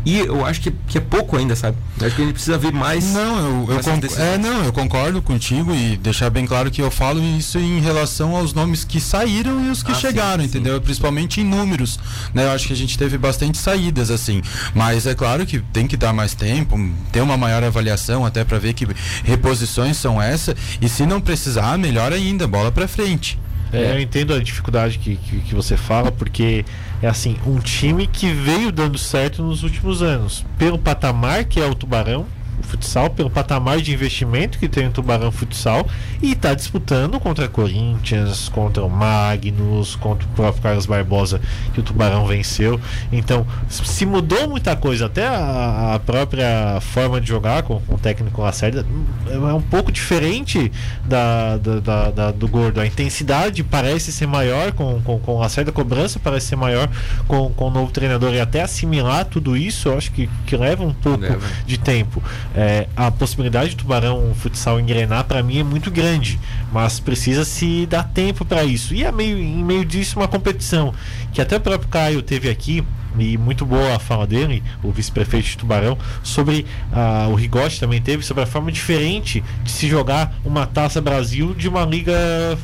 E 0.06 0.18
eu 0.20 0.46
acho 0.46 0.62
que, 0.62 0.72
que 0.88 0.98
é 0.98 1.02
pouco 1.02 1.38
ainda, 1.38 1.56
sabe? 1.56 1.78
Eu 2.00 2.08
acho 2.08 2.16
que 2.16 2.22
a 2.22 2.26
gente 2.26 2.34
precisa 2.34 2.58
ver 2.58 2.72
mais. 2.72 3.14
Não, 3.14 3.68
eu, 3.68 3.68
eu, 3.74 4.24
é, 4.24 4.38
não, 4.38 4.64
eu 4.64 4.72
concordo 4.72 5.22
contigo 5.22 5.74
e 5.76 5.98
deixar 5.98 6.30
bem 6.30 6.46
claro 6.46 6.72
que 6.72 6.82
eu 6.82 6.90
falo 6.90 7.22
isso 7.38 7.60
em 7.60 7.80
relação 7.80 8.36
aos 8.36 8.54
nomes 8.54 8.84
que 8.84 9.00
saíram 9.00 9.66
e 9.66 9.70
os 9.70 9.84
que 9.84 9.92
Ah, 9.92 9.96
sim, 9.96 10.02
chegaram, 10.02 10.42
sim. 10.44 10.50
entendeu? 10.50 10.80
Principalmente 10.82 11.42
em 11.42 11.44
números, 11.44 12.00
né? 12.34 12.46
Eu 12.46 12.52
acho 12.52 12.68
que 12.68 12.74
a 12.74 12.76
gente 12.78 12.98
teve 12.98 13.18
bastante 13.18 13.58
saídas 13.58 14.10
assim, 14.10 14.42
mas 14.74 15.06
é 15.06 15.14
claro 15.14 15.46
que 15.46 15.60
tem 15.60 15.86
que 15.86 15.98
dar 15.98 16.14
mais 16.14 16.34
tempo, 16.34 16.78
ter 17.12 17.22
uma 17.22 17.38
maior 17.38 17.64
avaliação 17.64 18.26
até 18.26 18.44
para 18.44 18.58
ver 18.58 18.74
que 18.74 18.88
reposições 19.24 19.98
são 19.98 20.22
essa 20.22 20.56
e 20.82 20.88
se 20.88 21.06
não 21.06 21.20
precisar, 21.20 21.78
melhor 21.78 22.14
ainda, 22.14 22.48
bola 22.48 22.72
para 22.72 22.88
frente. 22.88 23.38
É, 23.72 23.92
eu 23.92 24.00
entendo 24.00 24.34
a 24.34 24.40
dificuldade 24.40 24.98
que, 24.98 25.16
que, 25.16 25.42
que 25.42 25.56
você 25.56 25.78
fala, 25.78 26.12
porque 26.12 26.66
é 27.02 27.08
assim, 27.08 27.38
um 27.46 27.60
time 27.60 28.08
que 28.08 28.32
veio 28.32 28.72
dando 28.72 28.98
certo 28.98 29.44
nos 29.44 29.64
últimos 29.64 30.02
anos, 30.02 30.46
pelo 30.58 30.78
patamar 30.78 31.46
que 31.46 31.60
é 31.60 31.66
o 31.66 31.76
Tubarão, 31.76 32.26
futsal, 32.70 33.10
pelo 33.10 33.30
patamar 33.30 33.80
de 33.82 33.94
investimento 33.94 34.58
que 34.60 34.70
tem 34.70 34.88
o 34.88 34.92
Tubarão 34.92 35.32
Futsal, 35.32 35.88
e 36.22 36.32
está 36.34 36.54
disputando 36.54 37.20
contra 37.20 37.48
Corinthians, 37.48 38.50
contra 38.50 38.84
o 38.84 38.90
Magnus, 38.90 39.96
contra 39.96 40.26
o 40.28 40.30
próprio 40.32 40.62
Carlos 40.62 40.86
Barbosa, 40.86 41.42
que 41.74 41.80
o 41.80 41.84
Tubarão 41.84 42.26
venceu. 42.28 42.80
Então, 43.12 43.46
se 43.70 44.06
mudou 44.06 44.48
muita 44.50 44.76
coisa, 44.76 45.08
até 45.08 45.28
a, 45.28 45.96
a 45.96 46.00
própria 46.00 46.80
forma 46.82 47.20
de 47.20 47.28
jogar 47.28 47.64
com, 47.64 47.80
com 47.82 47.96
o 47.96 47.98
técnico 47.98 48.42
Lacerda 48.42 48.86
é 49.30 49.38
um 49.54 49.62
pouco 49.62 49.92
diferente 49.92 50.72
da, 51.06 51.58
da, 51.58 51.80
da- 51.80 52.12
da- 52.12 52.32
do 52.32 52.48
Gordo. 52.48 52.80
A 52.80 52.86
intensidade 52.86 53.64
parece 53.64 54.12
ser 54.12 54.28
maior 54.28 54.72
com, 54.72 55.02
com, 55.02 55.20
com 55.20 55.36
o 55.36 55.40
Lacerda, 55.40 55.72
a 55.72 55.74
cobrança 55.74 56.20
parece 56.24 56.48
ser 56.48 56.56
maior 56.56 56.90
com, 57.28 57.50
com 57.50 57.66
o 57.68 57.72
novo 57.72 57.92
treinador 57.92 58.34
e 58.34 58.40
até 58.40 58.62
assimilar 58.62 59.26
tudo 59.26 59.56
isso, 59.58 59.90
eu 59.90 59.98
acho 59.98 60.12
que, 60.12 60.30
que 60.46 60.56
leva 60.58 60.84
um 60.84 60.94
pouco 60.94 61.20
Leva. 61.22 61.40
de 61.66 61.78
tempo. 61.78 62.22
É, 62.62 62.90
a 62.94 63.10
possibilidade 63.10 63.74
do 63.74 63.78
Tubarão 63.78 64.36
Futsal 64.36 64.82
engrenar 64.82 65.24
para 65.24 65.42
mim 65.42 65.60
é 65.60 65.64
muito 65.64 65.90
grande, 65.90 66.38
mas 66.74 67.00
precisa 67.00 67.46
se 67.46 67.86
dar 67.86 68.04
tempo 68.04 68.44
para 68.44 68.66
isso. 68.66 68.94
E 68.94 69.06
é 69.06 69.12
meio, 69.14 69.38
em 69.38 69.64
meio 69.64 69.86
disso 69.86 70.20
uma 70.20 70.28
competição 70.28 70.94
que 71.32 71.40
até 71.40 71.56
o 71.56 71.62
próprio 71.62 71.88
Caio 71.88 72.22
teve 72.22 72.50
aqui 72.50 72.84
e 73.18 73.38
muito 73.38 73.66
boa 73.66 73.96
a 73.96 74.00
fala 74.00 74.28
dele, 74.28 74.62
o 74.84 74.92
vice-prefeito 74.92 75.48
de 75.48 75.58
Tubarão, 75.58 75.98
sobre 76.22 76.66
ah, 76.92 77.28
o 77.30 77.36
Rigotti 77.36 77.80
também 77.80 78.02
teve 78.02 78.24
sobre 78.24 78.44
a 78.44 78.46
forma 78.46 78.70
diferente 78.74 79.42
de 79.64 79.72
se 79.72 79.88
jogar 79.88 80.36
uma 80.44 80.68
Taça 80.68 81.00
Brasil 81.00 81.56
de 81.56 81.70
uma 81.70 81.86
liga 81.86 82.14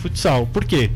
futsal. 0.02 0.46
Por 0.48 0.66
quê? 0.66 0.92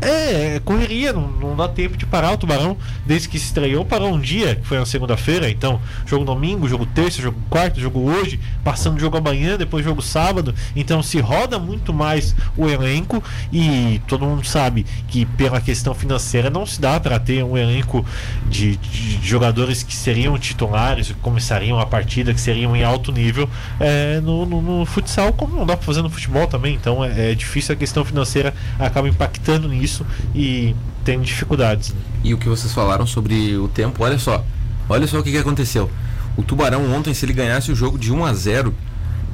É, 0.00 0.56
é 0.56 0.60
correria, 0.64 1.12
não, 1.12 1.28
não 1.30 1.56
dá 1.56 1.68
tempo 1.68 1.96
de 1.96 2.06
parar 2.06 2.32
o 2.32 2.36
Tubarão. 2.36 2.76
Desde 3.06 3.28
que 3.28 3.36
estreou, 3.36 3.84
parou 3.84 4.12
um 4.14 4.20
dia, 4.20 4.54
que 4.56 4.66
foi 4.66 4.78
na 4.78 4.86
segunda-feira, 4.86 5.50
então 5.50 5.80
jogo 6.06 6.24
domingo, 6.24 6.68
jogo 6.68 6.86
terça, 6.86 7.20
jogo 7.20 7.38
quarto, 7.50 7.80
jogo 7.80 8.00
hoje, 8.00 8.40
passando 8.62 8.98
jogo 8.98 9.16
amanhã, 9.16 9.56
depois 9.56 9.84
jogo 9.84 10.00
sábado, 10.02 10.54
então 10.74 11.02
se 11.02 11.20
roda 11.20 11.58
muito 11.58 11.92
mais 11.92 12.34
o 12.56 12.68
elenco 12.68 13.22
e 13.52 14.00
todo 14.08 14.24
mundo 14.24 14.44
sabe 14.46 14.84
que 15.08 15.24
pela 15.26 15.60
questão 15.60 15.94
financeira 15.94 16.48
não 16.50 16.64
se 16.66 16.80
dá 16.80 16.98
para 16.98 17.18
ter 17.18 17.42
um 17.44 17.56
elenco 17.56 18.04
de, 18.48 18.76
de 18.76 19.18
jogadores 19.26 19.82
que 19.82 19.94
seriam 19.94 20.38
titulares, 20.38 21.08
que 21.08 21.14
começariam 21.14 21.78
a 21.78 21.86
partida, 21.86 22.32
que 22.32 22.40
seriam 22.40 22.74
em 22.76 22.82
alto 22.84 23.12
nível 23.12 23.48
é, 23.80 24.20
no, 24.20 24.46
no- 24.46 24.62
no 24.62 24.86
futsal, 24.86 25.32
como 25.32 25.56
não 25.56 25.66
dá 25.66 25.76
para 25.76 25.84
fazer 25.86 26.02
no 26.02 26.08
futebol 26.10 26.46
também, 26.46 26.74
então 26.74 27.04
é, 27.04 27.32
é 27.32 27.34
difícil 27.34 27.74
a 27.74 27.76
questão 27.76 28.04
financeira 28.04 28.54
acaba 28.78 29.08
impactando 29.08 29.68
nisso 29.74 30.06
e 30.34 30.74
tem 31.04 31.20
dificuldades. 31.20 31.94
E 32.22 32.32
o 32.32 32.38
que 32.38 32.48
vocês 32.48 32.72
falaram 32.72 33.06
sobre 33.06 33.56
o 33.56 33.68
tempo, 33.68 34.02
olha 34.02 34.18
só. 34.18 34.44
Olha 34.88 35.06
só 35.06 35.18
o 35.18 35.22
que, 35.22 35.30
que 35.30 35.38
aconteceu. 35.38 35.90
O 36.36 36.42
Tubarão 36.42 36.92
ontem, 36.92 37.14
se 37.14 37.24
ele 37.24 37.32
ganhasse 37.32 37.70
o 37.70 37.74
jogo 37.74 37.98
de 37.98 38.12
1 38.12 38.24
a 38.24 38.34
0 38.34 38.74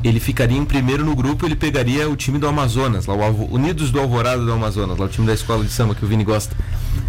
ele 0.02 0.18
ficaria 0.18 0.56
em 0.56 0.64
primeiro 0.64 1.04
no 1.04 1.14
grupo, 1.14 1.44
ele 1.44 1.54
pegaria 1.54 2.08
o 2.08 2.16
time 2.16 2.38
do 2.38 2.48
Amazonas, 2.48 3.04
lá 3.06 3.14
o 3.14 3.54
Unidos 3.54 3.90
do 3.90 4.00
Alvorada 4.00 4.42
do 4.42 4.50
Amazonas, 4.50 4.96
lá 4.98 5.04
o 5.04 5.08
time 5.08 5.26
da 5.26 5.34
escola 5.34 5.62
de 5.62 5.70
samba 5.70 5.94
que 5.94 6.04
o 6.04 6.08
Vini 6.08 6.24
gosta. 6.24 6.56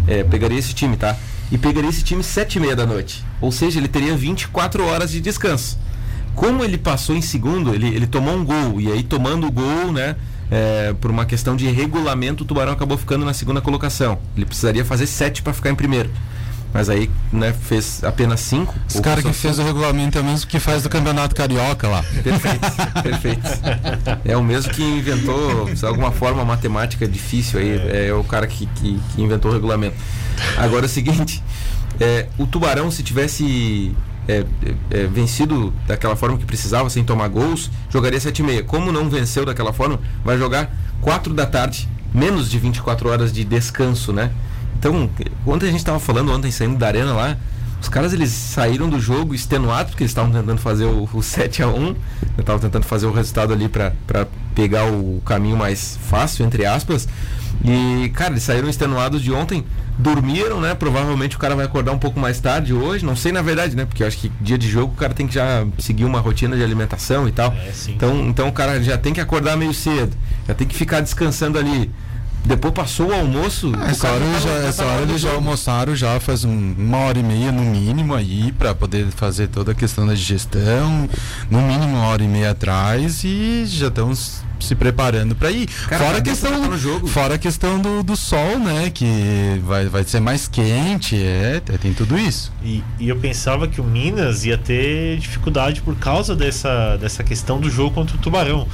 É, 0.06 0.22
pegaria 0.22 0.58
esse 0.58 0.74
time, 0.74 0.96
tá? 0.96 1.16
E 1.50 1.56
pegaria 1.56 1.88
esse 1.88 2.04
time 2.04 2.22
sete 2.22 2.56
e 2.56 2.60
meia 2.60 2.76
da 2.76 2.86
noite. 2.86 3.24
Ou 3.40 3.50
seja, 3.50 3.78
ele 3.78 3.88
teria 3.88 4.14
24 4.14 4.84
horas 4.84 5.10
de 5.10 5.20
descanso. 5.20 5.78
Como 6.34 6.62
ele 6.62 6.78
passou 6.78 7.16
em 7.16 7.22
segundo, 7.22 7.74
ele, 7.74 7.88
ele 7.88 8.06
tomou 8.06 8.34
um 8.36 8.44
gol. 8.44 8.80
E 8.80 8.90
aí, 8.90 9.02
tomando 9.02 9.46
o 9.46 9.50
gol, 9.50 9.92
né? 9.92 10.16
É, 10.52 10.94
por 11.00 11.10
uma 11.10 11.24
questão 11.24 11.56
de 11.56 11.66
regulamento, 11.68 12.44
o 12.44 12.46
Tubarão 12.46 12.74
acabou 12.74 12.98
ficando 12.98 13.24
na 13.24 13.32
segunda 13.32 13.62
colocação. 13.62 14.18
Ele 14.36 14.44
precisaria 14.44 14.84
fazer 14.84 15.06
sete 15.06 15.40
para 15.40 15.54
ficar 15.54 15.70
em 15.70 15.74
primeiro. 15.74 16.10
Mas 16.74 16.90
aí, 16.90 17.10
né, 17.32 17.54
fez 17.54 18.04
apenas 18.04 18.40
cinco. 18.40 18.74
Os 18.86 19.00
caras 19.00 19.24
que 19.24 19.32
fez 19.32 19.58
o 19.58 19.62
regulamento 19.62 20.18
é 20.18 20.20
o 20.20 20.24
mesmo 20.24 20.46
que 20.46 20.58
faz 20.60 20.82
do 20.82 20.90
Campeonato 20.90 21.34
Carioca 21.34 21.88
lá. 21.88 22.02
Perfeito, 22.22 22.60
perfeito. 23.02 23.42
É 24.26 24.36
o 24.36 24.42
mesmo 24.42 24.72
que 24.72 24.82
inventou, 24.82 25.72
de 25.72 25.86
alguma 25.86 26.12
forma, 26.12 26.44
matemática 26.44 27.08
difícil 27.08 27.58
aí. 27.58 28.08
É, 28.08 28.12
o 28.12 28.22
cara 28.22 28.46
que, 28.46 28.66
que, 28.66 29.00
que 29.14 29.22
inventou 29.22 29.50
o 29.50 29.54
regulamento. 29.54 29.96
Agora 30.58 30.84
é 30.84 30.86
o 30.86 30.90
seguinte: 30.90 31.42
é, 31.98 32.26
o 32.36 32.46
Tubarão, 32.46 32.90
se 32.90 33.02
tivesse 33.02 33.94
é, 34.28 34.44
é, 34.92 35.02
é, 35.02 35.06
vencido 35.06 35.72
daquela 35.86 36.14
forma 36.14 36.38
que 36.38 36.44
precisava, 36.44 36.88
sem 36.88 37.04
tomar 37.04 37.28
gols, 37.28 37.70
jogaria 37.90 38.18
7,5. 38.18 38.64
Como 38.64 38.92
não 38.92 39.08
venceu 39.08 39.44
daquela 39.44 39.72
forma, 39.72 39.98
vai 40.24 40.38
jogar 40.38 40.70
4 41.00 41.34
da 41.34 41.46
tarde, 41.46 41.88
menos 42.14 42.50
de 42.50 42.58
24 42.58 43.08
horas 43.08 43.32
de 43.32 43.44
descanso, 43.44 44.12
né? 44.12 44.30
Então, 44.78 45.08
ontem 45.46 45.66
a 45.66 45.70
gente 45.70 45.80
estava 45.80 46.00
falando, 46.00 46.32
ontem 46.32 46.50
saindo 46.50 46.76
da 46.76 46.86
arena 46.86 47.12
lá, 47.12 47.36
Os 47.80 47.88
caras 47.88 48.12
eles 48.12 48.30
saíram 48.30 48.88
do 48.88 49.00
jogo 49.00 49.34
extenuados, 49.34 49.90
porque 49.90 50.04
eles 50.04 50.12
estavam 50.12 50.30
tentando 50.30 50.60
fazer 50.60 50.84
o, 50.84 51.08
o 51.12 51.20
7 51.20 51.64
a 51.64 51.68
1 51.68 51.96
estavam 52.38 52.60
tentando 52.60 52.84
fazer 52.84 53.06
o 53.06 53.12
resultado 53.12 53.52
ali 53.52 53.68
para 53.68 53.92
pegar 54.54 54.86
o 54.86 55.20
caminho 55.26 55.56
mais 55.56 55.98
fácil, 56.08 56.46
entre 56.46 56.64
aspas. 56.64 57.08
E, 57.64 58.08
cara, 58.14 58.30
eles 58.32 58.42
saíram 58.42 58.68
extenuados 58.68 59.22
de 59.22 59.32
ontem, 59.32 59.64
dormiram, 59.98 60.60
né? 60.60 60.74
Provavelmente 60.74 61.36
o 61.36 61.38
cara 61.38 61.54
vai 61.54 61.64
acordar 61.64 61.92
um 61.92 61.98
pouco 61.98 62.18
mais 62.18 62.40
tarde 62.40 62.72
hoje. 62.72 63.04
Não 63.04 63.14
sei 63.14 63.30
na 63.32 63.42
verdade, 63.42 63.76
né? 63.76 63.84
Porque 63.84 64.02
eu 64.02 64.06
acho 64.06 64.18
que 64.18 64.30
dia 64.40 64.58
de 64.58 64.68
jogo 64.68 64.92
o 64.94 64.96
cara 64.96 65.14
tem 65.14 65.26
que 65.26 65.34
já 65.34 65.64
seguir 65.78 66.04
uma 66.04 66.18
rotina 66.20 66.56
de 66.56 66.62
alimentação 66.64 67.28
e 67.28 67.32
tal. 67.32 67.52
É, 67.52 67.70
sim. 67.72 67.92
então, 67.92 68.26
então 68.28 68.48
o 68.48 68.52
cara 68.52 68.82
já 68.82 68.96
tem 68.98 69.12
que 69.12 69.20
acordar 69.20 69.56
meio 69.56 69.74
cedo, 69.74 70.16
já 70.48 70.54
tem 70.54 70.66
que 70.66 70.74
ficar 70.74 71.00
descansando 71.00 71.58
ali. 71.58 71.90
Depois 72.44 72.74
passou 72.74 73.10
o 73.10 73.14
almoço. 73.14 73.70
Ah, 73.78 73.88
Essa 73.92 74.08
hora, 74.08 74.24
tava- 74.24 74.40
já, 74.40 74.50
essa 74.68 74.84
hora 74.84 75.02
eles 75.02 75.20
já 75.20 75.30
almoçaram 75.32 75.94
já 75.94 76.18
faz 76.18 76.44
um- 76.44 76.74
uma 76.76 76.98
hora 76.98 77.16
e 77.16 77.22
meia 77.22 77.52
no 77.52 77.62
mínimo 77.62 78.16
aí 78.16 78.50
para 78.58 78.74
poder 78.74 79.06
fazer 79.12 79.46
toda 79.46 79.70
a 79.70 79.74
questão 79.76 80.04
da 80.04 80.12
digestão, 80.14 81.08
no 81.48 81.62
mínimo 81.62 81.98
uma 81.98 82.06
hora 82.08 82.24
e 82.24 82.26
meia 82.26 82.50
atrás 82.50 83.22
e 83.22 83.62
já 83.66 83.86
estão 83.86 84.10
s- 84.10 84.42
se 84.64 84.74
preparando 84.74 85.34
para 85.34 85.50
ir. 85.50 85.66
Cara, 85.88 86.04
fora 86.04 86.18
a 86.18 86.22
questão 86.22 86.50
tá 86.50 86.68
no 86.68 86.78
jogo. 86.78 87.06
fora 87.06 87.34
a 87.34 87.38
questão 87.38 87.80
do, 87.80 88.02
do 88.02 88.16
sol, 88.16 88.58
né, 88.58 88.90
que 88.90 89.60
vai, 89.64 89.86
vai 89.86 90.04
ser 90.04 90.20
mais 90.20 90.48
quente, 90.48 91.16
é, 91.16 91.60
tem 91.80 91.92
tudo 91.92 92.18
isso. 92.18 92.52
E, 92.64 92.82
e 92.98 93.08
eu 93.08 93.16
pensava 93.16 93.66
que 93.66 93.80
o 93.80 93.84
Minas 93.84 94.44
ia 94.44 94.58
ter 94.58 95.18
dificuldade 95.18 95.82
por 95.82 95.96
causa 95.96 96.34
dessa, 96.34 96.96
dessa 96.96 97.24
questão 97.24 97.60
do 97.60 97.70
jogo 97.70 97.94
contra 97.94 98.16
o 98.16 98.18
Tubarão. 98.18 98.66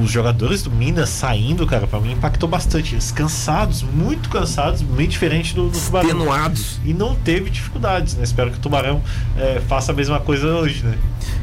Os 0.00 0.10
jogadores 0.10 0.62
do 0.62 0.70
Minas 0.70 1.08
saindo, 1.08 1.66
cara, 1.66 1.86
pra 1.86 2.00
mim 2.00 2.12
impactou 2.12 2.48
bastante. 2.48 2.94
Eles 2.94 3.12
cansados, 3.12 3.82
muito 3.82 4.28
cansados, 4.28 4.82
bem 4.82 5.08
diferente 5.08 5.54
do, 5.54 5.68
do 5.68 5.78
Tubarão. 5.78 6.08
Extenuados. 6.08 6.80
E 6.84 6.92
não 6.92 7.14
teve 7.14 7.50
dificuldades, 7.50 8.14
né? 8.16 8.24
Espero 8.24 8.50
que 8.50 8.56
o 8.56 8.60
Tubarão 8.60 9.02
eh, 9.36 9.62
faça 9.68 9.92
a 9.92 9.94
mesma 9.94 10.18
coisa 10.18 10.48
hoje, 10.48 10.82
né? 10.82 10.98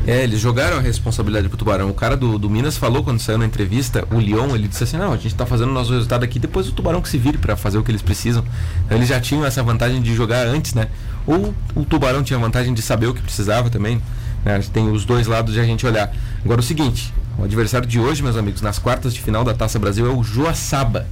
É, 0.05 0.23
eles 0.23 0.39
jogaram 0.39 0.77
a 0.77 0.81
responsabilidade 0.81 1.47
pro 1.47 1.57
Tubarão. 1.57 1.89
O 1.89 1.93
cara 1.93 2.17
do, 2.17 2.37
do 2.37 2.49
Minas 2.49 2.77
falou 2.77 3.03
quando 3.03 3.19
saiu 3.19 3.37
na 3.37 3.45
entrevista, 3.45 3.90
o 4.11 4.19
Lyon, 4.19 4.55
ele 4.55 4.67
disse 4.67 4.83
assim: 4.83 4.97
não, 4.97 5.13
a 5.13 5.17
gente 5.17 5.35
tá 5.35 5.45
fazendo 5.45 5.69
o 5.69 5.73
nosso 5.73 5.91
resultado 5.91 6.23
aqui, 6.23 6.39
depois 6.39 6.67
o 6.67 6.71
Tubarão 6.71 7.01
que 7.01 7.09
se 7.09 7.17
vire 7.17 7.37
para 7.37 7.55
fazer 7.55 7.77
o 7.77 7.83
que 7.83 7.91
eles 7.91 8.01
precisam. 8.01 8.43
Então, 8.85 8.97
eles 8.97 9.09
já 9.09 9.19
tinham 9.19 9.45
essa 9.45 9.61
vantagem 9.61 10.01
de 10.01 10.13
jogar 10.15 10.45
antes, 10.47 10.73
né? 10.73 10.87
Ou 11.25 11.53
o 11.75 11.85
Tubarão 11.85 12.23
tinha 12.23 12.37
a 12.37 12.41
vantagem 12.41 12.73
de 12.73 12.81
saber 12.81 13.07
o 13.07 13.13
que 13.13 13.21
precisava 13.21 13.69
também. 13.69 14.01
Né? 14.43 14.59
Tem 14.73 14.89
os 14.89 15.05
dois 15.05 15.27
lados 15.27 15.53
de 15.53 15.59
a 15.59 15.63
gente 15.63 15.85
olhar. 15.85 16.11
Agora 16.43 16.59
o 16.59 16.63
seguinte, 16.63 17.13
o 17.37 17.43
adversário 17.43 17.87
de 17.87 17.99
hoje, 17.99 18.23
meus 18.23 18.35
amigos, 18.35 18.61
nas 18.61 18.79
quartas 18.79 19.13
de 19.13 19.21
final 19.21 19.43
da 19.43 19.53
Taça 19.53 19.77
Brasil 19.77 20.05
é 20.05 20.09
o 20.09 20.23
Joaçaba. 20.23 21.07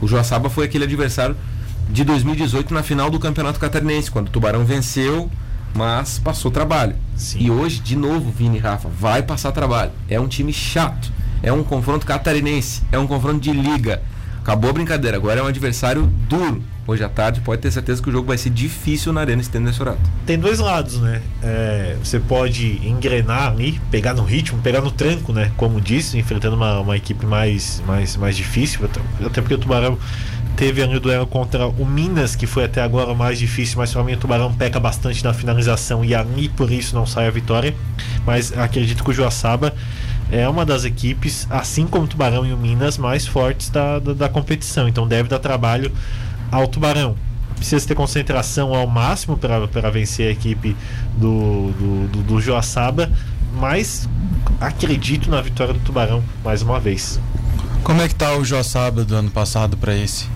O 0.00 0.08
Joaçaba 0.08 0.48
foi 0.48 0.64
aquele 0.64 0.84
adversário 0.84 1.36
de 1.88 2.04
2018 2.04 2.72
na 2.72 2.82
final 2.82 3.10
do 3.10 3.18
Campeonato 3.18 3.58
Catarinense, 3.58 4.10
quando 4.10 4.28
o 4.28 4.30
Tubarão 4.30 4.64
venceu, 4.64 5.30
mas 5.74 6.18
passou 6.18 6.50
trabalho. 6.50 6.94
Sim. 7.16 7.40
E 7.40 7.50
hoje, 7.50 7.80
de 7.80 7.96
novo, 7.96 8.30
Vini 8.30 8.58
Rafa, 8.58 8.88
vai 8.88 9.22
passar 9.22 9.52
trabalho. 9.52 9.92
É 10.08 10.18
um 10.18 10.28
time 10.28 10.52
chato. 10.52 11.12
É 11.42 11.52
um 11.52 11.62
confronto 11.62 12.06
catarinense. 12.06 12.82
É 12.92 12.98
um 12.98 13.06
confronto 13.06 13.40
de 13.40 13.52
liga. 13.52 14.02
Acabou 14.42 14.70
a 14.70 14.72
brincadeira. 14.72 15.16
Agora 15.16 15.40
é 15.40 15.42
um 15.42 15.46
adversário 15.46 16.06
duro. 16.28 16.62
Hoje 16.86 17.04
à 17.04 17.08
tarde, 17.08 17.40
pode 17.40 17.62
ter 17.62 17.70
certeza 17.70 18.02
que 18.02 18.08
o 18.08 18.12
jogo 18.12 18.26
vai 18.26 18.36
ser 18.36 18.50
difícil 18.50 19.12
na 19.12 19.20
Arena 19.20 19.40
Estênio 19.40 19.72
Sorato. 19.72 20.00
Tem 20.26 20.38
dois 20.38 20.58
lados, 20.58 20.98
né? 20.98 21.22
É, 21.42 21.96
você 22.02 22.18
pode 22.18 22.80
engrenar 22.84 23.48
ali, 23.48 23.80
pegar 23.90 24.12
no 24.14 24.24
ritmo, 24.24 24.60
pegar 24.60 24.80
no 24.80 24.90
tranco, 24.90 25.32
né? 25.32 25.52
Como 25.56 25.80
disse, 25.80 26.18
enfrentando 26.18 26.56
uma, 26.56 26.80
uma 26.80 26.96
equipe 26.96 27.24
mais, 27.26 27.80
mais, 27.86 28.16
mais 28.16 28.36
difícil. 28.36 28.80
Até, 29.24 29.40
porque 29.40 29.54
o 29.54 29.58
Tubarão 29.58 29.98
teve 30.56 30.82
ali 30.82 30.96
o 30.96 31.00
duelo 31.00 31.26
contra 31.26 31.66
o 31.68 31.86
Minas, 31.86 32.34
que 32.34 32.46
foi 32.46 32.64
até 32.64 32.82
agora 32.82 33.12
o 33.12 33.16
mais 33.16 33.38
difícil, 33.38 33.78
mas 33.78 33.94
mim 33.94 34.14
o 34.14 34.16
Tubarão 34.16 34.52
peca 34.52 34.80
bastante 34.80 35.22
na 35.22 35.32
finalização 35.32 36.04
e 36.04 36.14
ali 36.14 36.48
por 36.48 36.72
isso 36.72 36.94
não 36.94 37.06
sai 37.06 37.28
a 37.28 37.30
vitória. 37.30 37.74
Mas 38.26 38.52
acredito 38.56 39.04
que 39.04 39.10
o 39.10 39.14
Joaçaba 39.14 39.72
é 40.30 40.48
uma 40.48 40.64
das 40.64 40.84
equipes, 40.84 41.46
assim 41.50 41.86
como 41.86 42.04
o 42.04 42.08
Tubarão 42.08 42.46
e 42.46 42.52
o 42.52 42.56
Minas, 42.56 42.96
mais 42.96 43.26
fortes 43.26 43.70
da, 43.70 43.98
da, 43.98 44.12
da 44.12 44.28
competição. 44.28 44.88
Então 44.88 45.06
deve 45.06 45.28
dar 45.28 45.38
trabalho 45.38 45.92
ao 46.50 46.66
Tubarão. 46.68 47.16
Precisa 47.56 47.86
ter 47.86 47.94
concentração 47.94 48.74
ao 48.74 48.86
máximo 48.86 49.36
para 49.36 49.90
vencer 49.90 50.28
a 50.28 50.30
equipe 50.30 50.76
do, 51.16 51.72
do, 51.72 52.08
do, 52.08 52.22
do 52.22 52.40
Joaçaba, 52.40 53.10
mas 53.54 54.08
acredito 54.60 55.30
na 55.30 55.42
vitória 55.42 55.74
do 55.74 55.80
Tubarão 55.80 56.22
mais 56.42 56.62
uma 56.62 56.80
vez. 56.80 57.20
Como 57.82 58.00
é 58.00 58.08
que 58.08 58.14
tá 58.14 58.34
o 58.36 58.44
Joaçaba 58.44 59.04
do 59.04 59.14
ano 59.14 59.30
passado 59.30 59.76
para 59.76 59.94
esse? 59.94 60.26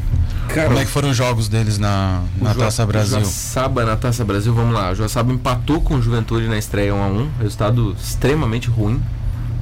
Cara, 0.49 0.69
Como 0.69 0.79
é 0.79 0.85
que 0.85 0.91
foram 0.91 1.11
os 1.11 1.17
jogos 1.17 1.49
deles 1.49 1.79
na, 1.79 2.23
na 2.41 2.55
Taça 2.55 2.85
Brasil? 2.85 3.21
Joaçaba 3.21 3.85
na 3.85 3.97
Taça 3.97 4.25
Brasil, 4.25 4.53
vamos 4.53 4.75
lá. 4.75 4.91
O 4.91 4.95
Joaçaba 4.95 5.33
empatou 5.33 5.81
com 5.81 5.95
o 5.95 6.03
Juventude 6.03 6.47
na 6.47 6.59
estreia 6.59 6.93
1x1. 6.93 7.29
Resultado 7.41 7.97
extremamente 7.99 8.69
ruim. 8.69 9.01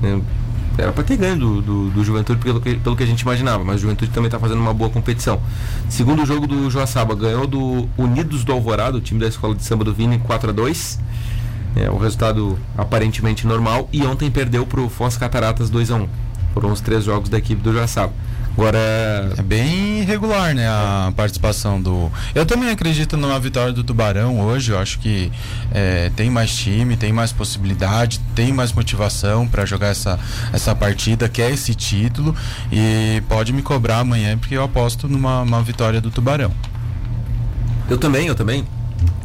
Né? 0.02 0.20
Era 0.78 0.90
pra 0.90 1.04
ter 1.04 1.16
ganho 1.16 1.36
do, 1.38 1.62
do, 1.62 1.90
do 1.90 2.04
Juventude 2.04 2.40
pelo 2.40 2.60
que, 2.60 2.76
pelo 2.76 2.96
que 2.96 3.02
a 3.02 3.06
gente 3.06 3.20
imaginava, 3.20 3.62
mas 3.62 3.76
o 3.76 3.78
Juventude 3.80 4.10
também 4.10 4.30
tá 4.30 4.38
fazendo 4.38 4.60
uma 4.60 4.72
boa 4.72 4.88
competição. 4.88 5.40
Segundo 5.88 6.24
jogo 6.24 6.46
do 6.46 6.70
Joaçaba, 6.70 7.14
ganhou 7.14 7.46
do 7.46 7.86
Unidos 7.96 8.42
do 8.42 8.52
Alvorada, 8.52 8.96
o 8.96 9.00
time 9.00 9.20
da 9.20 9.28
escola 9.28 9.54
de 9.54 9.62
samba 9.62 9.84
do 9.84 9.92
Vini, 9.92 10.18
4x2. 10.18 10.98
É, 11.76 11.90
o 11.90 11.96
resultado 11.96 12.58
aparentemente 12.76 13.46
normal. 13.46 13.88
E 13.92 14.04
ontem 14.04 14.30
perdeu 14.30 14.66
pro 14.66 14.88
Foz 14.88 15.16
Cataratas 15.16 15.70
2x1. 15.70 16.08
Foram 16.54 16.72
os 16.72 16.80
três 16.80 17.04
jogos 17.04 17.28
da 17.28 17.38
equipe 17.38 17.62
do 17.62 17.72
Joaçaba. 17.72 18.12
Agora, 18.52 18.78
É 19.38 19.42
bem 19.42 20.00
irregular, 20.00 20.54
né, 20.54 20.68
a 20.68 21.12
participação 21.16 21.80
do. 21.80 22.10
Eu 22.34 22.44
também 22.44 22.70
acredito 22.70 23.16
numa 23.16 23.38
vitória 23.40 23.72
do 23.72 23.82
Tubarão 23.82 24.40
hoje. 24.40 24.72
Eu 24.72 24.78
acho 24.78 24.98
que 24.98 25.32
é, 25.72 26.10
tem 26.14 26.30
mais 26.30 26.54
time, 26.54 26.96
tem 26.96 27.12
mais 27.12 27.32
possibilidade, 27.32 28.20
tem 28.34 28.52
mais 28.52 28.72
motivação 28.72 29.48
para 29.48 29.64
jogar 29.64 29.88
essa, 29.88 30.18
essa 30.52 30.74
partida, 30.74 31.28
quer 31.28 31.50
esse 31.50 31.74
título 31.74 32.34
e 32.70 33.22
pode 33.28 33.52
me 33.52 33.62
cobrar 33.62 34.00
amanhã 34.00 34.36
porque 34.36 34.54
eu 34.54 34.62
aposto 34.62 35.08
numa 35.08 35.42
uma 35.42 35.62
vitória 35.62 36.00
do 36.00 36.10
Tubarão. 36.10 36.52
Eu 37.88 37.98
também, 37.98 38.26
eu 38.26 38.34
também. 38.34 38.66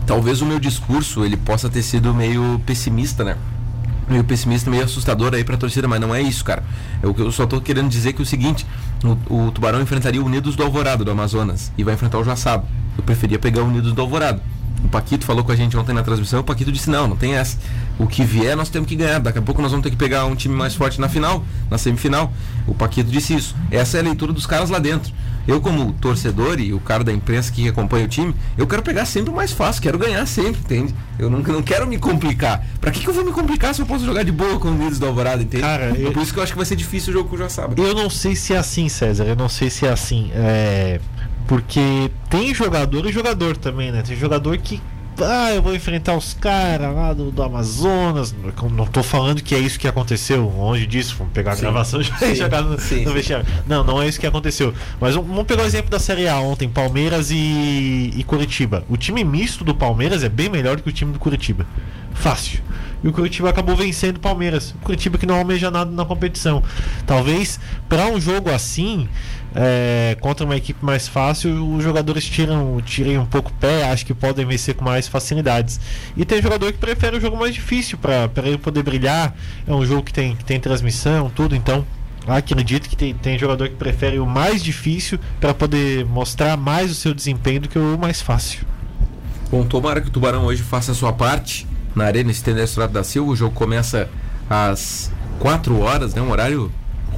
Talvez 0.05 0.41
o 0.41 0.45
meu 0.45 0.59
discurso 0.59 1.25
ele 1.25 1.35
possa 1.35 1.69
ter 1.69 1.83
sido 1.83 2.13
meio 2.13 2.61
pessimista, 2.65 3.23
né? 3.23 3.35
Meio 4.09 4.23
pessimista, 4.23 4.69
meio 4.69 4.83
assustador 4.83 5.33
aí 5.33 5.43
pra 5.43 5.57
torcida, 5.57 5.87
mas 5.87 5.99
não 5.99 6.15
é 6.15 6.21
isso, 6.21 6.43
cara. 6.43 6.63
Eu, 7.03 7.13
eu 7.17 7.31
só 7.31 7.45
tô 7.45 7.59
querendo 7.59 7.89
dizer 7.89 8.13
que 8.13 8.21
é 8.21 8.23
o 8.23 8.25
seguinte: 8.25 8.65
o, 9.29 9.47
o 9.47 9.51
Tubarão 9.51 9.81
enfrentaria 9.81 10.21
o 10.21 10.25
Unidos 10.25 10.55
do 10.55 10.63
Alvorado, 10.63 11.03
do 11.03 11.11
Amazonas, 11.11 11.71
e 11.77 11.83
vai 11.83 11.93
enfrentar 11.93 12.17
o 12.17 12.23
Joaçaba. 12.23 12.65
Eu 12.97 13.03
preferia 13.03 13.37
pegar 13.37 13.63
o 13.63 13.65
Unidos 13.65 13.91
do 13.93 14.01
Alvorado. 14.01 14.41
O 14.83 14.89
Paquito 14.89 15.25
falou 15.25 15.43
com 15.43 15.51
a 15.51 15.55
gente 15.55 15.75
ontem 15.75 15.91
na 15.93 16.03
transmissão, 16.03 16.39
o 16.39 16.43
Paquito 16.43 16.71
disse, 16.71 16.89
não, 16.89 17.07
não 17.07 17.15
tem 17.15 17.33
essa. 17.35 17.57
O 17.99 18.05
que 18.07 18.23
vier 18.23 18.55
nós 18.55 18.69
temos 18.69 18.87
que 18.87 18.95
ganhar. 18.95 19.19
Daqui 19.19 19.39
a 19.39 19.41
pouco 19.41 19.61
nós 19.61 19.71
vamos 19.71 19.83
ter 19.83 19.89
que 19.89 19.97
pegar 19.97 20.25
um 20.25 20.35
time 20.35 20.55
mais 20.55 20.75
forte 20.75 21.01
na 21.01 21.09
final, 21.09 21.43
na 21.69 21.77
semifinal. 21.77 22.31
O 22.67 22.73
Paquito 22.75 23.09
disse 23.09 23.33
isso. 23.35 23.55
Essa 23.71 23.97
é 23.97 23.99
a 23.99 24.03
leitura 24.03 24.31
dos 24.31 24.45
caras 24.45 24.69
lá 24.69 24.77
dentro. 24.79 25.11
Eu, 25.47 25.59
como 25.61 25.93
torcedor 25.93 26.59
e 26.59 26.73
o 26.73 26.79
cara 26.79 27.03
da 27.05 27.11
imprensa 27.11 27.51
que 27.51 27.67
acompanha 27.69 28.05
o 28.05 28.07
time, 28.07 28.35
eu 28.57 28.67
quero 28.67 28.83
pegar 28.83 29.05
sempre 29.05 29.31
o 29.31 29.35
mais 29.35 29.51
fácil, 29.51 29.81
quero 29.81 29.97
ganhar 29.97 30.25
sempre, 30.25 30.59
entende? 30.59 30.93
Eu 31.17 31.29
não, 31.29 31.39
não 31.39 31.63
quero 31.63 31.87
me 31.87 31.97
complicar. 31.97 32.65
Pra 32.81 32.91
que, 32.91 32.99
que 32.99 33.07
eu 33.07 33.13
vou 33.13 33.23
me 33.25 33.31
complicar 33.31 33.73
se 33.73 33.81
eu 33.81 33.85
posso 33.85 34.05
jogar 34.05 34.23
de 34.23 34.31
boa 34.31 34.59
com 34.59 34.67
o 34.67 34.71
Unidos 34.71 34.99
do 34.99 35.05
Alvorada, 35.05 35.41
entende? 35.41 35.63
Cara, 35.63 35.85
É 35.97 36.05
eu- 36.05 36.11
por 36.11 36.21
isso 36.21 36.33
que 36.33 36.39
eu 36.39 36.43
acho 36.43 36.51
que 36.51 36.57
vai 36.57 36.65
ser 36.65 36.75
difícil 36.75 37.11
o 37.11 37.13
jogo 37.13 37.29
com 37.29 37.35
o 37.35 37.39
Joaçaba. 37.39 37.73
Eu 37.81 37.95
não 37.95 38.09
sei 38.09 38.35
se 38.35 38.53
é 38.53 38.57
assim, 38.57 38.89
César. 38.89 39.23
Eu 39.23 39.35
não 39.37 39.47
sei 39.49 39.69
se 39.69 39.85
é 39.85 39.89
assim. 39.89 40.29
É... 40.33 40.99
Porque 41.47 42.11
tem 42.29 42.53
jogador 42.53 43.05
e 43.05 43.11
jogador 43.11 43.55
também, 43.55 43.91
né? 43.91 44.03
Tem 44.05 44.15
jogador 44.17 44.57
que. 44.57 44.81
Ah, 45.19 45.51
eu 45.51 45.63
vou 45.63 45.73
enfrentar 45.73 46.15
os 46.15 46.35
caras 46.35 46.93
lá 46.93 47.11
do, 47.11 47.31
do 47.31 47.41
Amazonas. 47.41 48.35
Não- 48.71 48.85
tô 48.85 49.01
falando 49.01 49.41
que 49.41 49.55
é 49.55 49.57
isso 49.57 49.79
que 49.79 49.87
aconteceu. 49.87 50.43
Longe 50.45 50.85
disso. 50.85 51.15
Vamos 51.17 51.33
pegar 51.33 51.53
a 51.53 51.55
Sim. 51.55 51.61
gravação 51.61 52.01
e 52.01 52.03
jogar 52.35 52.61
no, 52.61 52.79
Sim, 52.79 53.03
no 53.03 53.13
vestiário. 53.13 53.47
Não, 53.65 53.83
não 53.83 53.99
é 53.99 54.07
isso 54.07 54.19
que 54.19 54.27
aconteceu. 54.27 54.73
Mas 55.01 55.15
vamos 55.15 55.45
pegar 55.47 55.63
o 55.63 55.65
exemplo 55.65 55.89
da 55.89 55.97
Série 55.97 56.27
A 56.27 56.37
ontem: 56.39 56.69
Palmeiras 56.69 57.31
e, 57.31 58.13
e 58.15 58.23
Curitiba. 58.27 58.83
O 58.87 58.95
time 58.97 59.23
misto 59.23 59.63
do 59.63 59.73
Palmeiras 59.73 60.23
é 60.23 60.29
bem 60.29 60.49
melhor 60.49 60.79
que 60.79 60.89
o 60.89 60.93
time 60.93 61.13
do 61.13 61.17
Curitiba. 61.17 61.65
Fácil. 62.13 62.59
E 63.03 63.07
o 63.07 63.11
Curitiba 63.13 63.49
acabou 63.49 63.75
vencendo 63.75 64.17
o 64.17 64.19
Palmeiras. 64.19 64.71
O 64.71 64.79
Curitiba 64.79 65.17
que 65.17 65.25
não 65.25 65.35
almeja 65.35 65.69
nada 65.71 65.89
na 65.89 66.03
competição. 66.03 66.63
Talvez 67.05 67.59
para 67.87 68.07
um 68.07 68.19
jogo 68.19 68.49
assim, 68.49 69.07
é, 69.55 70.15
contra 70.19 70.45
uma 70.45 70.55
equipe 70.55 70.83
mais 70.83 71.07
fácil, 71.07 71.75
os 71.75 71.83
jogadores 71.83 72.25
tiram, 72.25 72.81
tirem 72.85 73.17
um 73.17 73.25
pouco 73.25 73.49
o 73.49 73.53
pé, 73.53 73.89
acho 73.89 74.05
que 74.05 74.13
podem 74.13 74.45
vencer 74.45 74.75
com 74.75 74.85
mais 74.85 75.07
facilidades. 75.07 75.79
E 76.15 76.25
tem 76.25 76.41
jogador 76.41 76.71
que 76.71 76.77
prefere 76.77 77.17
o 77.17 77.21
jogo 77.21 77.37
mais 77.37 77.53
difícil 77.53 77.97
para 77.97 78.29
ele 78.45 78.57
poder 78.57 78.83
brilhar. 78.83 79.35
É 79.65 79.73
um 79.73 79.85
jogo 79.85 80.03
que 80.03 80.13
tem, 80.13 80.35
que 80.35 80.45
tem 80.45 80.59
transmissão, 80.59 81.29
tudo, 81.29 81.55
então. 81.55 81.85
Acredito 82.27 82.89
que 82.89 82.95
tem, 82.95 83.13
tem 83.13 83.39
jogador 83.39 83.69
que 83.69 83.75
prefere 83.75 84.19
o 84.19 84.25
mais 84.25 84.61
difícil 84.61 85.17
para 85.39 85.53
poder 85.53 86.05
mostrar 86.05 86.57
mais 86.57 86.91
o 86.91 86.93
seu 86.93 87.13
desempenho 87.13 87.61
do 87.61 87.69
que 87.69 87.79
o 87.79 87.97
mais 87.97 88.21
fácil. 88.21 88.65
Bom, 89.49 89.63
tomara 89.63 90.01
que 90.01 90.09
o 90.09 90.11
Tubarão 90.11 90.43
hoje 90.43 90.61
faça 90.61 90.91
a 90.91 90.95
sua 90.95 91.13
parte 91.13 91.65
na 91.95 92.03
Arena 92.03 92.29
Estênio 92.29 92.61
Estrada 92.61 92.91
da 92.91 93.03
Silva. 93.03 93.31
O 93.31 93.35
jogo 93.35 93.55
começa 93.55 94.09
às 94.49 95.09
4 95.39 95.79
horas, 95.79 96.13
né? 96.13 96.21
Um 96.21 96.29
horário 96.29 96.69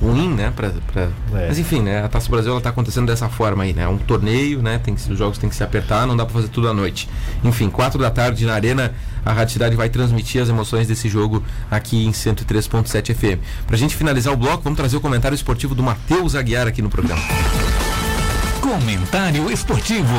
ruim, 0.02 0.30
né? 0.30 0.52
Pra, 0.56 0.72
pra... 0.92 1.02
É. 1.04 1.48
Mas 1.48 1.60
enfim, 1.60 1.82
né? 1.82 2.04
A 2.04 2.08
Taça 2.08 2.28
do 2.28 2.32
Brasil 2.32 2.52
ela 2.52 2.62
tá 2.62 2.70
acontecendo 2.70 3.08
dessa 3.08 3.30
forma 3.30 3.64
aí, 3.64 3.74
né? 3.74 3.84
É 3.84 3.88
um 3.88 3.98
torneio, 3.98 4.62
né? 4.62 4.80
Tem 4.80 4.96
que, 4.96 5.12
os 5.12 5.18
jogos 5.18 5.38
têm 5.38 5.50
que 5.50 5.56
se 5.56 5.64
apertar, 5.64 6.08
não 6.08 6.16
dá 6.16 6.26
pra 6.26 6.34
fazer 6.34 6.48
tudo 6.48 6.70
à 6.70 6.74
noite. 6.74 7.10
Enfim, 7.44 7.70
quatro 7.70 8.00
da 8.00 8.10
tarde 8.10 8.46
na 8.46 8.54
Arena, 8.54 8.94
a 9.26 9.34
Rádio 9.34 9.54
Cidade 9.54 9.76
vai 9.76 9.90
transmitir 9.90 10.42
as 10.42 10.50
emoções 10.50 10.88
desse 10.88 11.10
jogo 11.10 11.44
aqui 11.70 12.06
em 12.06 12.12
103.7 12.12 13.14
FM. 13.14 13.42
Pra 13.68 13.78
gente 13.78 13.96
finalizar 13.96 14.34
o 14.34 14.38
bloco, 14.38 14.64
vamos 14.64 14.78
trazer 14.78 14.98
o 14.98 15.02
comentário 15.02 15.36
esportivo 15.36 15.76
do 15.76 15.84
Matheus 15.84 16.36
Aguiar 16.36 16.68
aqui 16.68 16.82
no 16.82 16.90
programa. 16.90 17.22
Comentário 18.62 19.52
esportivo. 19.52 20.16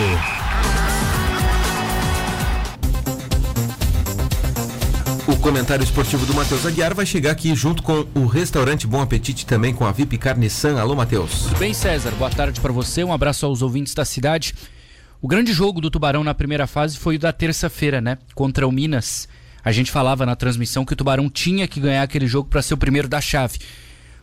O 5.30 5.36
comentário 5.36 5.84
esportivo 5.84 6.26
do 6.26 6.34
Matheus 6.34 6.66
Aguiar 6.66 6.92
vai 6.92 7.06
chegar 7.06 7.30
aqui 7.30 7.54
junto 7.54 7.84
com 7.84 8.04
o 8.16 8.26
restaurante 8.26 8.84
Bom 8.84 9.00
Apetite, 9.00 9.46
também 9.46 9.72
com 9.72 9.84
a 9.84 9.92
VIP 9.92 10.18
Carne 10.18 10.50
San. 10.50 10.76
Alô, 10.76 10.96
Matheus. 10.96 11.42
Tudo 11.44 11.56
bem, 11.56 11.72
César? 11.72 12.10
Boa 12.18 12.30
tarde 12.30 12.60
para 12.60 12.72
você. 12.72 13.04
Um 13.04 13.12
abraço 13.12 13.46
aos 13.46 13.62
ouvintes 13.62 13.94
da 13.94 14.04
cidade. 14.04 14.52
O 15.22 15.28
grande 15.28 15.52
jogo 15.52 15.80
do 15.80 15.88
Tubarão 15.88 16.24
na 16.24 16.34
primeira 16.34 16.66
fase 16.66 16.98
foi 16.98 17.14
o 17.14 17.18
da 17.18 17.32
terça-feira, 17.32 18.00
né? 18.00 18.18
Contra 18.34 18.66
o 18.66 18.72
Minas. 18.72 19.28
A 19.64 19.70
gente 19.70 19.92
falava 19.92 20.26
na 20.26 20.34
transmissão 20.34 20.84
que 20.84 20.94
o 20.94 20.96
Tubarão 20.96 21.30
tinha 21.30 21.68
que 21.68 21.78
ganhar 21.78 22.02
aquele 22.02 22.26
jogo 22.26 22.48
para 22.48 22.60
ser 22.60 22.74
o 22.74 22.78
primeiro 22.78 23.06
da 23.06 23.20
chave. 23.20 23.60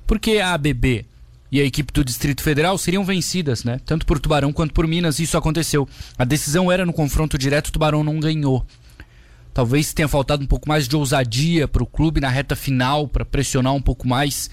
Porque 0.05 0.39
a 0.39 0.53
ABB 0.53 1.05
e 1.49 1.61
a 1.61 1.63
equipe 1.63 1.93
do 1.93 2.03
Distrito 2.03 2.43
Federal 2.43 2.77
seriam 2.77 3.05
vencidas, 3.05 3.63
né? 3.63 3.79
Tanto 3.85 4.05
por 4.05 4.19
Tubarão 4.19 4.51
quanto 4.51 4.73
por 4.73 4.85
Minas, 4.85 5.19
isso 5.19 5.37
aconteceu. 5.37 5.87
A 6.17 6.25
decisão 6.25 6.69
era 6.69 6.85
no 6.85 6.91
confronto 6.91 7.37
direto, 7.37 7.69
o 7.69 7.71
Tubarão 7.71 8.03
não 8.03 8.19
ganhou. 8.19 8.65
Talvez 9.57 9.91
tenha 9.91 10.07
faltado 10.07 10.43
um 10.43 10.45
pouco 10.45 10.69
mais 10.69 10.87
de 10.87 10.95
ousadia 10.95 11.67
para 11.67 11.81
o 11.81 11.87
clube 11.87 12.21
na 12.21 12.29
reta 12.29 12.55
final, 12.55 13.07
para 13.07 13.25
pressionar 13.25 13.73
um 13.73 13.81
pouco 13.81 14.07
mais, 14.07 14.51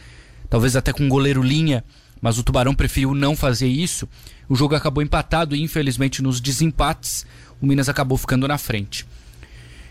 talvez 0.48 0.76
até 0.76 0.94
com 0.94 1.06
goleiro 1.10 1.42
linha, 1.42 1.84
mas 2.22 2.38
o 2.38 2.42
Tubarão 2.42 2.74
preferiu 2.74 3.14
não 3.14 3.36
fazer 3.36 3.68
isso. 3.68 4.08
O 4.48 4.56
jogo 4.56 4.74
acabou 4.74 5.02
empatado 5.02 5.54
e, 5.54 5.60
infelizmente, 5.60 6.22
nos 6.22 6.40
desempates, 6.40 7.26
o 7.60 7.66
Minas 7.66 7.90
acabou 7.90 8.16
ficando 8.16 8.48
na 8.48 8.56
frente. 8.56 9.06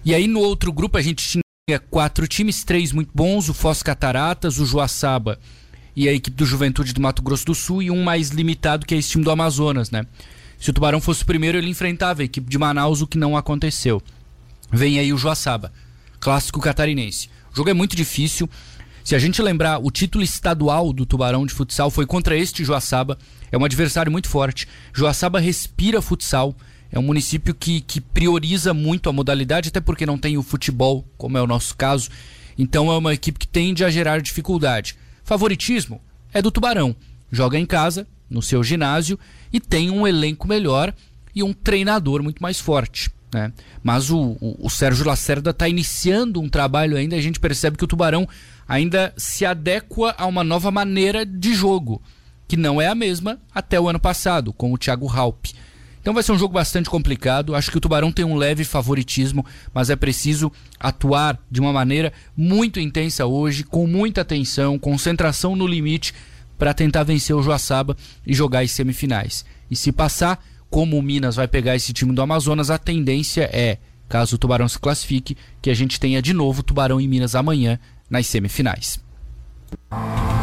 E 0.03 0.15
aí 0.15 0.27
no 0.27 0.39
outro 0.39 0.73
grupo 0.73 0.97
a 0.97 1.01
gente 1.03 1.23
tinha 1.29 1.79
quatro 1.91 2.27
times, 2.27 2.63
três 2.63 2.91
muito 2.91 3.11
bons, 3.13 3.49
o 3.49 3.53
Foz 3.53 3.83
Cataratas, 3.83 4.57
o 4.57 4.65
Joaçaba 4.65 5.37
e 5.95 6.09
a 6.09 6.11
equipe 6.11 6.35
do 6.35 6.43
Juventude 6.43 6.91
do 6.91 7.01
Mato 7.01 7.21
Grosso 7.21 7.45
do 7.45 7.53
Sul 7.53 7.83
e 7.83 7.91
um 7.91 8.03
mais 8.03 8.29
limitado 8.29 8.83
que 8.83 8.95
é 8.95 8.97
esse 8.97 9.11
time 9.11 9.23
do 9.23 9.29
Amazonas, 9.29 9.91
né? 9.91 10.07
Se 10.57 10.71
o 10.71 10.73
Tubarão 10.73 10.99
fosse 10.99 11.21
o 11.21 11.27
primeiro, 11.27 11.55
ele 11.55 11.69
enfrentava 11.69 12.23
a 12.23 12.25
equipe 12.25 12.49
de 12.49 12.57
Manaus, 12.57 13.01
o 13.01 13.05
que 13.05 13.19
não 13.19 13.37
aconteceu. 13.37 14.01
Vem 14.75 14.97
aí 14.97 15.13
o 15.13 15.17
Joaçaba, 15.19 15.71
clássico 16.19 16.59
catarinense. 16.59 17.29
O 17.53 17.55
jogo 17.55 17.69
é 17.69 17.75
muito 17.75 17.95
difícil. 17.95 18.49
Se 19.03 19.15
a 19.15 19.19
gente 19.19 19.39
lembrar, 19.39 19.77
o 19.77 19.91
título 19.91 20.23
estadual 20.23 20.91
do 20.91 21.05
Tubarão 21.05 21.45
de 21.45 21.53
futsal 21.53 21.91
foi 21.91 22.07
contra 22.07 22.35
este 22.35 22.63
Joaçaba. 22.63 23.19
É 23.51 23.57
um 23.57 23.63
adversário 23.63 24.11
muito 24.11 24.27
forte. 24.27 24.67
Joaçaba 24.91 25.39
respira 25.39 26.01
futsal. 26.01 26.55
É 26.91 26.97
um 26.97 27.03
município 27.03 27.53
que, 27.53 27.81
que 27.81 28.01
prioriza 28.01 28.73
muito 28.73 29.07
a 29.09 29.13
modalidade, 29.13 29.69
até 29.69 29.79
porque 29.79 30.07
não 30.07 30.17
tem 30.17 30.39
o 30.39 30.43
futebol, 30.43 31.07
como 31.19 31.37
é 31.37 31.41
o 31.41 31.47
nosso 31.47 31.77
caso. 31.77 32.09
Então 32.57 32.91
é 32.91 32.97
uma 32.97 33.13
equipe 33.13 33.37
que 33.37 33.47
tende 33.47 33.85
a 33.85 33.91
gerar 33.91 34.23
dificuldade. 34.23 34.97
Favoritismo 35.23 36.01
é 36.33 36.41
do 36.41 36.49
Tubarão. 36.49 36.95
Joga 37.31 37.59
em 37.59 37.65
casa, 37.67 38.07
no 38.27 38.41
seu 38.41 38.63
ginásio, 38.63 39.19
e 39.51 39.59
tem 39.59 39.91
um 39.91 40.07
elenco 40.07 40.47
melhor 40.47 40.91
e 41.35 41.43
um 41.43 41.53
treinador 41.53 42.23
muito 42.23 42.41
mais 42.41 42.59
forte. 42.59 43.11
Né? 43.33 43.51
Mas 43.81 44.11
o, 44.11 44.37
o, 44.39 44.67
o 44.67 44.69
Sérgio 44.69 45.05
Lacerda 45.05 45.49
está 45.49 45.67
iniciando 45.67 46.39
um 46.39 46.47
trabalho 46.47 46.95
ainda, 46.95 47.15
a 47.15 47.21
gente 47.21 47.39
percebe 47.39 47.75
que 47.75 47.83
o 47.83 47.87
Tubarão 47.87 48.27
ainda 48.67 49.11
se 49.17 49.45
adequa 49.45 50.13
a 50.17 50.25
uma 50.25 50.43
nova 50.43 50.69
maneira 50.69 51.25
de 51.25 51.53
jogo, 51.53 52.01
que 52.47 52.55
não 52.55 52.79
é 52.79 52.87
a 52.87 52.95
mesma 52.95 53.39
até 53.53 53.79
o 53.79 53.89
ano 53.89 53.99
passado, 53.99 54.53
com 54.53 54.71
o 54.71 54.77
Thiago 54.77 55.09
Halp. 55.09 55.47
Então 55.99 56.13
vai 56.13 56.21
ser 56.21 56.33
um 56.33 56.37
jogo 56.37 56.53
bastante 56.53 56.89
complicado. 56.89 57.55
Acho 57.55 57.71
que 57.71 57.77
o 57.77 57.79
Tubarão 57.79 58.11
tem 58.11 58.25
um 58.25 58.35
leve 58.35 58.65
favoritismo, 58.65 59.45
mas 59.73 59.89
é 59.89 59.95
preciso 59.95 60.51
atuar 60.77 61.39
de 61.49 61.61
uma 61.61 61.71
maneira 61.71 62.11
muito 62.35 62.77
intensa 62.77 63.25
hoje, 63.25 63.63
com 63.63 63.87
muita 63.87 64.19
atenção, 64.19 64.77
concentração 64.77 65.55
no 65.55 65.65
limite, 65.65 66.13
para 66.57 66.73
tentar 66.73 67.03
vencer 67.03 67.33
o 67.33 67.41
Joaçaba 67.41 67.95
e 68.27 68.33
jogar 68.33 68.59
as 68.59 68.71
semifinais. 68.71 69.45
E 69.71 69.77
se 69.77 69.93
passar, 69.93 70.43
como 70.73 70.97
o 70.97 71.01
Minas 71.03 71.35
vai 71.35 71.47
pegar 71.47 71.75
esse 71.75 71.93
time 71.93 72.13
do 72.13 72.21
Amazonas, 72.23 72.71
a 72.71 72.79
tendência 72.79 73.47
é, 73.53 73.77
caso 74.09 74.33
o 74.33 74.39
Tubarão 74.39 74.67
se 74.67 74.79
classifique, 74.79 75.37
que 75.61 75.69
a 75.69 75.73
gente 75.75 75.99
tenha 75.99 76.19
de 76.19 76.33
novo 76.33 76.63
Tubarão 76.63 76.99
e 76.99 77.07
Minas 77.07 77.35
amanhã 77.35 77.77
nas 78.09 78.25
semifinais. 78.25 78.99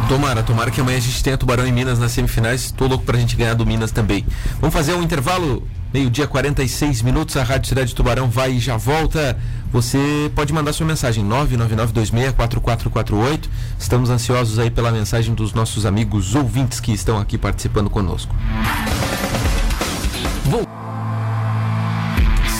Tomara, 0.09 0.45
tomara 0.45 0.71
que 0.71 0.81
amanhã 0.81 0.99
a 0.99 1.01
gente 1.01 1.21
tenha 1.21 1.37
Tubarão 1.37 1.67
e 1.67 1.73
Minas 1.73 1.99
nas 1.99 2.13
semifinais. 2.13 2.71
Tô 2.71 2.87
louco 2.87 3.05
pra 3.05 3.19
gente 3.19 3.35
ganhar 3.35 3.55
do 3.55 3.67
Minas 3.67 3.91
também. 3.91 4.25
Vamos 4.61 4.73
fazer 4.73 4.95
um 4.95 5.03
intervalo, 5.03 5.67
meio-dia 5.93 6.29
46 6.29 7.03
minutos. 7.03 7.37
A 7.37 7.43
Rádio 7.43 7.69
Cidade 7.69 7.93
Tubarão 7.93 8.31
vai 8.31 8.53
e 8.53 8.61
já 8.61 8.77
volta. 8.77 9.37
Você 9.73 10.31
pode 10.37 10.53
mandar 10.53 10.73
sua 10.73 10.87
mensagem 10.87 11.25
999264448. 11.25 13.49
Estamos 13.77 14.11
ansiosos 14.11 14.61
aí 14.61 14.71
pela 14.71 14.93
mensagem 14.93 15.35
dos 15.35 15.53
nossos 15.53 15.85
amigos 15.85 16.37
ouvintes 16.37 16.79
que 16.79 16.93
estão 16.93 17.19
aqui 17.19 17.37
participando 17.37 17.91
conosco. 17.91 18.33
Vou... 20.45 20.67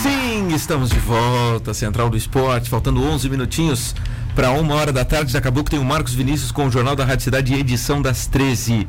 Sim, 0.01 0.53
estamos 0.53 0.89
de 0.89 0.99
volta, 0.99 1.73
Central 1.73 2.09
do 2.09 2.17
Esporte, 2.17 2.69
faltando 2.69 3.03
11 3.03 3.29
minutinhos 3.29 3.95
para 4.35 4.51
uma 4.51 4.75
hora 4.75 4.91
da 4.91 5.03
tarde. 5.03 5.33
Daqui 5.33 5.47
a 5.47 5.51
pouco 5.51 5.69
tem 5.69 5.79
o 5.79 5.85
Marcos 5.85 6.13
Vinícius 6.13 6.51
com 6.51 6.67
o 6.67 6.71
Jornal 6.71 6.95
da 6.95 7.05
Rádio 7.05 7.23
Cidade, 7.23 7.53
edição 7.53 8.01
das 8.01 8.27
13. 8.27 8.87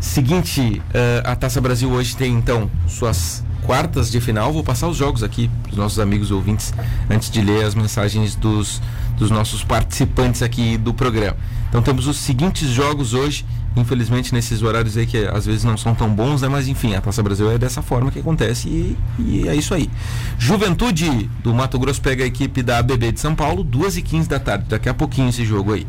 Seguinte, 0.00 0.82
uh, 0.88 1.28
a 1.28 1.36
Taça 1.36 1.60
Brasil 1.60 1.90
hoje 1.90 2.16
tem 2.16 2.32
então 2.32 2.70
suas 2.88 3.44
quartas 3.62 4.10
de 4.10 4.20
final. 4.20 4.52
Vou 4.52 4.64
passar 4.64 4.88
os 4.88 4.96
jogos 4.96 5.22
aqui 5.22 5.50
para 5.62 5.72
os 5.72 5.76
nossos 5.76 5.98
amigos 5.98 6.30
ouvintes 6.30 6.74
antes 7.08 7.30
de 7.30 7.40
ler 7.40 7.64
as 7.64 7.74
mensagens 7.74 8.34
dos, 8.34 8.82
dos 9.16 9.30
nossos 9.30 9.62
participantes 9.64 10.42
aqui 10.42 10.76
do 10.76 10.92
programa. 10.92 11.36
Então 11.68 11.80
temos 11.82 12.06
os 12.06 12.16
seguintes 12.16 12.68
jogos 12.68 13.14
hoje 13.14 13.46
infelizmente 13.76 14.34
nesses 14.34 14.62
horários 14.62 14.96
aí 14.96 15.06
que 15.06 15.26
às 15.26 15.46
vezes 15.46 15.64
não 15.64 15.76
são 15.76 15.94
tão 15.94 16.08
bons, 16.08 16.42
né? 16.42 16.48
Mas 16.48 16.68
enfim, 16.68 16.94
a 16.94 17.00
Taça 17.00 17.22
Brasil 17.22 17.50
é 17.50 17.58
dessa 17.58 17.82
forma 17.82 18.10
que 18.10 18.18
acontece 18.18 18.68
e, 18.68 18.96
e 19.18 19.48
é 19.48 19.54
isso 19.54 19.74
aí. 19.74 19.90
Juventude 20.38 21.30
do 21.42 21.54
Mato 21.54 21.78
Grosso 21.78 22.00
pega 22.00 22.24
a 22.24 22.26
equipe 22.26 22.62
da 22.62 22.78
ABB 22.78 23.12
de 23.12 23.20
São 23.20 23.34
Paulo, 23.34 23.64
2 23.64 23.96
e 23.96 24.02
15 24.02 24.28
da 24.28 24.38
tarde, 24.38 24.66
daqui 24.68 24.88
a 24.88 24.94
pouquinho 24.94 25.28
esse 25.28 25.44
jogo 25.44 25.72
aí. 25.72 25.86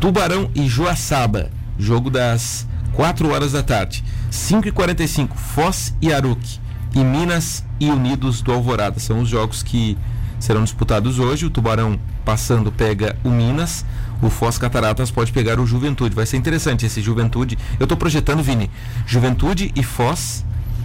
Tubarão 0.00 0.50
e 0.54 0.68
Joaçaba, 0.68 1.50
jogo 1.76 2.08
das 2.08 2.66
4 2.92 3.30
horas 3.30 3.52
da 3.52 3.62
tarde. 3.62 4.04
5 4.30 4.68
e 4.68 4.72
45 4.72 5.36
Foz 5.36 5.94
e 6.00 6.12
Aruque. 6.12 6.60
E 6.94 7.04
Minas 7.04 7.64
e 7.78 7.88
Unidos 7.90 8.40
do 8.40 8.52
Alvorada. 8.52 8.98
São 8.98 9.20
os 9.20 9.28
jogos 9.28 9.62
que 9.62 9.96
serão 10.38 10.64
disputados 10.64 11.18
hoje. 11.18 11.46
O 11.46 11.50
Tubarão 11.50 11.98
passando 12.24 12.72
pega 12.72 13.16
o 13.24 13.30
Minas 13.30 13.84
o 14.22 14.30
Foz 14.30 14.58
Cataratas 14.58 15.10
pode 15.10 15.32
pegar 15.32 15.60
o 15.60 15.66
Juventude. 15.66 16.14
Vai 16.14 16.26
ser 16.26 16.36
interessante 16.36 16.86
esse 16.86 17.00
Juventude. 17.00 17.58
Eu 17.78 17.84
estou 17.84 17.96
projetando, 17.96 18.42
Vini, 18.42 18.70
Juventude 19.06 19.72
e 19.74 19.82
Foz, 19.82 20.44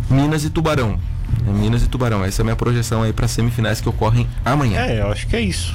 Minas 0.10 0.44
e 0.44 0.50
Tubarão. 0.50 1.00
É 1.48 1.52
Minas 1.52 1.84
e 1.84 1.88
Tubarão. 1.88 2.24
Essa 2.24 2.42
é 2.42 2.44
a 2.44 2.46
minha 2.46 2.56
projeção 2.56 3.04
aí 3.04 3.14
para 3.14 3.28
semifinais 3.28 3.82
que 3.82 3.90
ocorrem 3.90 4.28
amanhã. 4.46 4.82
É, 4.82 5.02
eu 5.02 5.12
acho 5.12 5.28
que 5.28 5.36
é 5.36 5.42
isso. 5.42 5.74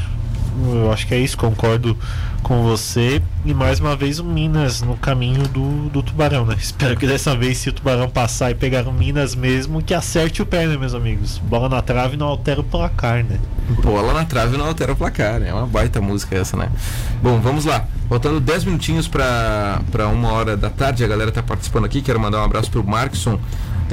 Eu 0.67 0.93
acho 0.93 1.07
que 1.07 1.15
é 1.15 1.19
isso, 1.19 1.37
concordo 1.37 1.97
com 2.43 2.63
você. 2.63 3.23
E 3.45 3.55
mais 3.55 3.81
uma 3.81 3.97
vez 3.97 4.19
o 4.19 4.25
Minas 4.25 4.83
no 4.83 4.97
caminho 4.97 5.47
do, 5.49 5.89
do 5.89 6.03
Tubarão, 6.03 6.45
né? 6.45 6.57
Espero 6.59 6.97
que 6.97 7.07
dessa 7.07 7.37
vez, 7.37 7.59
se 7.59 7.69
o 7.69 7.73
Tubarão 7.73 8.09
passar 8.09 8.51
e 8.51 8.55
pegar 8.55 8.87
o 8.87 8.93
Minas 8.93 9.35
mesmo, 9.35 9.83
que 9.83 9.95
acerte 9.95 10.43
o 10.43 10.47
pé, 10.47 10.67
né, 10.67 10.77
meus 10.77 10.95
amigos? 10.95 11.39
Bola 11.39 11.69
na 11.69 11.83
trave 11.83 12.17
não 12.17 12.27
altera 12.27 12.61
o 12.61 12.65
placar, 12.65 13.25
né? 13.25 13.39
Bola 13.83 14.13
na 14.13 14.25
trave 14.25 14.57
não 14.57 14.67
altera 14.67 14.93
o 14.93 14.97
placar, 14.97 15.41
né? 15.41 15.49
É 15.51 15.55
uma 15.55 15.67
baita 15.67 16.01
música 16.01 16.37
essa, 16.37 16.57
né? 16.57 16.71
Bom, 17.23 17.41
vamos 17.41 17.65
lá. 17.65 17.87
Faltando 18.09 18.41
10 18.41 18.65
minutinhos 18.65 19.07
para 19.07 20.09
uma 20.13 20.33
hora 20.33 20.57
da 20.57 20.71
tarde, 20.71 21.05
a 21.05 21.09
galera 21.09 21.31
tá 21.31 21.43
participando 21.43 21.85
aqui. 21.85 22.01
Quero 22.01 22.19
mandar 22.19 22.41
um 22.41 22.45
abraço 22.45 22.71
pro 22.71 22.83
Markson 22.83 23.39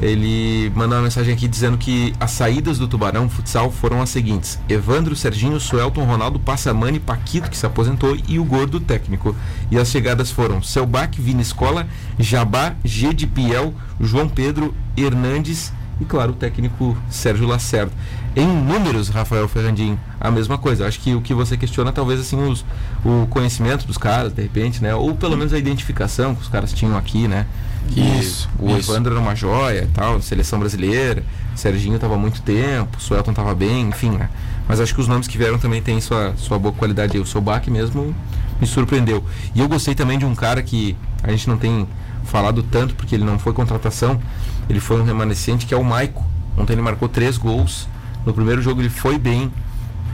ele 0.02 0.72
mandou 0.76 0.98
uma 0.98 1.04
mensagem 1.04 1.34
aqui 1.34 1.48
dizendo 1.48 1.78
que 1.78 2.14
as 2.20 2.32
saídas 2.32 2.78
do 2.78 2.88
Tubarão 2.88 3.30
Futsal 3.30 3.72
foram 3.72 4.02
as 4.02 4.10
seguintes: 4.10 4.60
Evandro, 4.68 5.16
Serginho, 5.16 5.60
Suelton, 5.60 6.04
Ronaldo, 6.04 6.40
Passamani, 6.40 7.00
Paquito, 7.00 7.50
que 7.50 7.58
se 7.58 7.66
aposentou, 7.66 8.18
e 8.28 8.40
o 8.40 8.44
Gordo 8.44 8.80
técnico. 8.80 9.36
E 9.72 9.78
as 9.78 9.90
chegadas 9.90 10.32
foram 10.32 10.62
Selbac, 10.62 11.20
Vini 11.20 11.42
Escola, 11.42 11.88
Jabá, 12.20 12.76
G 12.84 13.14
de 13.14 13.26
Piel, 13.26 13.74
João 14.00 14.28
Pedro, 14.28 14.74
Hernandes 14.98 15.72
e, 16.00 16.06
claro, 16.06 16.32
o 16.32 16.36
técnico 16.36 16.98
Sérgio 17.10 17.48
Lacerda. 17.48 17.92
Em 18.36 18.46
números, 18.46 19.08
Rafael 19.08 19.48
Ferrandinho, 19.48 19.98
a 20.20 20.30
mesma 20.30 20.58
coisa. 20.58 20.86
Acho 20.86 21.00
que 21.00 21.16
o 21.16 21.22
que 21.22 21.34
você 21.34 21.56
questiona 21.56 21.92
talvez 21.94 22.20
assim 22.20 22.38
os, 22.38 22.66
o 23.04 23.26
conhecimento 23.28 23.88
dos 23.88 23.98
caras, 23.98 24.34
de 24.34 24.42
repente, 24.42 24.84
né? 24.84 24.94
Ou 24.94 25.16
pelo 25.16 25.38
menos 25.38 25.54
a 25.54 25.58
identificação 25.58 26.36
que 26.36 26.42
os 26.42 26.50
caras 26.50 26.74
tinham 26.74 26.98
aqui, 26.98 27.30
né? 27.30 27.48
Que 27.90 28.02
isso, 28.02 28.50
o 28.60 28.70
isso. 28.70 28.92
Evandro 28.92 29.14
era 29.14 29.22
uma 29.22 29.36
joia 29.36 29.88
tal, 29.94 30.22
seleção 30.22 30.60
brasileira, 30.60 31.24
Serginho 31.56 31.96
estava 31.96 32.16
há 32.16 32.18
muito 32.18 32.42
tempo, 32.42 32.98
o 32.98 33.02
Suelton 33.02 33.32
estava 33.32 33.56
bem, 33.56 33.88
enfim, 33.88 34.12
né? 34.12 34.30
Mas 34.68 34.80
acho 34.80 34.94
que 34.94 35.02
os 35.02 35.08
nomes 35.08 35.28
que 35.28 35.38
vieram 35.38 35.60
também 35.60 35.82
têm 35.82 36.02
sua, 36.02 36.34
sua 36.38 36.58
boa 36.58 36.74
qualidade. 36.74 37.18
O 37.20 37.26
Sobak 37.26 37.70
mesmo 37.70 38.16
me 38.60 38.68
surpreendeu. 38.68 39.24
E 39.54 39.60
eu 39.60 39.68
gostei 39.68 39.94
também 39.94 40.18
de 40.18 40.26
um 40.26 40.34
cara 40.34 40.62
que 40.64 40.98
a 41.24 41.30
gente 41.32 41.48
não 41.48 41.58
tem 41.58 41.88
falado 42.24 42.64
tanto, 42.64 42.96
porque 42.96 43.16
ele 43.16 43.24
não 43.24 43.38
foi 43.38 43.54
contratação, 43.54 44.20
ele 44.68 44.80
foi 44.80 45.00
um 45.00 45.04
remanescente, 45.04 45.66
que 45.66 45.74
é 45.74 45.78
o 45.78 45.84
Maico. 45.84 46.26
Ontem 46.58 46.74
ele 46.74 46.82
marcou 46.82 47.08
três 47.08 47.38
gols. 47.38 47.88
No 48.26 48.34
primeiro 48.34 48.62
jogo 48.62 48.82
ele 48.82 48.90
foi 48.90 49.20
bem, 49.20 49.52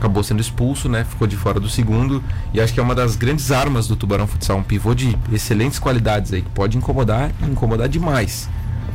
acabou 0.02 0.22
sendo 0.24 0.40
expulso, 0.40 0.88
né? 0.88 1.04
Ficou 1.04 1.28
de 1.28 1.36
fora 1.36 1.60
do 1.60 1.68
segundo. 1.68 2.22
E 2.52 2.60
acho 2.60 2.74
que 2.74 2.80
é 2.80 2.82
uma 2.82 2.94
das 2.94 3.14
grandes 3.14 3.52
armas 3.52 3.86
do 3.86 3.94
Tubarão 3.94 4.26
Futsal. 4.26 4.58
Um 4.58 4.62
pivô 4.62 4.94
de 4.94 5.16
excelentes 5.32 5.78
qualidades 5.78 6.32
aí, 6.32 6.42
que 6.42 6.50
pode 6.50 6.76
incomodar 6.76 7.30
e 7.42 7.50
incomodar 7.50 7.88
demais. 7.88 8.48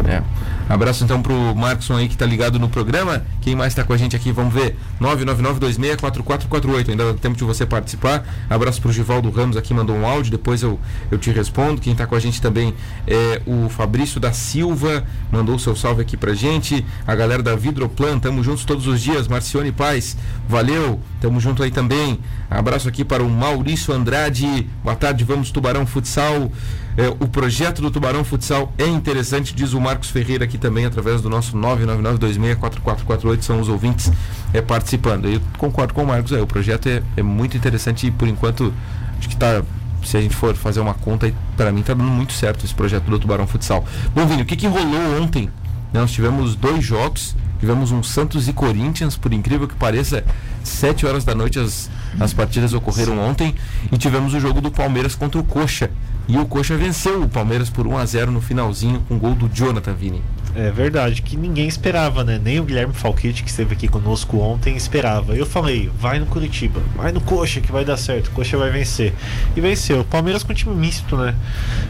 Né? 0.03 0.23
Abraço 0.69 1.03
então 1.03 1.21
pro 1.21 1.55
Marcson 1.55 1.95
aí 1.95 2.09
que 2.09 2.17
tá 2.17 2.25
ligado 2.25 2.59
no 2.59 2.67
programa. 2.67 3.23
Quem 3.41 3.55
mais 3.55 3.73
tá 3.73 3.85
com 3.85 3.93
a 3.93 3.97
gente 3.97 4.15
aqui? 4.15 4.31
Vamos 4.31 4.53
ver. 4.53 4.75
999264448. 5.01 6.89
Ainda 6.89 7.13
dá 7.13 7.19
tempo 7.19 7.37
de 7.37 7.43
você 7.43 7.65
participar. 7.65 8.25
Abraço 8.49 8.81
pro 8.81 8.91
Givaldo 8.91 9.29
Ramos 9.29 9.55
aqui, 9.55 9.73
mandou 9.73 9.95
um 9.95 10.05
áudio. 10.05 10.31
Depois 10.31 10.61
eu, 10.61 10.77
eu 11.09 11.17
te 11.17 11.31
respondo. 11.31 11.79
Quem 11.79 11.95
tá 11.95 12.05
com 12.05 12.15
a 12.15 12.19
gente 12.19 12.41
também 12.41 12.73
é 13.07 13.41
o 13.45 13.69
Fabrício 13.69 14.19
da 14.19 14.33
Silva. 14.33 15.05
Mandou 15.31 15.55
o 15.55 15.59
seu 15.59 15.75
salve 15.75 16.01
aqui 16.01 16.17
pra 16.17 16.33
gente. 16.33 16.85
A 17.05 17.15
galera 17.15 17.41
da 17.41 17.55
Vidroplan. 17.55 18.19
Tamo 18.19 18.43
juntos 18.43 18.65
todos 18.65 18.87
os 18.87 19.01
dias. 19.01 19.27
Marcione 19.27 19.71
Paz. 19.71 20.17
Valeu. 20.49 20.99
Tamo 21.21 21.39
junto 21.39 21.63
aí 21.63 21.71
também. 21.71 22.19
Abraço 22.49 22.89
aqui 22.89 23.05
para 23.05 23.23
o 23.23 23.29
Maurício 23.29 23.93
Andrade. 23.93 24.67
Boa 24.83 24.95
tarde, 24.95 25.23
vamos 25.23 25.49
Tubarão 25.49 25.85
Futsal. 25.85 26.51
É, 26.97 27.07
o 27.09 27.27
projeto 27.27 27.79
do 27.79 27.91
Tubarão 27.91 28.23
Futsal 28.23 28.73
é 28.75 28.87
interessante, 28.87 29.53
diz 29.53 29.73
o 29.73 29.79
Marcos 29.79 30.09
Ferreira 30.09 30.45
aqui 30.45 30.57
também, 30.57 30.83
através 30.83 31.21
do 31.21 31.29
nosso 31.29 31.55
999264448, 31.55 33.41
são 33.43 33.61
os 33.61 33.69
ouvintes 33.69 34.11
é, 34.51 34.61
participando. 34.61 35.29
Eu 35.29 35.39
concordo 35.59 35.93
com 35.93 36.03
o 36.03 36.07
Marcos, 36.07 36.31
é, 36.31 36.41
o 36.41 36.47
projeto 36.47 36.89
é, 36.89 37.03
é 37.15 37.21
muito 37.21 37.55
interessante 37.55 38.07
e 38.07 38.11
por 38.11 38.27
enquanto 38.27 38.73
acho 39.19 39.27
que 39.27 39.35
está 39.35 39.61
se 40.03 40.17
a 40.17 40.21
gente 40.21 40.35
for 40.35 40.55
fazer 40.55 40.79
uma 40.79 40.93
conta, 40.93 41.31
para 41.55 41.71
mim 41.71 41.81
está 41.81 41.93
dando 41.93 42.09
muito 42.09 42.33
certo 42.33 42.65
esse 42.65 42.73
projeto 42.73 43.03
do 43.03 43.19
Tubarão 43.19 43.45
Futsal. 43.45 43.85
Bom, 44.15 44.25
Vini, 44.25 44.41
o 44.41 44.45
que, 44.45 44.55
que 44.55 44.65
rolou 44.65 45.21
ontem? 45.21 45.49
Nós 45.93 46.11
tivemos 46.11 46.55
dois 46.55 46.83
jogos, 46.83 47.35
tivemos 47.59 47.91
um 47.91 48.01
Santos 48.01 48.47
e 48.47 48.53
Corinthians, 48.53 49.17
por 49.17 49.33
incrível 49.33 49.67
que 49.67 49.75
pareça, 49.75 50.23
7 50.63 51.05
horas 51.05 51.25
da 51.25 51.35
noite 51.35 51.59
as, 51.59 51.89
as 52.19 52.33
partidas 52.33 52.73
ocorreram 52.73 53.19
ontem, 53.19 53.53
e 53.91 53.97
tivemos 53.97 54.33
o 54.33 54.39
jogo 54.39 54.61
do 54.61 54.71
Palmeiras 54.71 55.13
contra 55.13 55.39
o 55.39 55.43
Coxa. 55.43 55.91
E 56.28 56.38
o 56.38 56.45
Coxa 56.45 56.75
venceu 56.75 57.23
o 57.23 57.30
Palmeiras 57.30 57.69
por 57.69 57.88
1 57.88 57.97
a 57.97 58.05
0 58.05 58.32
no 58.32 58.41
finalzinho 58.41 59.01
com 59.07 59.17
gol 59.17 59.34
do 59.34 59.47
Jonathan 59.47 59.93
Vini. 59.93 60.21
É 60.59 60.71
verdade, 60.71 61.21
que 61.21 61.37
ninguém 61.37 61.67
esperava, 61.67 62.23
né? 62.23 62.41
Nem 62.43 62.59
o 62.59 62.63
Guilherme 62.63 62.91
Falquete, 62.91 63.43
que 63.43 63.49
esteve 63.49 63.75
aqui 63.75 63.87
conosco 63.87 64.39
ontem, 64.39 64.75
esperava. 64.75 65.35
Eu 65.35 65.45
falei, 65.45 65.87
vai 65.99 66.17
no 66.17 66.25
Curitiba, 66.25 66.81
vai 66.95 67.11
no 67.11 67.21
Coxa 67.21 67.61
que 67.61 67.71
vai 67.71 67.85
dar 67.85 67.95
certo, 67.95 68.29
o 68.29 68.31
Coxa 68.31 68.57
vai 68.57 68.71
vencer. 68.71 69.13
E 69.55 69.61
venceu. 69.61 70.03
Palmeiras 70.03 70.41
com 70.41 70.55
time 70.55 70.73
misto, 70.73 71.15
né? 71.15 71.35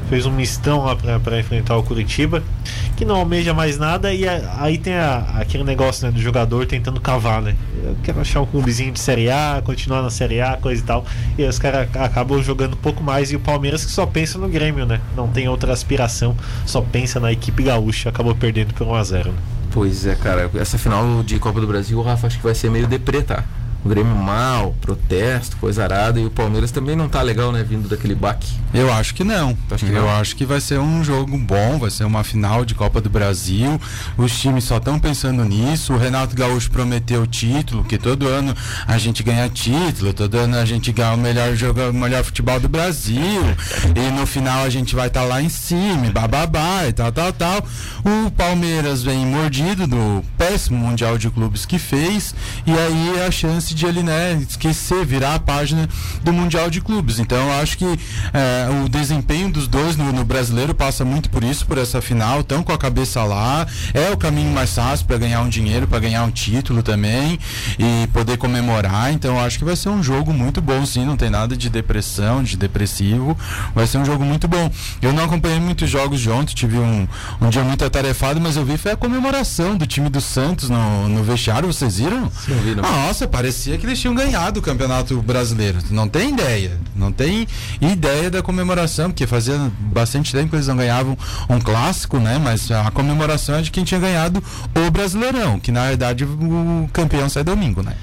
Fez 0.09 0.25
um 0.25 0.31
mistão 0.31 0.83
lá 0.83 0.97
pra, 0.97 1.17
pra 1.17 1.39
enfrentar 1.39 1.77
o 1.77 1.83
Curitiba, 1.83 2.43
que 2.97 3.05
não 3.05 3.15
almeja 3.15 3.53
mais 3.53 3.77
nada, 3.77 4.13
e 4.13 4.27
a, 4.27 4.57
aí 4.59 4.77
tem 4.77 4.95
a, 4.95 5.19
aquele 5.39 5.63
negócio 5.63 6.05
né, 6.05 6.11
do 6.11 6.19
jogador 6.19 6.65
tentando 6.65 6.99
cavar, 6.99 7.41
né? 7.41 7.55
Eu 7.81 7.95
quero 8.03 8.19
achar 8.19 8.41
um 8.41 8.45
clubezinho 8.45 8.91
de 8.91 8.99
Série 8.99 9.29
A, 9.29 9.61
continuar 9.63 10.01
na 10.01 10.09
Série 10.09 10.41
A, 10.41 10.57
coisa 10.57 10.81
e 10.81 10.85
tal. 10.85 11.05
E 11.37 11.43
aí 11.43 11.47
os 11.47 11.57
caras 11.57 11.87
acabam 11.95 12.43
jogando 12.43 12.73
um 12.73 12.81
pouco 12.81 13.01
mais, 13.01 13.31
e 13.31 13.37
o 13.37 13.39
Palmeiras 13.39 13.85
que 13.85 13.91
só 13.91 14.05
pensa 14.05 14.37
no 14.37 14.49
Grêmio, 14.49 14.85
né? 14.85 14.99
Não 15.15 15.29
tem 15.29 15.47
outra 15.47 15.71
aspiração, 15.71 16.35
só 16.65 16.81
pensa 16.81 17.17
na 17.17 17.31
equipe 17.31 17.63
gaúcha, 17.63 18.09
acabou 18.09 18.35
perdendo 18.35 18.56
perdendo 18.57 18.73
por 18.73 18.87
1x0. 18.87 19.25
Né? 19.25 19.33
Pois 19.71 20.05
é, 20.05 20.15
cara. 20.15 20.49
Essa 20.55 20.77
final 20.77 21.23
de 21.23 21.37
Copa 21.39 21.59
do 21.61 21.67
Brasil, 21.67 21.97
o 21.97 22.01
Rafa, 22.01 22.27
acho 22.27 22.37
que 22.37 22.43
vai 22.43 22.55
ser 22.55 22.71
meio 22.71 22.87
deprê, 22.87 23.21
tá? 23.21 23.43
O 23.87 23.89
Grêmio 23.89 24.17
mal, 24.17 24.75
protesto, 24.81 25.55
coisa 25.55 25.81
arada. 25.81 26.19
E 26.19 26.25
o 26.25 26.29
Palmeiras 26.29 26.71
também 26.71 26.93
não 26.93 27.07
tá 27.07 27.21
legal, 27.21 27.53
né? 27.53 27.63
Vindo 27.63 27.87
daquele 27.87 28.13
baque. 28.13 28.53
Eu 28.73 28.91
acho 28.91 29.15
que 29.15 29.23
não. 29.23 29.57
Acho 29.71 29.85
que 29.85 29.91
eu 29.93 30.01
não. 30.01 30.09
acho 30.09 30.35
que 30.35 30.45
vai 30.45 30.59
ser 30.59 30.77
um 30.77 31.01
jogo 31.05 31.37
bom, 31.37 31.79
vai 31.79 31.89
ser 31.89 32.03
uma 32.03 32.21
final 32.21 32.65
de 32.65 32.75
Copa 32.75 32.99
do 32.99 33.09
Brasil. 33.09 33.79
Os 34.17 34.37
times 34.37 34.65
só 34.65 34.75
estão 34.75 34.99
pensando 34.99 35.45
nisso. 35.45 35.93
O 35.93 35.97
Renato 35.97 36.35
Gaúcho 36.35 36.69
prometeu 36.69 37.21
o 37.21 37.27
título, 37.27 37.85
que 37.85 37.97
todo 37.97 38.27
ano 38.27 38.53
a 38.85 38.97
gente 38.97 39.23
ganha 39.23 39.47
título, 39.47 40.13
todo 40.13 40.35
ano 40.35 40.57
a 40.57 40.65
gente 40.65 40.91
ganha 40.91 41.13
o 41.13 41.17
melhor 41.17 41.55
jogo, 41.55 41.79
o 41.89 41.93
melhor 41.93 42.25
futebol 42.25 42.59
do 42.59 42.67
Brasil. 42.67 43.41
E 43.95 44.19
no 44.19 44.27
final 44.27 44.65
a 44.65 44.69
gente 44.69 44.95
vai 44.95 45.07
estar 45.07 45.23
lá 45.23 45.41
em 45.41 45.47
cima, 45.47 46.11
bababá 46.11 46.85
e 46.89 46.91
tal, 46.91 47.09
tal, 47.09 47.31
tal. 47.31 47.65
O 48.03 48.29
Palmeiras 48.31 49.01
vem 49.01 49.25
mordido 49.25 49.87
do 49.87 50.21
péssimo 50.37 50.77
Mundial 50.77 51.17
de 51.17 51.29
Clubes 51.29 51.65
que 51.65 51.79
fez. 51.79 52.35
E 52.65 52.71
aí 52.71 53.19
é 53.19 53.25
a 53.25 53.31
chance 53.31 53.76
de 53.76 53.76
ele, 53.85 54.03
né, 54.03 54.41
esquecer, 54.47 55.05
virar 55.05 55.35
a 55.35 55.39
página 55.39 55.87
do 56.23 56.33
Mundial 56.33 56.69
de 56.69 56.81
Clubes. 56.81 57.19
Então 57.19 57.37
eu 57.37 57.61
acho 57.61 57.77
que 57.77 57.85
é, 57.85 58.67
o 58.83 58.89
desempenho 58.89 59.51
dos 59.51 59.67
dois 59.67 59.95
no, 59.95 60.11
no, 60.11 60.23
brasileiro 60.23 60.73
passa 60.73 61.05
muito 61.05 61.29
por 61.29 61.43
isso, 61.43 61.65
por 61.65 61.77
essa 61.77 62.01
final, 62.01 62.41
estão 62.41 62.63
com 62.63 62.71
a 62.71 62.77
cabeça 62.77 63.23
lá, 63.23 63.65
é 63.93 64.09
o 64.11 64.17
caminho 64.17 64.51
mais 64.53 64.73
fácil 64.73 65.05
para 65.05 65.17
ganhar 65.17 65.41
um 65.41 65.49
dinheiro, 65.49 65.87
para 65.87 65.99
ganhar 65.99 66.23
um 66.23 66.31
título 66.31 66.81
também 66.81 67.39
e 67.77 68.07
poder 68.07 68.37
comemorar. 68.37 69.13
Então 69.13 69.35
eu 69.35 69.41
acho 69.41 69.57
que 69.59 69.65
vai 69.65 69.75
ser 69.75 69.89
um 69.89 70.01
jogo 70.01 70.33
muito 70.33 70.61
bom, 70.61 70.85
sim, 70.85 71.05
não 71.05 71.17
tem 71.17 71.29
nada 71.29 71.55
de 71.55 71.69
depressão, 71.69 72.43
de 72.43 72.57
depressivo, 72.57 73.37
vai 73.75 73.85
ser 73.87 73.97
um 73.97 74.05
jogo 74.05 74.23
muito 74.23 74.47
bom. 74.47 74.71
Eu 75.01 75.13
não 75.13 75.25
acompanhei 75.25 75.59
muitos 75.59 75.89
jogos 75.89 76.19
de 76.19 76.29
ontem, 76.29 76.53
tive 76.53 76.77
um, 76.77 77.07
um 77.41 77.49
dia 77.49 77.63
muito 77.63 77.83
atarefado, 77.83 78.39
mas 78.39 78.55
eu 78.55 78.65
vi 78.65 78.77
foi 78.77 78.91
a 78.91 78.97
comemoração 78.97 79.75
do 79.75 79.85
time 79.85 80.09
do 80.09 80.21
Santos 80.21 80.69
no, 80.69 81.09
no 81.09 81.23
vestiário, 81.23 81.71
vocês 81.71 81.97
viram? 81.97 82.29
Sim, 82.31 82.53
vi, 82.63 82.75
não. 82.75 82.83
Nossa, 82.83 83.27
parecia 83.57 83.77
que 83.79 83.85
eles 83.87 83.99
tinham 83.99 84.13
ganhado 84.13 84.59
o 84.59 84.63
Campeonato 84.63 85.19
Brasileiro. 85.19 85.79
Não 85.89 86.07
tem 86.07 86.29
ideia, 86.29 86.79
não 86.95 87.11
tem 87.11 87.47
ideia 87.81 88.29
da 88.29 88.43
comemoração, 88.43 89.09
porque 89.09 89.25
fazia 89.25 89.71
bastante 89.79 90.31
tempo 90.31 90.51
que 90.51 90.57
eles 90.57 90.67
não 90.67 90.77
ganhavam 90.77 91.17
um 91.49 91.59
clássico, 91.59 92.19
né? 92.19 92.37
Mas 92.37 92.69
a 92.69 92.91
comemoração 92.91 93.55
é 93.55 93.61
de 93.63 93.71
quem 93.71 93.83
tinha 93.83 93.99
ganhado 93.99 94.43
o 94.75 94.91
Brasileirão, 94.91 95.59
que 95.59 95.71
na 95.71 95.87
verdade 95.87 96.23
o 96.23 96.87
campeão 96.93 97.27
sai 97.27 97.43
domingo, 97.43 97.81
né? 97.81 97.95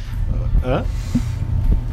Hã? 0.65 0.85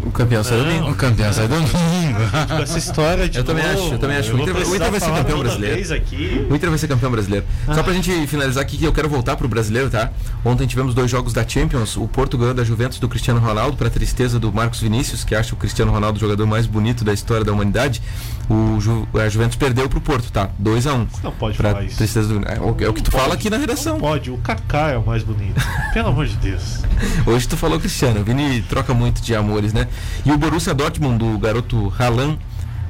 O 0.03 0.11
campeão 0.11 0.43
sai 0.43 0.57
domingo. 0.57 0.89
O 0.91 0.95
campeão 0.95 1.31
sai 1.33 1.47
domingo. 1.47 1.69
Com 2.47 2.63
essa 2.63 2.77
história 2.77 3.29
de 3.29 3.37
Eu 3.37 3.43
também 3.43 3.63
novo, 3.63 3.83
acho, 3.85 3.93
eu 3.93 3.99
também 3.99 4.17
acho. 4.17 4.29
O 4.29 4.37
vou 4.37 4.41
Inter, 4.41 4.53
vai- 4.53 4.63
o 4.63 4.75
Inter 4.75 4.91
vai 4.91 4.99
ser 4.99 5.11
campeão 5.11 5.39
brasileiro. 5.39 5.93
aqui. 5.95 6.47
O 6.49 6.55
Inter 6.55 6.69
vai 6.69 6.79
ser 6.79 6.87
campeão 6.87 7.11
brasileiro. 7.11 7.45
Só 7.65 7.83
pra 7.83 7.93
gente 7.93 8.27
finalizar 8.27 8.61
aqui, 8.63 8.77
que 8.77 8.85
eu 8.85 8.91
quero 8.93 9.07
voltar 9.09 9.35
pro 9.35 9.47
brasileiro, 9.47 9.89
tá? 9.89 10.09
Ontem 10.43 10.65
tivemos 10.67 10.93
dois 10.95 11.09
jogos 11.09 11.33
da 11.33 11.47
Champions. 11.47 11.97
O 11.97 12.07
Porto 12.07 12.37
ganhou 12.37 12.53
da 12.53 12.63
Juventus 12.63 12.99
do 12.99 13.07
Cristiano 13.07 13.39
Ronaldo, 13.39 13.77
pra 13.77 13.89
tristeza 13.89 14.39
do 14.39 14.51
Marcos 14.51 14.81
Vinícius, 14.81 15.23
que 15.23 15.35
acha 15.35 15.53
o 15.53 15.57
Cristiano 15.57 15.91
Ronaldo 15.91 16.17
o 16.17 16.19
jogador 16.19 16.45
mais 16.47 16.65
bonito 16.65 17.03
da 17.03 17.13
história 17.13 17.45
da 17.45 17.51
humanidade. 17.51 18.01
O 18.49 18.79
Ju- 18.81 19.07
a 19.13 19.29
Juventus 19.29 19.55
perdeu 19.55 19.87
pro 19.87 20.01
Porto, 20.01 20.31
tá? 20.31 20.49
2 20.59 20.85
a 20.87 20.93
1 20.93 21.07
Não 21.23 21.31
pode 21.31 21.57
Pra 21.57 21.71
falar 21.71 21.83
isso. 21.85 21.97
do. 22.27 22.41
É 22.47 22.59
o, 22.59 22.75
é 22.85 22.89
o 22.89 22.93
que 22.93 23.01
tu 23.01 23.09
fala 23.11 23.33
aqui 23.33 23.49
na 23.49 23.57
redação. 23.57 23.99
Pode, 23.99 24.29
o 24.29 24.37
Kaká 24.39 24.89
é 24.89 24.97
o 24.97 25.05
mais 25.05 25.23
bonito. 25.23 25.61
Pelo 25.93 26.09
amor 26.09 26.25
de 26.25 26.35
Deus. 26.37 26.81
Hoje 27.25 27.47
tu 27.47 27.55
falou 27.55 27.79
Cristiano, 27.79 28.19
o 28.19 28.23
Vini 28.23 28.61
troca 28.63 28.93
muito 28.93 29.21
de 29.21 29.33
amores, 29.35 29.71
né? 29.73 29.87
E 30.25 30.31
o 30.31 30.37
Borussia 30.37 30.73
Dortmund, 30.73 31.17
do 31.19 31.37
garoto 31.39 31.93
Haaland, 31.97 32.37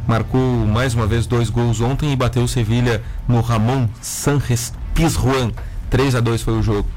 marcou 0.08 0.40
mais 0.66 0.94
uma 0.96 1.06
vez 1.06 1.28
dois 1.28 1.50
gols 1.50 1.80
ontem 1.80 2.12
e 2.12 2.16
bateu 2.16 2.44
o 2.44 2.48
Sevilha 2.48 3.04
no 3.28 3.40
Ramon 3.42 3.88
Sanches 4.02 4.74
Pizjuan. 4.96 5.52
3 5.90 6.16
a 6.16 6.20
2 6.22 6.42
foi 6.42 6.54
o 6.58 6.64
jogo. 6.64 6.88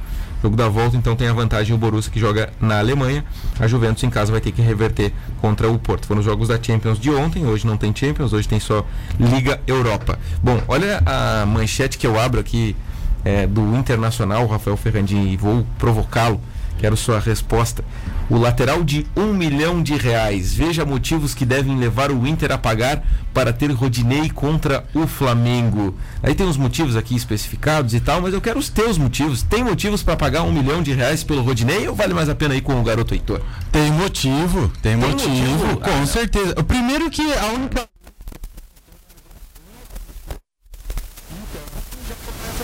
Jogo 0.45 0.57
da 0.57 0.69
volta, 0.69 0.95
então 0.95 1.17
tem 1.17 1.27
a 1.27 1.33
vantagem 1.33 1.75
o 1.75 1.79
Borussia 1.79 2.13
que 2.13 2.21
joga 2.21 2.53
na 2.61 2.79
Alemanha. 2.79 3.25
A 3.59 3.67
Juventus 3.67 4.05
em 4.05 4.11
casa 4.11 4.31
vai 4.31 4.43
ter 4.43 4.53
que 4.53 4.61
reverter 4.61 5.11
contra 5.41 5.71
o 5.71 5.79
Porto. 5.79 6.07
Foram 6.07 6.21
os 6.21 6.27
jogos 6.27 6.49
da 6.49 6.63
Champions 6.63 6.99
de 6.99 7.09
ontem, 7.09 7.47
hoje 7.47 7.67
não 7.67 7.79
tem 7.79 7.97
Champions, 7.97 8.35
hoje 8.35 8.47
tem 8.47 8.61
só 8.61 8.85
Liga 9.19 9.59
Europa. 9.67 10.19
Bom, 10.43 10.61
olha 10.69 11.03
a 11.07 11.47
manchete 11.47 11.97
que 11.97 12.07
eu 12.07 12.21
abro 12.21 12.39
aqui 12.39 12.77
é, 13.25 13.47
do 13.47 13.75
Internacional, 13.75 14.47
Rafael 14.47 14.77
Ferrandini, 14.77 15.33
e 15.33 15.37
vou 15.39 15.67
provocá-lo. 15.79 16.39
Quero 16.85 16.99
sua 16.99 17.19
resposta. 17.19 17.83
O 18.29 18.37
lateral 18.37 18.85
de 18.85 19.07
um 19.17 19.33
milhão 19.33 19.83
de 19.83 19.97
reais. 19.97 20.53
Veja 20.53 20.85
motivos 20.85 21.33
que 21.33 21.47
devem 21.47 21.79
levar 21.79 22.11
o 22.11 22.27
Inter 22.27 22.53
a 22.53 22.59
pagar 22.59 23.03
para 23.33 23.55
ter 23.55 23.71
Rodinei 23.71 24.29
contra 24.29 24.85
o 24.95 25.07
Flamengo. 25.07 25.97
Aí 26.23 26.35
tem 26.35 26.47
uns 26.47 26.59
motivos 26.59 26.95
aqui 26.95 27.17
especificados 27.17 27.95
e 27.95 28.01
tal, 28.01 28.21
mas 28.21 28.35
eu 28.35 28.41
quero 28.43 28.59
os 28.59 28.69
teus 28.69 28.99
motivos. 28.99 29.43
Tem 29.43 29.65
motivos 29.65 30.03
para 30.03 30.15
pagar 30.15 30.43
um 30.43 30.53
milhão 30.53 30.83
de 30.83 30.93
reais 30.93 31.25
pelo 31.25 31.41
Rodinei 31.41 31.89
ou 31.89 31.95
vale 31.95 32.13
mais 32.13 32.29
a 32.29 32.35
pena 32.35 32.55
ir 32.55 32.61
com 32.61 32.79
o 32.79 32.85
garoto 32.85 33.15
Heitor? 33.15 33.41
Tem 33.73 33.91
motivo, 33.91 34.71
tem, 34.83 34.95
motivo, 34.95 35.31
motivo? 35.31 35.81
com 35.81 36.03
Ah. 36.03 36.07
certeza. 36.07 36.55
O 36.59 36.65
primeiro 36.65 37.09
que 37.09 37.33
a 37.33 37.47
única 37.47 37.89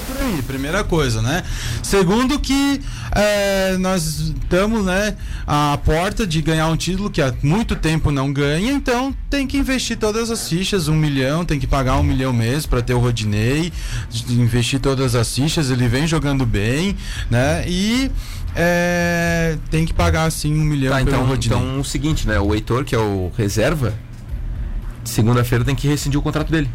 por 0.06 0.19
aí, 0.30 0.42
primeira 0.42 0.84
coisa, 0.84 1.20
né? 1.20 1.42
Segundo 1.82 2.38
que 2.38 2.80
é, 3.12 3.76
nós 3.78 4.20
estamos, 4.20 4.84
né, 4.84 5.16
à 5.46 5.78
porta 5.84 6.26
de 6.26 6.40
ganhar 6.40 6.68
um 6.68 6.76
título 6.76 7.10
que 7.10 7.20
há 7.20 7.34
muito 7.42 7.74
tempo 7.76 8.10
não 8.10 8.32
ganha, 8.32 8.72
então 8.72 9.14
tem 9.28 9.46
que 9.46 9.58
investir 9.58 9.96
todas 9.96 10.30
as 10.30 10.48
fichas, 10.48 10.88
um 10.88 10.94
milhão, 10.94 11.44
tem 11.44 11.58
que 11.58 11.66
pagar 11.66 11.96
um 11.96 12.02
milhão 12.02 12.32
mês 12.32 12.66
para 12.66 12.80
ter 12.80 12.94
o 12.94 12.98
Rodinei, 12.98 13.72
investir 14.28 14.80
todas 14.80 15.14
as 15.14 15.34
fichas, 15.34 15.70
ele 15.70 15.88
vem 15.88 16.06
jogando 16.06 16.46
bem, 16.46 16.96
né? 17.30 17.64
E 17.66 18.10
é, 18.54 19.56
tem 19.70 19.84
que 19.84 19.92
pagar 19.92 20.24
assim 20.24 20.52
um 20.54 20.64
milhão 20.64 20.92
Tá, 20.92 21.02
então, 21.02 21.24
Rodinei. 21.24 21.58
então 21.58 21.80
o 21.80 21.84
seguinte, 21.84 22.26
né? 22.26 22.38
O 22.40 22.54
Heitor, 22.54 22.84
que 22.84 22.94
é 22.94 22.98
o 22.98 23.30
reserva, 23.36 23.94
segunda-feira 25.04 25.64
tem 25.64 25.74
que 25.74 25.88
rescindir 25.88 26.18
o 26.18 26.22
contrato 26.22 26.50
dele. 26.50 26.68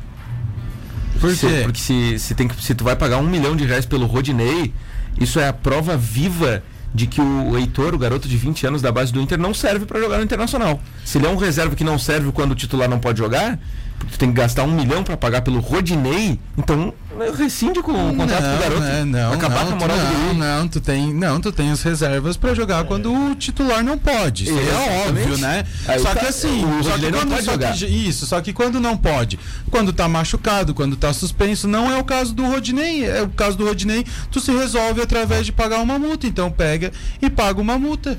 Por 1.20 1.32
Se- 1.36 1.48
quê? 1.48 1.62
porque 1.64 1.80
se, 1.80 2.20
se, 2.20 2.36
tem, 2.36 2.48
que- 2.48 2.62
se 2.64 2.74
tu 2.76 2.84
vai 2.84 2.96
pagar 2.96 3.18
um 3.18 3.28
milhão 3.28 3.56
de 3.56 3.66
reais 3.66 3.86
pelo 3.86 4.06
Rodinei, 4.06 4.74
isso 5.20 5.40
é 5.40 5.48
a 5.48 5.54
prova 5.54 5.96
viva 5.98 6.62
de 6.94 7.08
que 7.08 7.20
o 7.20 7.58
Heitor, 7.58 7.94
o 7.94 7.98
garoto 7.98 8.28
de 8.28 8.38
20 8.38 8.68
anos 8.68 8.82
da 8.82 8.92
base 8.92 9.12
do 9.12 9.20
Inter, 9.22 9.38
não 9.38 9.54
serve 9.54 9.86
pra 9.86 10.00
jogar 10.00 10.18
no 10.18 10.24
Internacional. 10.24 10.82
Se 11.04 11.18
ele 11.18 11.26
é 11.26 11.30
um 11.30 11.36
reserva 11.36 11.76
que 11.76 11.84
não 11.84 12.00
serve 12.00 12.32
quando 12.32 12.52
o 12.52 12.56
titular 12.56 12.88
não 12.90 13.00
pode 13.00 13.18
jogar, 13.18 13.60
porque 14.00 14.14
tu 14.14 14.20
tem 14.20 14.30
que 14.30 14.36
gastar 14.36 14.64
um 14.64 14.72
milhão 14.72 15.04
pra 15.04 15.18
pagar 15.18 15.42
pelo 15.42 15.60
Rodinei, 15.60 16.40
então 16.58 16.94
rescinde 17.38 17.82
com 17.82 17.92
o 17.92 18.16
contrato 18.16 18.44
do 18.44 18.60
garoto. 18.62 18.80
né, 18.82 19.04
não, 19.06 19.34
acabar 19.34 19.66
não, 19.66 19.72
com 19.72 19.76
a 19.78 19.80
moral 19.80 19.98
tu, 19.98 20.04
do 20.06 20.34
não, 20.34 20.34
não, 20.60 20.68
tu 20.68 20.82
tem, 20.82 21.14
não, 21.14 21.40
tu 21.40 21.52
tem 21.52 21.72
as 21.72 21.82
reservas 21.82 22.36
pra 22.38 22.54
jogar 22.54 22.84
quando 22.86 23.12
o 23.14 23.36
titular 23.36 23.84
não 23.84 23.98
pode. 23.98 24.44
Isso 24.46 24.54
é 24.54 25.08
óbvio, 25.08 25.38
né? 25.38 25.66
Aí 25.88 26.00
só 26.00 26.14
tá- 26.14 26.20
que 26.22 26.26
assim, 26.28 26.64
o 26.66 26.84
só 26.84 26.98
que 26.98 27.12
não 27.12 27.20
quando, 27.20 27.30
pode 27.30 27.44
só 27.46 27.52
que- 27.58 27.74
jogar. 27.74 27.76
isso, 27.90 28.26
só 28.26 28.42
que 28.42 28.54
quando 28.54 28.80
não 28.80 28.98
pode, 28.98 29.40
quando 29.72 29.94
tá 29.94 30.08
machucado, 30.08 30.74
quando 30.74 30.96
tá 30.96 31.14
suspenso, 31.14 31.68
não 31.68 31.90
é 31.92 31.98
o 31.98 32.04
caso 32.04 32.34
do 32.34 32.46
Rodinei, 32.46 33.06
é 33.06 33.22
o 33.22 33.30
caso 33.30 33.58
do 33.58 33.66
Rodinei, 33.66 34.06
tu 34.32 34.40
se 34.40 34.52
resolve 34.52 35.02
através 35.02 35.46
de 35.46 35.52
pagar 35.52 35.80
uma 35.80 35.98
multa, 35.98 36.28
então 36.28 36.52
pega 36.52 36.92
e 37.22 37.30
paga 37.30 37.62
uma 37.62 37.78
multa. 37.78 38.18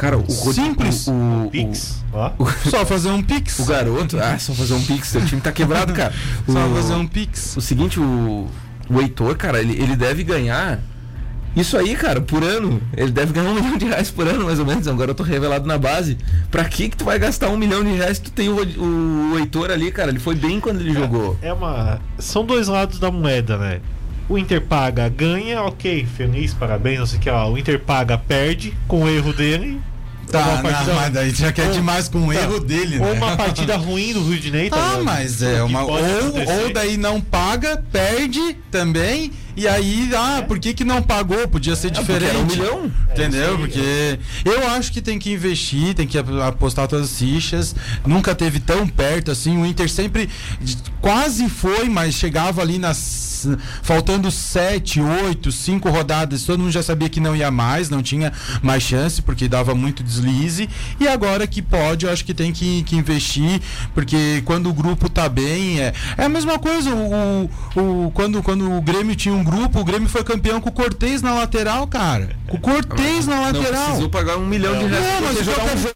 Cara, 0.00 0.16
o. 0.16 0.30
Simples. 0.30 1.06
O, 1.08 1.12
o, 1.12 1.46
o, 1.46 1.50
Pix. 1.50 2.02
Ó. 2.10 2.32
Só 2.70 2.86
fazer 2.86 3.10
um 3.10 3.22
pix. 3.22 3.58
o 3.58 3.66
garoto. 3.66 4.18
Ah, 4.18 4.38
só 4.38 4.54
fazer 4.54 4.72
um 4.72 4.82
pix, 4.82 5.12
teu 5.12 5.22
time 5.26 5.42
tá 5.42 5.52
quebrado, 5.52 5.92
cara. 5.92 6.12
Só 6.48 6.66
O- 6.66 6.74
fazer 6.74 6.94
um 6.94 7.06
pix. 7.06 7.54
O 7.56 7.60
seguinte, 7.60 8.00
o, 8.00 8.48
o 8.88 9.00
Heitor, 9.00 9.36
cara, 9.36 9.60
ele, 9.60 9.74
ele 9.80 9.94
deve 9.94 10.24
ganhar. 10.24 10.80
Isso 11.54 11.76
aí, 11.76 11.94
cara, 11.96 12.20
por 12.20 12.42
ano. 12.42 12.80
Ele 12.96 13.10
deve 13.12 13.34
ganhar 13.34 13.50
um 13.50 13.54
milhão 13.60 13.76
de 13.76 13.84
reais 13.84 14.10
por 14.10 14.26
ano, 14.26 14.46
mais 14.46 14.58
ou 14.58 14.64
menos. 14.64 14.86
É 14.86 14.92
um 14.92 14.96
garoto 14.96 15.22
revelado 15.22 15.66
na 15.66 15.76
base. 15.76 16.16
Pra 16.50 16.64
que 16.64 16.88
que 16.88 16.96
tu 16.96 17.04
vai 17.04 17.18
gastar 17.18 17.50
um 17.50 17.58
milhão 17.58 17.84
de 17.84 17.90
reais 17.90 18.16
se 18.16 18.22
tu 18.22 18.30
tem 18.32 18.48
o, 18.48 18.56
o, 18.56 19.32
o 19.34 19.38
Heitor 19.38 19.70
ali, 19.70 19.92
cara? 19.92 20.10
Ele 20.10 20.18
foi 20.18 20.34
bem 20.34 20.60
quando 20.60 20.80
ele 20.80 20.94
jogou. 20.94 21.36
É 21.42 21.52
uma. 21.52 22.00
São 22.18 22.42
dois 22.42 22.68
lados 22.68 22.98
da 22.98 23.10
moeda, 23.10 23.58
né? 23.58 23.80
O 24.30 24.38
Inter 24.38 24.62
paga, 24.62 25.08
ganha, 25.08 25.60
ok, 25.62 26.06
feliz, 26.16 26.54
parabéns, 26.54 27.00
não 27.00 27.06
sei 27.06 27.18
o 27.18 27.20
que, 27.22 27.28
ó. 27.28 27.50
O 27.50 27.58
Inter 27.58 27.80
paga, 27.80 28.16
perde 28.16 28.72
com 28.86 29.02
o 29.02 29.08
erro 29.08 29.32
dele. 29.32 29.80
Tá, 30.30 30.62
não, 30.62 30.94
mas 30.94 31.12
daí 31.12 31.30
já 31.30 31.52
quer 31.52 31.66
Ou- 31.66 31.72
demais 31.72 32.08
com 32.08 32.26
o 32.28 32.32
tá. 32.32 32.40
erro 32.40 32.60
dele, 32.60 32.98
Ou 32.98 33.06
né? 33.06 33.12
uma 33.12 33.36
partida 33.36 33.76
ruim 33.76 34.12
do 34.12 34.22
Rudinei, 34.22 34.70
tá 34.70 34.76
Ah, 34.96 35.02
mas 35.02 35.42
é 35.42 35.62
uma. 35.62 35.82
Ou, 35.82 35.96
acontecer. 35.96 36.52
ou 36.62 36.72
daí 36.72 36.96
não 36.96 37.20
paga, 37.20 37.82
perde 37.92 38.56
também. 38.70 39.32
E 39.56 39.66
aí, 39.68 40.10
ah, 40.14 40.44
por 40.46 40.58
que, 40.58 40.72
que 40.74 40.84
não 40.84 41.02
pagou? 41.02 41.46
Podia 41.48 41.74
ser 41.76 41.90
porque 41.92 42.00
diferente. 42.12 42.36
um 42.36 42.46
milhão. 42.46 42.92
Entendeu? 43.10 43.54
É, 43.54 43.56
Porque 43.58 44.18
eu 44.44 44.68
acho 44.70 44.92
que 44.92 45.00
tem 45.02 45.18
que 45.18 45.32
investir, 45.32 45.94
tem 45.94 46.06
que 46.06 46.16
ap- 46.18 46.30
apostar 46.48 46.86
todas 46.88 47.10
as 47.12 47.18
fichas. 47.18 47.74
Nunca 48.06 48.34
teve 48.34 48.60
tão 48.60 48.86
perto 48.86 49.30
assim. 49.30 49.56
O 49.58 49.66
Inter 49.66 49.88
sempre 49.90 50.28
quase 51.00 51.48
foi, 51.48 51.88
mas 51.88 52.14
chegava 52.14 52.60
ali 52.62 52.78
nas. 52.78 53.28
Faltando 53.82 54.30
sete, 54.30 55.00
oito, 55.00 55.50
cinco 55.50 55.88
rodadas, 55.88 56.42
todo 56.44 56.58
mundo 56.60 56.70
já 56.70 56.82
sabia 56.82 57.08
que 57.08 57.18
não 57.20 57.34
ia 57.34 57.50
mais, 57.50 57.88
não 57.88 58.02
tinha 58.02 58.30
mais 58.62 58.82
chance, 58.82 59.22
porque 59.22 59.48
dava 59.48 59.74
muito 59.74 60.02
deslize. 60.02 60.68
E 61.00 61.08
agora 61.08 61.46
que 61.46 61.62
pode, 61.62 62.04
eu 62.04 62.12
acho 62.12 62.22
que 62.22 62.34
tem 62.34 62.52
que, 62.52 62.82
que 62.82 62.94
investir, 62.96 63.62
porque 63.94 64.42
quando 64.44 64.68
o 64.68 64.74
grupo 64.74 65.08
tá 65.08 65.26
bem, 65.26 65.80
é, 65.80 65.94
é 66.18 66.24
a 66.24 66.28
mesma 66.28 66.58
coisa. 66.58 66.90
O, 66.94 67.48
o, 67.74 68.06
o- 68.06 68.10
quando, 68.10 68.42
quando 68.42 68.70
o 68.70 68.82
Grêmio 68.82 69.16
tinha 69.16 69.34
um 69.34 69.39
grupo, 69.44 69.80
o 69.80 69.84
Grêmio 69.84 70.08
foi 70.08 70.22
campeão 70.24 70.60
com 70.60 70.68
o 70.68 70.72
Cortez 70.72 71.22
na 71.22 71.34
lateral, 71.34 71.86
cara. 71.86 72.36
Com 72.48 72.56
o 72.56 72.60
Cortez 72.60 73.26
na 73.26 73.36
Não 73.36 73.42
lateral. 73.60 73.84
precisou 73.84 74.08
pagar 74.10 74.36
um 74.36 74.46
milhão 74.46 74.78
de 74.78 74.86
reais 74.86 75.04
Não, 75.04 75.20
mas 75.22 75.38
jogar 75.44 75.52
um 75.58 75.66
Botafogo- 75.66 75.78
jogo. 75.82 75.94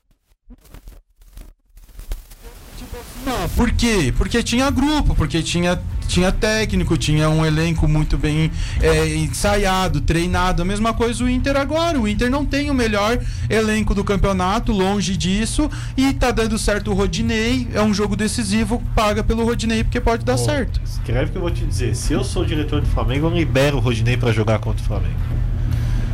Não, 3.27 3.49
por 3.51 3.71
quê? 3.73 4.13
Porque 4.17 4.43
tinha 4.43 4.71
grupo, 4.71 5.15
porque 5.15 5.43
tinha, 5.43 5.81
tinha 6.07 6.31
técnico, 6.33 6.97
tinha 6.97 7.29
um 7.29 7.45
elenco 7.45 7.87
muito 7.89 8.17
bem 8.17 8.51
é, 8.81 9.15
ensaiado, 9.17 10.01
treinado. 10.01 10.63
A 10.63 10.65
mesma 10.65 10.93
coisa 10.95 11.25
o 11.25 11.29
Inter 11.29 11.57
agora. 11.57 11.99
O 11.99 12.07
Inter 12.09 12.31
não 12.31 12.45
tem 12.45 12.71
o 12.71 12.75
melhor 12.75 13.19
elenco 13.49 13.95
do 13.95 14.05
campeonato, 14.05 14.73
longe 14.73 15.17
disso, 15.17 15.71
e 15.97 16.13
tá 16.13 16.31
dando 16.31 16.59
certo 16.59 16.91
o 16.91 16.95
Rodinei. 16.95 17.69
É 17.75 17.81
um 17.83 17.93
jogo 17.95 18.15
decisivo, 18.17 18.83
paga 18.95 19.23
pelo 19.25 19.45
Rodinei 19.45 19.83
porque 19.85 20.01
pode 20.01 20.25
dar 20.25 20.35
Ó, 20.35 20.37
certo. 20.39 20.81
Escreve 20.85 21.31
que 21.33 21.37
eu 21.37 21.43
vou 21.43 21.51
te 21.51 21.65
dizer. 21.65 21.95
Se 21.97 22.13
eu 22.13 22.23
sou 22.25 22.45
diretor 22.45 22.81
do 22.81 22.87
Flamengo, 22.87 23.27
eu 23.27 23.31
libero 23.35 23.77
o 23.77 23.81
Rodinei 23.81 24.17
pra 24.17 24.33
jogar 24.33 24.59
contra 24.59 24.83
o 24.83 24.87
Flamengo. 24.87 25.15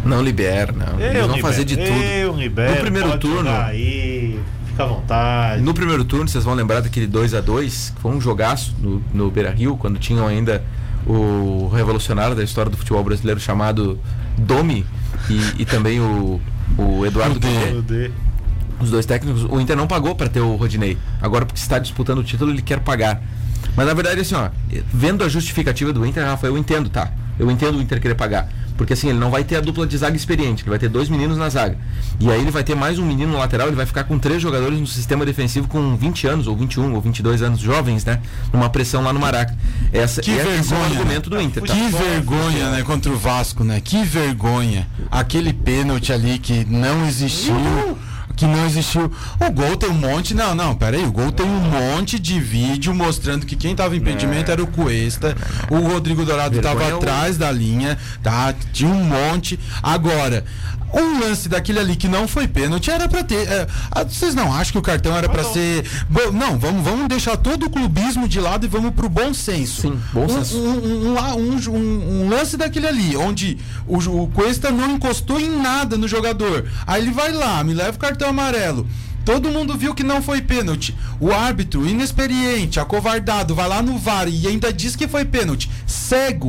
Não 0.05 0.23
libera, 0.23 0.73
não. 0.73 0.99
Eles 0.99 1.15
Eu 1.17 1.27
vão 1.27 1.37
libero. 1.37 1.41
fazer 1.41 1.65
de 1.65 1.77
tudo. 1.77 2.03
Eu 2.03 2.35
libero. 2.35 2.75
No 2.75 2.81
primeiro 2.81 3.19
turno- 3.19 3.51
Aí, 3.51 4.41
fica 4.81 4.85
à 4.85 4.87
vontade. 4.87 5.63
No 5.63 5.75
primeiro 5.75 6.05
turno, 6.05 6.29
vocês 6.29 6.45
vão 6.45 6.55
lembrar 6.55 6.81
daquele 6.81 7.07
2 7.07 7.35
a 7.35 7.41
2 7.41 7.93
que 7.95 8.01
foi 8.01 8.13
um 8.13 8.21
jogaço 8.21 8.75
no, 8.79 9.03
no 9.13 9.31
Beira 9.31 9.51
Rio, 9.51 9.77
quando 9.77 9.99
tinham 9.99 10.27
ainda 10.27 10.65
o 11.07 11.69
revolucionário 11.75 12.35
da 12.35 12.43
história 12.43 12.71
do 12.71 12.77
futebol 12.77 13.03
brasileiro 13.03 13.41
chamado 13.41 13.99
Domi 14.37 14.85
e, 15.29 15.63
e 15.63 15.65
também 15.65 16.01
o, 16.01 16.41
o 16.77 17.07
Eduardo 17.07 17.39
D. 17.39 18.11
Os 18.81 18.91
dois 18.91 19.05
técnicos, 19.05 19.45
o 19.45 19.61
Inter 19.61 19.77
não 19.77 19.87
pagou 19.87 20.15
para 20.15 20.29
ter 20.29 20.41
o 20.41 20.57
Rodinei. 20.57 20.97
Agora, 21.21 21.45
porque 21.45 21.61
está 21.61 21.79
disputando 21.79 22.19
o 22.19 22.25
título, 22.25 22.51
ele 22.51 22.63
quer 22.63 22.81
pagar. 22.81 23.23
Mas 23.77 23.87
na 23.87 23.93
verdade, 23.93 24.21
assim, 24.21 24.35
ó, 24.35 24.49
vendo 24.93 25.23
a 25.23 25.29
justificativa 25.29 25.93
do 25.93 26.05
Inter, 26.07 26.25
Rafa, 26.25 26.47
eu 26.47 26.57
entendo, 26.57 26.89
tá? 26.89 27.13
Eu 27.39 27.51
entendo 27.51 27.79
o 27.79 27.83
Inter 27.83 28.01
querer 28.01 28.15
pagar. 28.15 28.49
Porque 28.81 28.95
assim, 28.95 29.11
ele 29.11 29.19
não 29.19 29.31
vai 29.31 29.45
ter 29.45 29.57
a 29.57 29.61
dupla 29.61 29.87
de 29.87 29.95
zaga 29.99 30.17
experiente, 30.17 30.63
ele 30.63 30.71
vai 30.71 30.79
ter 30.79 30.89
dois 30.89 31.11
meninos 31.11 31.37
na 31.37 31.51
zaga. 31.51 31.77
E 32.19 32.31
aí 32.31 32.41
ele 32.41 32.51
vai 32.51 32.65
ter 32.65 32.75
mais 32.75 32.99
um 32.99 33.05
menino 33.05 33.33
no 33.33 33.39
lateral, 33.39 33.67
ele 33.67 33.77
vai 33.77 33.85
ficar 33.85 34.05
com 34.05 34.19
três 34.19 34.41
jogadores 34.41 34.81
no 34.81 34.87
sistema 34.87 35.27
defensivo 35.27 35.69
com 35.69 35.95
20 35.97 36.27
anos, 36.27 36.47
ou 36.47 36.57
21, 36.57 36.95
ou 36.95 37.01
22 37.03 37.43
anos, 37.43 37.61
jovens, 37.61 38.07
né? 38.07 38.23
Numa 38.51 38.71
pressão 38.71 39.03
lá 39.03 39.13
no 39.13 39.21
Maraca. 39.21 39.55
Essa, 39.93 40.23
Que 40.23 40.31
é 40.31 40.43
o 40.43 40.47
vergonha, 40.47 40.87
argumento 40.87 41.29
do 41.29 41.39
Inter, 41.39 41.63
tá? 41.63 41.75
Que 41.75 41.89
vergonha, 41.91 42.71
né, 42.71 42.83
contra 42.83 43.13
o 43.13 43.19
Vasco, 43.19 43.63
né? 43.63 43.83
Que 43.83 44.03
vergonha. 44.03 44.89
Aquele 45.11 45.53
pênalti 45.53 46.11
ali 46.11 46.39
que 46.39 46.65
não 46.65 47.07
existiu. 47.07 47.55
Que 48.37 48.47
não 48.47 48.65
existiu. 48.67 49.13
O 49.39 49.51
gol 49.51 49.77
tem 49.77 49.91
um 49.91 49.95
monte. 49.95 50.35
Não, 50.35 50.55
não, 50.55 50.75
peraí. 50.75 51.05
O 51.05 51.13
gol 51.13 51.31
tem 51.31 51.45
um 51.45 51.61
monte 51.61 52.19
de 52.19 52.41
vídeo 52.41 52.95
mostrando 52.95 53.45
que 53.45 53.55
quem 53.55 53.75
tava 53.75 53.95
em 53.95 53.99
impedimento 53.99 54.51
era 54.51 54.63
o 54.63 54.67
Cuesta. 54.67 55.37
O 55.71 55.79
Rodrigo 55.81 56.25
Dourado 56.25 56.55
Vergonha 56.55 56.75
tava 56.75 56.91
é 56.91 56.95
atrás 56.95 57.37
da 57.37 57.51
linha, 57.51 57.99
tá? 58.23 58.55
Tinha 58.73 58.91
um 58.91 59.05
monte. 59.05 59.59
Agora, 59.83 60.45
um 60.93 61.21
lance 61.21 61.49
daquele 61.49 61.79
ali 61.79 61.97
que 61.97 62.09
não 62.09 62.27
foi 62.27 62.49
pênalti 62.49 62.91
era 62.91 63.09
pra 63.09 63.23
ter. 63.23 63.47
é, 63.49 63.67
vocês 64.09 64.35
não 64.35 64.53
acham 64.53 64.73
que 64.73 64.79
o 64.79 64.83
cartão 64.83 65.17
era 65.17 65.29
pra 65.29 65.43
não. 65.43 65.53
ser. 65.53 65.85
Bom, 66.09 66.31
não, 66.33 66.59
vamos, 66.59 66.83
vamos 66.83 67.09
deixar 67.09 67.37
todo 67.37 67.67
o 67.67 67.71
clubismo 67.71 68.29
de 68.29 68.41
lado 68.41 68.65
e 68.67 68.69
vamos 68.69 68.93
pro 68.95 69.09
bom 69.09 69.33
senso. 69.35 69.83
Sim, 69.83 70.01
bom 70.13 70.25
Um- 70.25 70.29
senso. 70.29 70.57
um, 70.59 71.15
um- 71.15 71.71
um- 71.71 72.23
um 72.25 72.29
lance 72.29 72.57
daquele 72.57 72.87
ali, 72.87 73.17
onde 73.17 73.59
o, 73.87 73.97
o 73.99 74.29
Cuesta 74.29 74.71
não 74.71 74.93
encostou 74.93 75.39
em 75.41 75.51
nada 75.61 75.97
no 75.97 76.09
jogador. 76.09 76.67
Aí 76.87 77.03
ele 77.03 77.11
vai 77.13 77.33
lá, 77.33 77.63
me 77.63 77.75
leva 77.75 77.97
o 77.97 78.01
cartão 78.01 78.29
amarelo. 78.31 78.87
Todo 79.25 79.51
mundo 79.51 79.77
viu 79.77 79.95
que 79.95 80.03
não 80.03 80.23
foi 80.23 80.41
pênalti. 80.41 80.97
O 81.21 81.31
árbitro, 81.31 81.87
inexperiente, 81.87 82.81
acovardado, 82.81 83.55
vai 83.55 83.69
lá 83.69 83.83
no 83.83 83.99
VAR 83.99 84.27
e 84.29 84.47
ainda 84.47 84.73
diz 84.73 84.97
que 84.97 85.07
foi 85.07 85.25
pênalti. 85.25 85.71
Cego. 85.87 86.49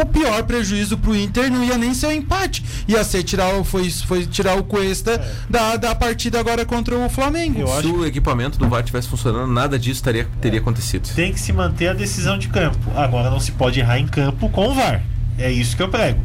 O 0.00 0.06
pior 0.06 0.44
prejuízo 0.44 0.96
pro 0.96 1.14
Inter 1.16 1.50
não 1.50 1.64
ia 1.64 1.76
nem 1.76 1.92
ser 1.92 2.06
o 2.06 2.12
empate. 2.12 2.64
Ia 2.86 3.02
ser 3.02 3.24
tirar, 3.24 3.52
o- 3.56 3.64
foi, 3.64 3.90
foi 3.90 4.24
tirar 4.26 4.56
o 4.56 4.62
Cuesta 4.62 5.20
da, 5.50 5.74
da 5.76 5.92
partida 5.94 6.38
agora 6.38 6.64
contra 6.64 6.96
o 6.96 7.08
Flamengo. 7.10 7.60
Eu 7.60 7.80
Se 7.80 7.86
o 7.88 8.06
equipamento 8.06 8.58
do 8.58 8.68
VAR 8.68 8.82
tivesse 8.84 9.08
funcionando, 9.08 9.52
nada 9.52 9.76
disso 9.78 10.02
teria, 10.02 10.28
teria 10.40 10.60
acontecido. 10.60 11.08
tem 11.14 11.32
que 11.32 11.40
se 11.40 11.52
manter 11.52 11.88
a 11.88 11.92
decisão 11.94 12.38
de 12.38 12.46
campo. 12.48 12.78
Agora 12.94 13.28
não 13.28 13.40
se 13.40 13.50
pode 13.52 13.80
errar 13.80 13.98
em 13.98 14.06
campo 14.06 14.48
com 14.50 14.68
o 14.68 14.74
VAR. 14.74 15.02
É 15.36 15.50
isso 15.50 15.76
que 15.76 15.82
eu 15.82 15.88
prego. 15.88 16.20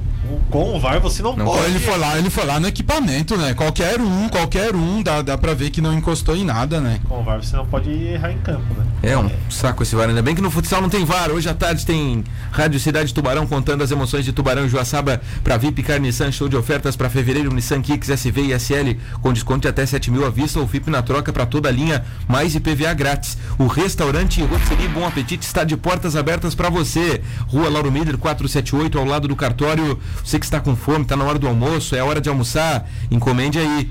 Com 0.50 0.76
o 0.76 0.80
VAR 0.80 1.00
você 1.00 1.22
não, 1.24 1.36
Não 1.36 1.46
pode. 1.46 1.66
ele 1.66 1.80
foi 1.80 1.98
lá, 1.98 2.18
ele 2.18 2.30
foi 2.30 2.46
lá 2.46 2.60
no 2.60 2.68
equipamento, 2.68 3.36
né? 3.38 3.54
Qualquer 3.54 4.00
um, 4.00 4.30
qualquer 4.30 4.76
um, 4.76 5.02
dá, 5.02 5.22
dá 5.22 5.38
pra 5.38 5.54
ver 5.54 5.70
que 5.70 5.82
não 5.82 5.94
encostou 5.94 6.36
em 6.36 6.44
nada, 6.46 6.80
né? 6.80 7.00
Com 7.08 7.20
o 7.20 7.24
VAR 7.24 7.42
você 7.44 7.56
não 7.56 7.66
pode 7.66 7.90
errar 7.90 8.32
em 8.32 8.38
campo, 8.38 8.74
né? 8.78 8.86
É 9.02 9.18
um 9.18 9.30
saco 9.50 9.84
esse 9.84 9.96
VAR. 9.96 10.08
Ainda 10.10 10.22
bem 10.22 10.34
que 10.36 10.42
no 10.42 10.50
futsal 10.52 10.82
não 10.82 10.90
tem 10.90 11.04
VAR. 11.04 11.32
Hoje 11.32 11.50
à 11.50 11.54
tarde 11.54 11.86
tem 11.86 12.24
Rádio 12.52 12.80
Cidade 12.80 13.14
Tubarão 13.14 13.46
contando 13.48 13.84
as 13.84 13.92
emoções 13.92 14.24
de 14.24 14.32
Tubarão 14.32 14.66
e 14.66 14.70
Joaçaba 14.70 15.22
para 15.44 15.58
VIP 15.58 15.84
Car 15.84 16.00
Nissan. 16.00 16.32
Show 16.32 16.48
de 16.48 16.56
ofertas 16.56 16.96
para 16.96 17.10
fevereiro. 17.10 17.54
Nissan 17.54 17.82
Kicks 17.82 18.10
SV 18.10 18.42
e 18.44 18.54
SL 18.60 18.98
com 19.22 19.34
desconto 19.34 19.62
de 19.62 19.68
até 19.68 19.86
7 19.86 20.10
mil 20.12 20.26
à 20.26 20.30
vista 20.30 20.60
ou 20.60 20.68
FIP 20.68 20.90
na 20.90 21.02
troca 21.02 21.34
para 21.34 21.46
toda 21.46 21.68
a 21.70 21.72
linha, 21.72 22.04
mais 22.28 22.56
IPVA 22.56 22.94
grátis. 22.94 23.38
O 23.58 23.68
restaurante 23.68 24.42
Rotisserie 24.44 24.88
Bom 24.88 25.06
Apetite 25.06 25.46
está 25.46 25.64
de 25.64 25.76
portas 25.76 26.16
abertas 26.16 26.56
para 26.56 26.70
você. 26.70 27.22
Rua 27.48 27.70
Lauro 27.70 27.92
Miller 27.92 28.18
478 28.18 28.98
ao 28.98 29.06
lado 29.06 29.28
do 29.28 29.36
cartório. 29.36 30.00
Você 30.24 30.40
que 30.40 30.46
está 30.46 30.60
com 30.60 30.76
fome, 30.76 31.04
está 31.04 31.16
na 31.16 31.24
hora 31.24 31.40
do 31.40 31.48
almoço, 31.48 31.96
é 31.96 32.04
hora 32.04 32.20
de 32.20 32.28
almoçar. 32.30 32.90
Encomende 33.10 33.60
aí. 33.60 33.90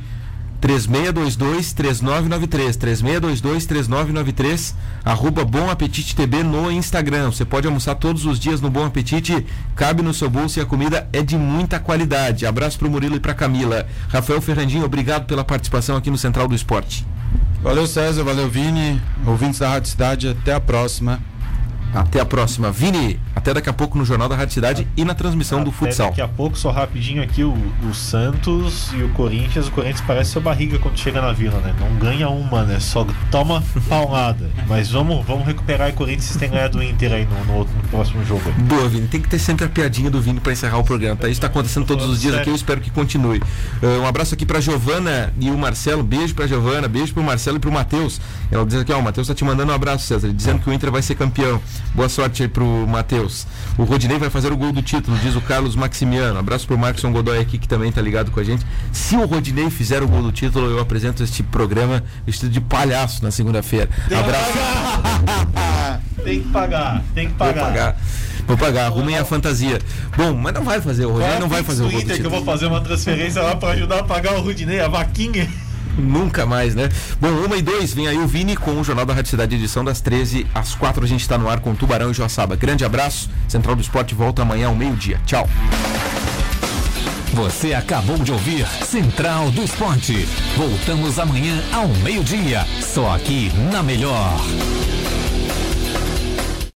3622-3993 0.63 2.77
3622-3993 2.77 4.75
arroba 5.05 5.45
Bom 5.45 5.69
Apetite 5.69 6.15
TB 6.15 6.45
no 6.45 6.71
Instagram 6.71 7.33
você 7.33 7.45
pode 7.45 7.67
almoçar 7.67 7.97
todos 7.97 8.25
os 8.25 8.39
dias 8.39 8.61
no 8.61 8.71
Bom 8.71 8.87
Apetite 8.87 9.45
cabe 9.75 10.03
no 10.03 10.15
seu 10.15 10.31
bolso 10.31 10.61
e 10.61 10.63
a 10.63 10.65
comida 10.65 11.09
é 11.13 11.21
de 11.21 11.37
muita 11.37 11.81
qualidade 11.81 12.47
abraço 12.47 12.79
pro 12.79 12.89
Murilo 12.89 13.17
e 13.17 13.21
pra 13.21 13.35
Camila 13.35 13.89
Rafael 14.09 14.41
Ferrandinho, 14.41 14.85
obrigado 14.85 15.27
pela 15.27 15.43
participação 15.43 15.97
aqui 15.97 16.13
no 16.13 16.19
Central 16.19 16.47
do 16.47 16.55
Esporte 16.55 17.05
Valeu, 17.63 17.87
César. 17.87 18.25
Valeu, 18.25 18.51
Vini. 18.51 19.01
Ouvintes 19.25 19.61
da 19.61 19.69
Rádio 19.69 19.89
Cidade. 19.89 20.29
Até 20.29 20.53
a 20.53 20.59
próxima. 20.59 21.23
Até 21.95 22.21
a 22.21 22.25
próxima. 22.25 22.71
Vini, 22.71 23.19
até 23.37 23.53
daqui 23.53 23.69
a 23.69 23.73
pouco 23.73 23.99
no 23.99 24.05
Jornal 24.05 24.29
da 24.29 24.35
Rádio 24.37 24.55
Cidade 24.55 24.89
e 24.97 25.05
na 25.05 25.15
transmissão 25.15 25.63
do 25.63 25.71
Até 25.71 25.79
futsal. 25.79 26.09
Daqui 26.09 26.21
a 26.21 26.29
pouco, 26.29 26.57
só 26.59 26.71
rapidinho 26.71 27.23
aqui, 27.23 27.45
o, 27.45 27.53
o 27.89 27.95
Santos 27.95 28.91
e 28.95 29.03
o 29.03 29.09
Corinthians. 29.11 29.69
O 29.69 29.71
Corinthians 29.73 30.03
parece 30.07 30.31
sua 30.31 30.41
barriga 30.43 30.79
quando 30.79 30.99
chega 30.99 31.21
na 31.21 31.33
vila, 31.33 31.59
né? 31.61 31.75
Não 31.79 31.95
ganha 31.99 32.29
uma, 32.29 32.63
né? 32.63 32.81
Só 32.81 33.07
toma 33.31 33.63
paulada. 33.89 34.51
Mas 34.69 34.91
vamos, 34.91 35.25
vamos 35.27 35.47
recuperar 35.47 35.89
e 35.89 35.93
o 35.93 35.95
Corinthians 35.95 36.37
tem 36.37 36.49
ganhado 36.51 36.79
o 36.79 36.83
Inter 36.83 37.13
aí 37.13 37.27
no, 37.27 37.45
no, 37.45 37.59
outro- 37.59 37.75
no 37.77 37.89
próximo 37.89 38.25
jogo. 38.25 38.43
aí. 38.47 38.63
Boa, 38.65 38.89
Vini. 38.89 39.07
Tem 39.09 39.21
que 39.21 39.29
ter 39.29 39.39
sempre 39.39 39.65
a 39.67 39.69
piadinha 39.69 40.11
do 40.11 40.21
Vini 40.21 40.41
pra 40.41 40.53
encerrar 40.53 40.79
o 40.79 40.85
programa, 40.85 41.17
tá? 41.17 41.29
Isso 41.29 41.41
tá 41.41 41.47
acontecendo 41.47 41.85
todos 41.87 42.07
os 42.09 42.21
dias 42.21 42.35
aqui, 42.35 42.49
eu 42.51 42.55
espero 42.55 42.81
que 42.81 42.91
continue. 42.91 43.39
Uh, 43.83 44.03
um 44.03 44.07
abraço 44.07 44.35
aqui 44.35 44.47
pra 44.47 44.61
Giovana 44.61 45.33
e 45.39 45.51
o 45.51 45.59
Marcelo. 45.59 46.03
Beijo 46.03 46.35
pra 46.35 46.47
Giovana, 46.47 46.89
beijo 46.89 47.13
pro 47.13 47.23
Marcelo 47.23 47.57
e 47.57 47.61
pro 47.61 47.71
Matheus. 47.71 48.21
Ela 48.51 48.65
diz 48.65 48.81
aqui, 48.81 48.93
ó, 48.93 48.99
o 48.99 49.03
Matheus 49.03 49.27
tá 49.29 49.35
te 49.35 49.45
mandando 49.45 49.73
um 49.73 49.75
abraço, 49.75 50.07
César, 50.07 50.33
dizendo 50.33 50.61
que 50.61 50.71
o 50.71 50.73
Inter 50.73 50.91
vai 50.91 51.03
ser 51.03 51.15
campeão. 51.15 51.61
Boa 51.95 52.09
sorte 52.09 52.43
aí 52.43 52.49
pro 52.49 52.65
Matheus. 52.87 53.47
O 53.77 53.85
Rodinei 53.85 54.19
vai 54.19 54.31
fazer 54.31 54.51
o 54.53 54.57
gol 54.57 54.73
do 54.73 54.81
título, 54.83 55.17
diz 55.19 55.37
o 55.37 55.41
Carlos 55.41 55.77
Maximiano. 55.77 56.39
Abraço 56.39 56.67
pro 56.67 56.79
Marcos 56.79 57.03
Godoy 57.05 57.39
aqui, 57.39 57.59
que 57.59 57.69
também 57.69 57.93
tá 57.93 58.01
ligado 58.01 58.31
com 58.31 58.41
a 58.41 58.45
gente. 58.45 58.65
Se 58.93 59.15
o 59.17 59.27
Rodinei 59.27 59.69
fizer 59.71 60.03
o 60.03 60.09
gol 60.09 60.23
do 60.23 60.33
título, 60.33 60.71
eu 60.71 60.81
apresento 60.81 61.23
este 61.23 61.43
programa 61.43 62.03
vestido 62.27 62.51
de 62.51 62.61
palhaço 62.61 63.23
na 63.23 63.31
segunda-feira. 63.31 63.91
Abraço. 64.07 66.03
Tem 66.25 66.41
que 66.41 66.49
pagar, 66.49 67.03
tem 67.15 67.29
que 67.29 67.35
Vou 67.35 67.47
pagar. 67.49 67.65
pagar. 67.67 67.97
Vou 68.47 68.57
pagar, 68.57 68.87
arrumem 68.87 69.17
a 69.19 69.25
fantasia. 69.25 69.79
Bom, 70.17 70.35
mas 70.35 70.53
não 70.55 70.65
vai 70.65 70.81
fazer, 70.81 71.05
o 71.07 71.13
Rogério 71.13 71.41
não 71.41 71.49
vai 71.49 71.63
fazer 71.63 71.83
o 71.83 71.91
gol 71.91 71.93
do 71.93 71.97
Inter 72.05 72.07
que 72.07 72.13
eu 72.13 72.17
título. 72.25 72.37
vou 72.37 72.45
fazer 72.45 72.67
uma 72.67 72.81
transferência 72.81 73.41
lá 73.43 73.55
pra 73.57 73.71
ajudar 73.71 74.01
a 74.01 74.05
pagar 74.05 74.35
o 74.35 74.41
Rudinei, 74.41 74.81
a 74.81 74.89
vaquinha. 74.89 75.49
Nunca 75.97 76.47
mais, 76.47 76.75
né? 76.75 76.89
Bom, 77.21 77.29
uma 77.29 77.57
e 77.57 77.63
dois, 77.63 77.93
vem 77.93 78.09
aí 78.09 78.19
o 78.19 78.27
Vini 78.27 78.57
com 78.57 78.81
o 78.81 78.85
Jornal 78.85 79.05
da 79.05 79.15
Rádio 79.15 79.31
Cidade, 79.31 79.57
edição 79.57 79.85
das 79.85 80.01
13 80.01 80.47
às 80.55 80.75
4 80.75 81.05
a 81.05 81.07
gente 81.07 81.21
está 81.21 81.37
no 81.37 81.49
ar 81.49 81.61
com 81.61 81.75
Tubarão 81.75 82.11
e 82.11 82.15
Joaçaba. 82.15 82.57
Grande 82.57 82.85
abraço, 82.85 83.29
Central 83.49 83.77
do 83.77 83.83
Esporte 83.83 84.15
volta 84.15 84.43
amanhã 84.43 84.69
ao 84.69 84.75
meio-dia. 84.75 85.21
Tchau. 85.27 85.49
Você 87.35 87.73
acabou 87.73 88.19
de 88.19 88.31
ouvir 88.31 88.67
Central 88.85 89.51
do 89.51 89.63
Esporte. 89.63 90.29
Voltamos 90.57 91.19
amanhã 91.19 91.63
ao 91.73 91.89
meio-dia, 91.89 92.67
só 92.81 93.15
aqui 93.15 93.51
na 93.73 93.83
Melhor. 93.83 94.39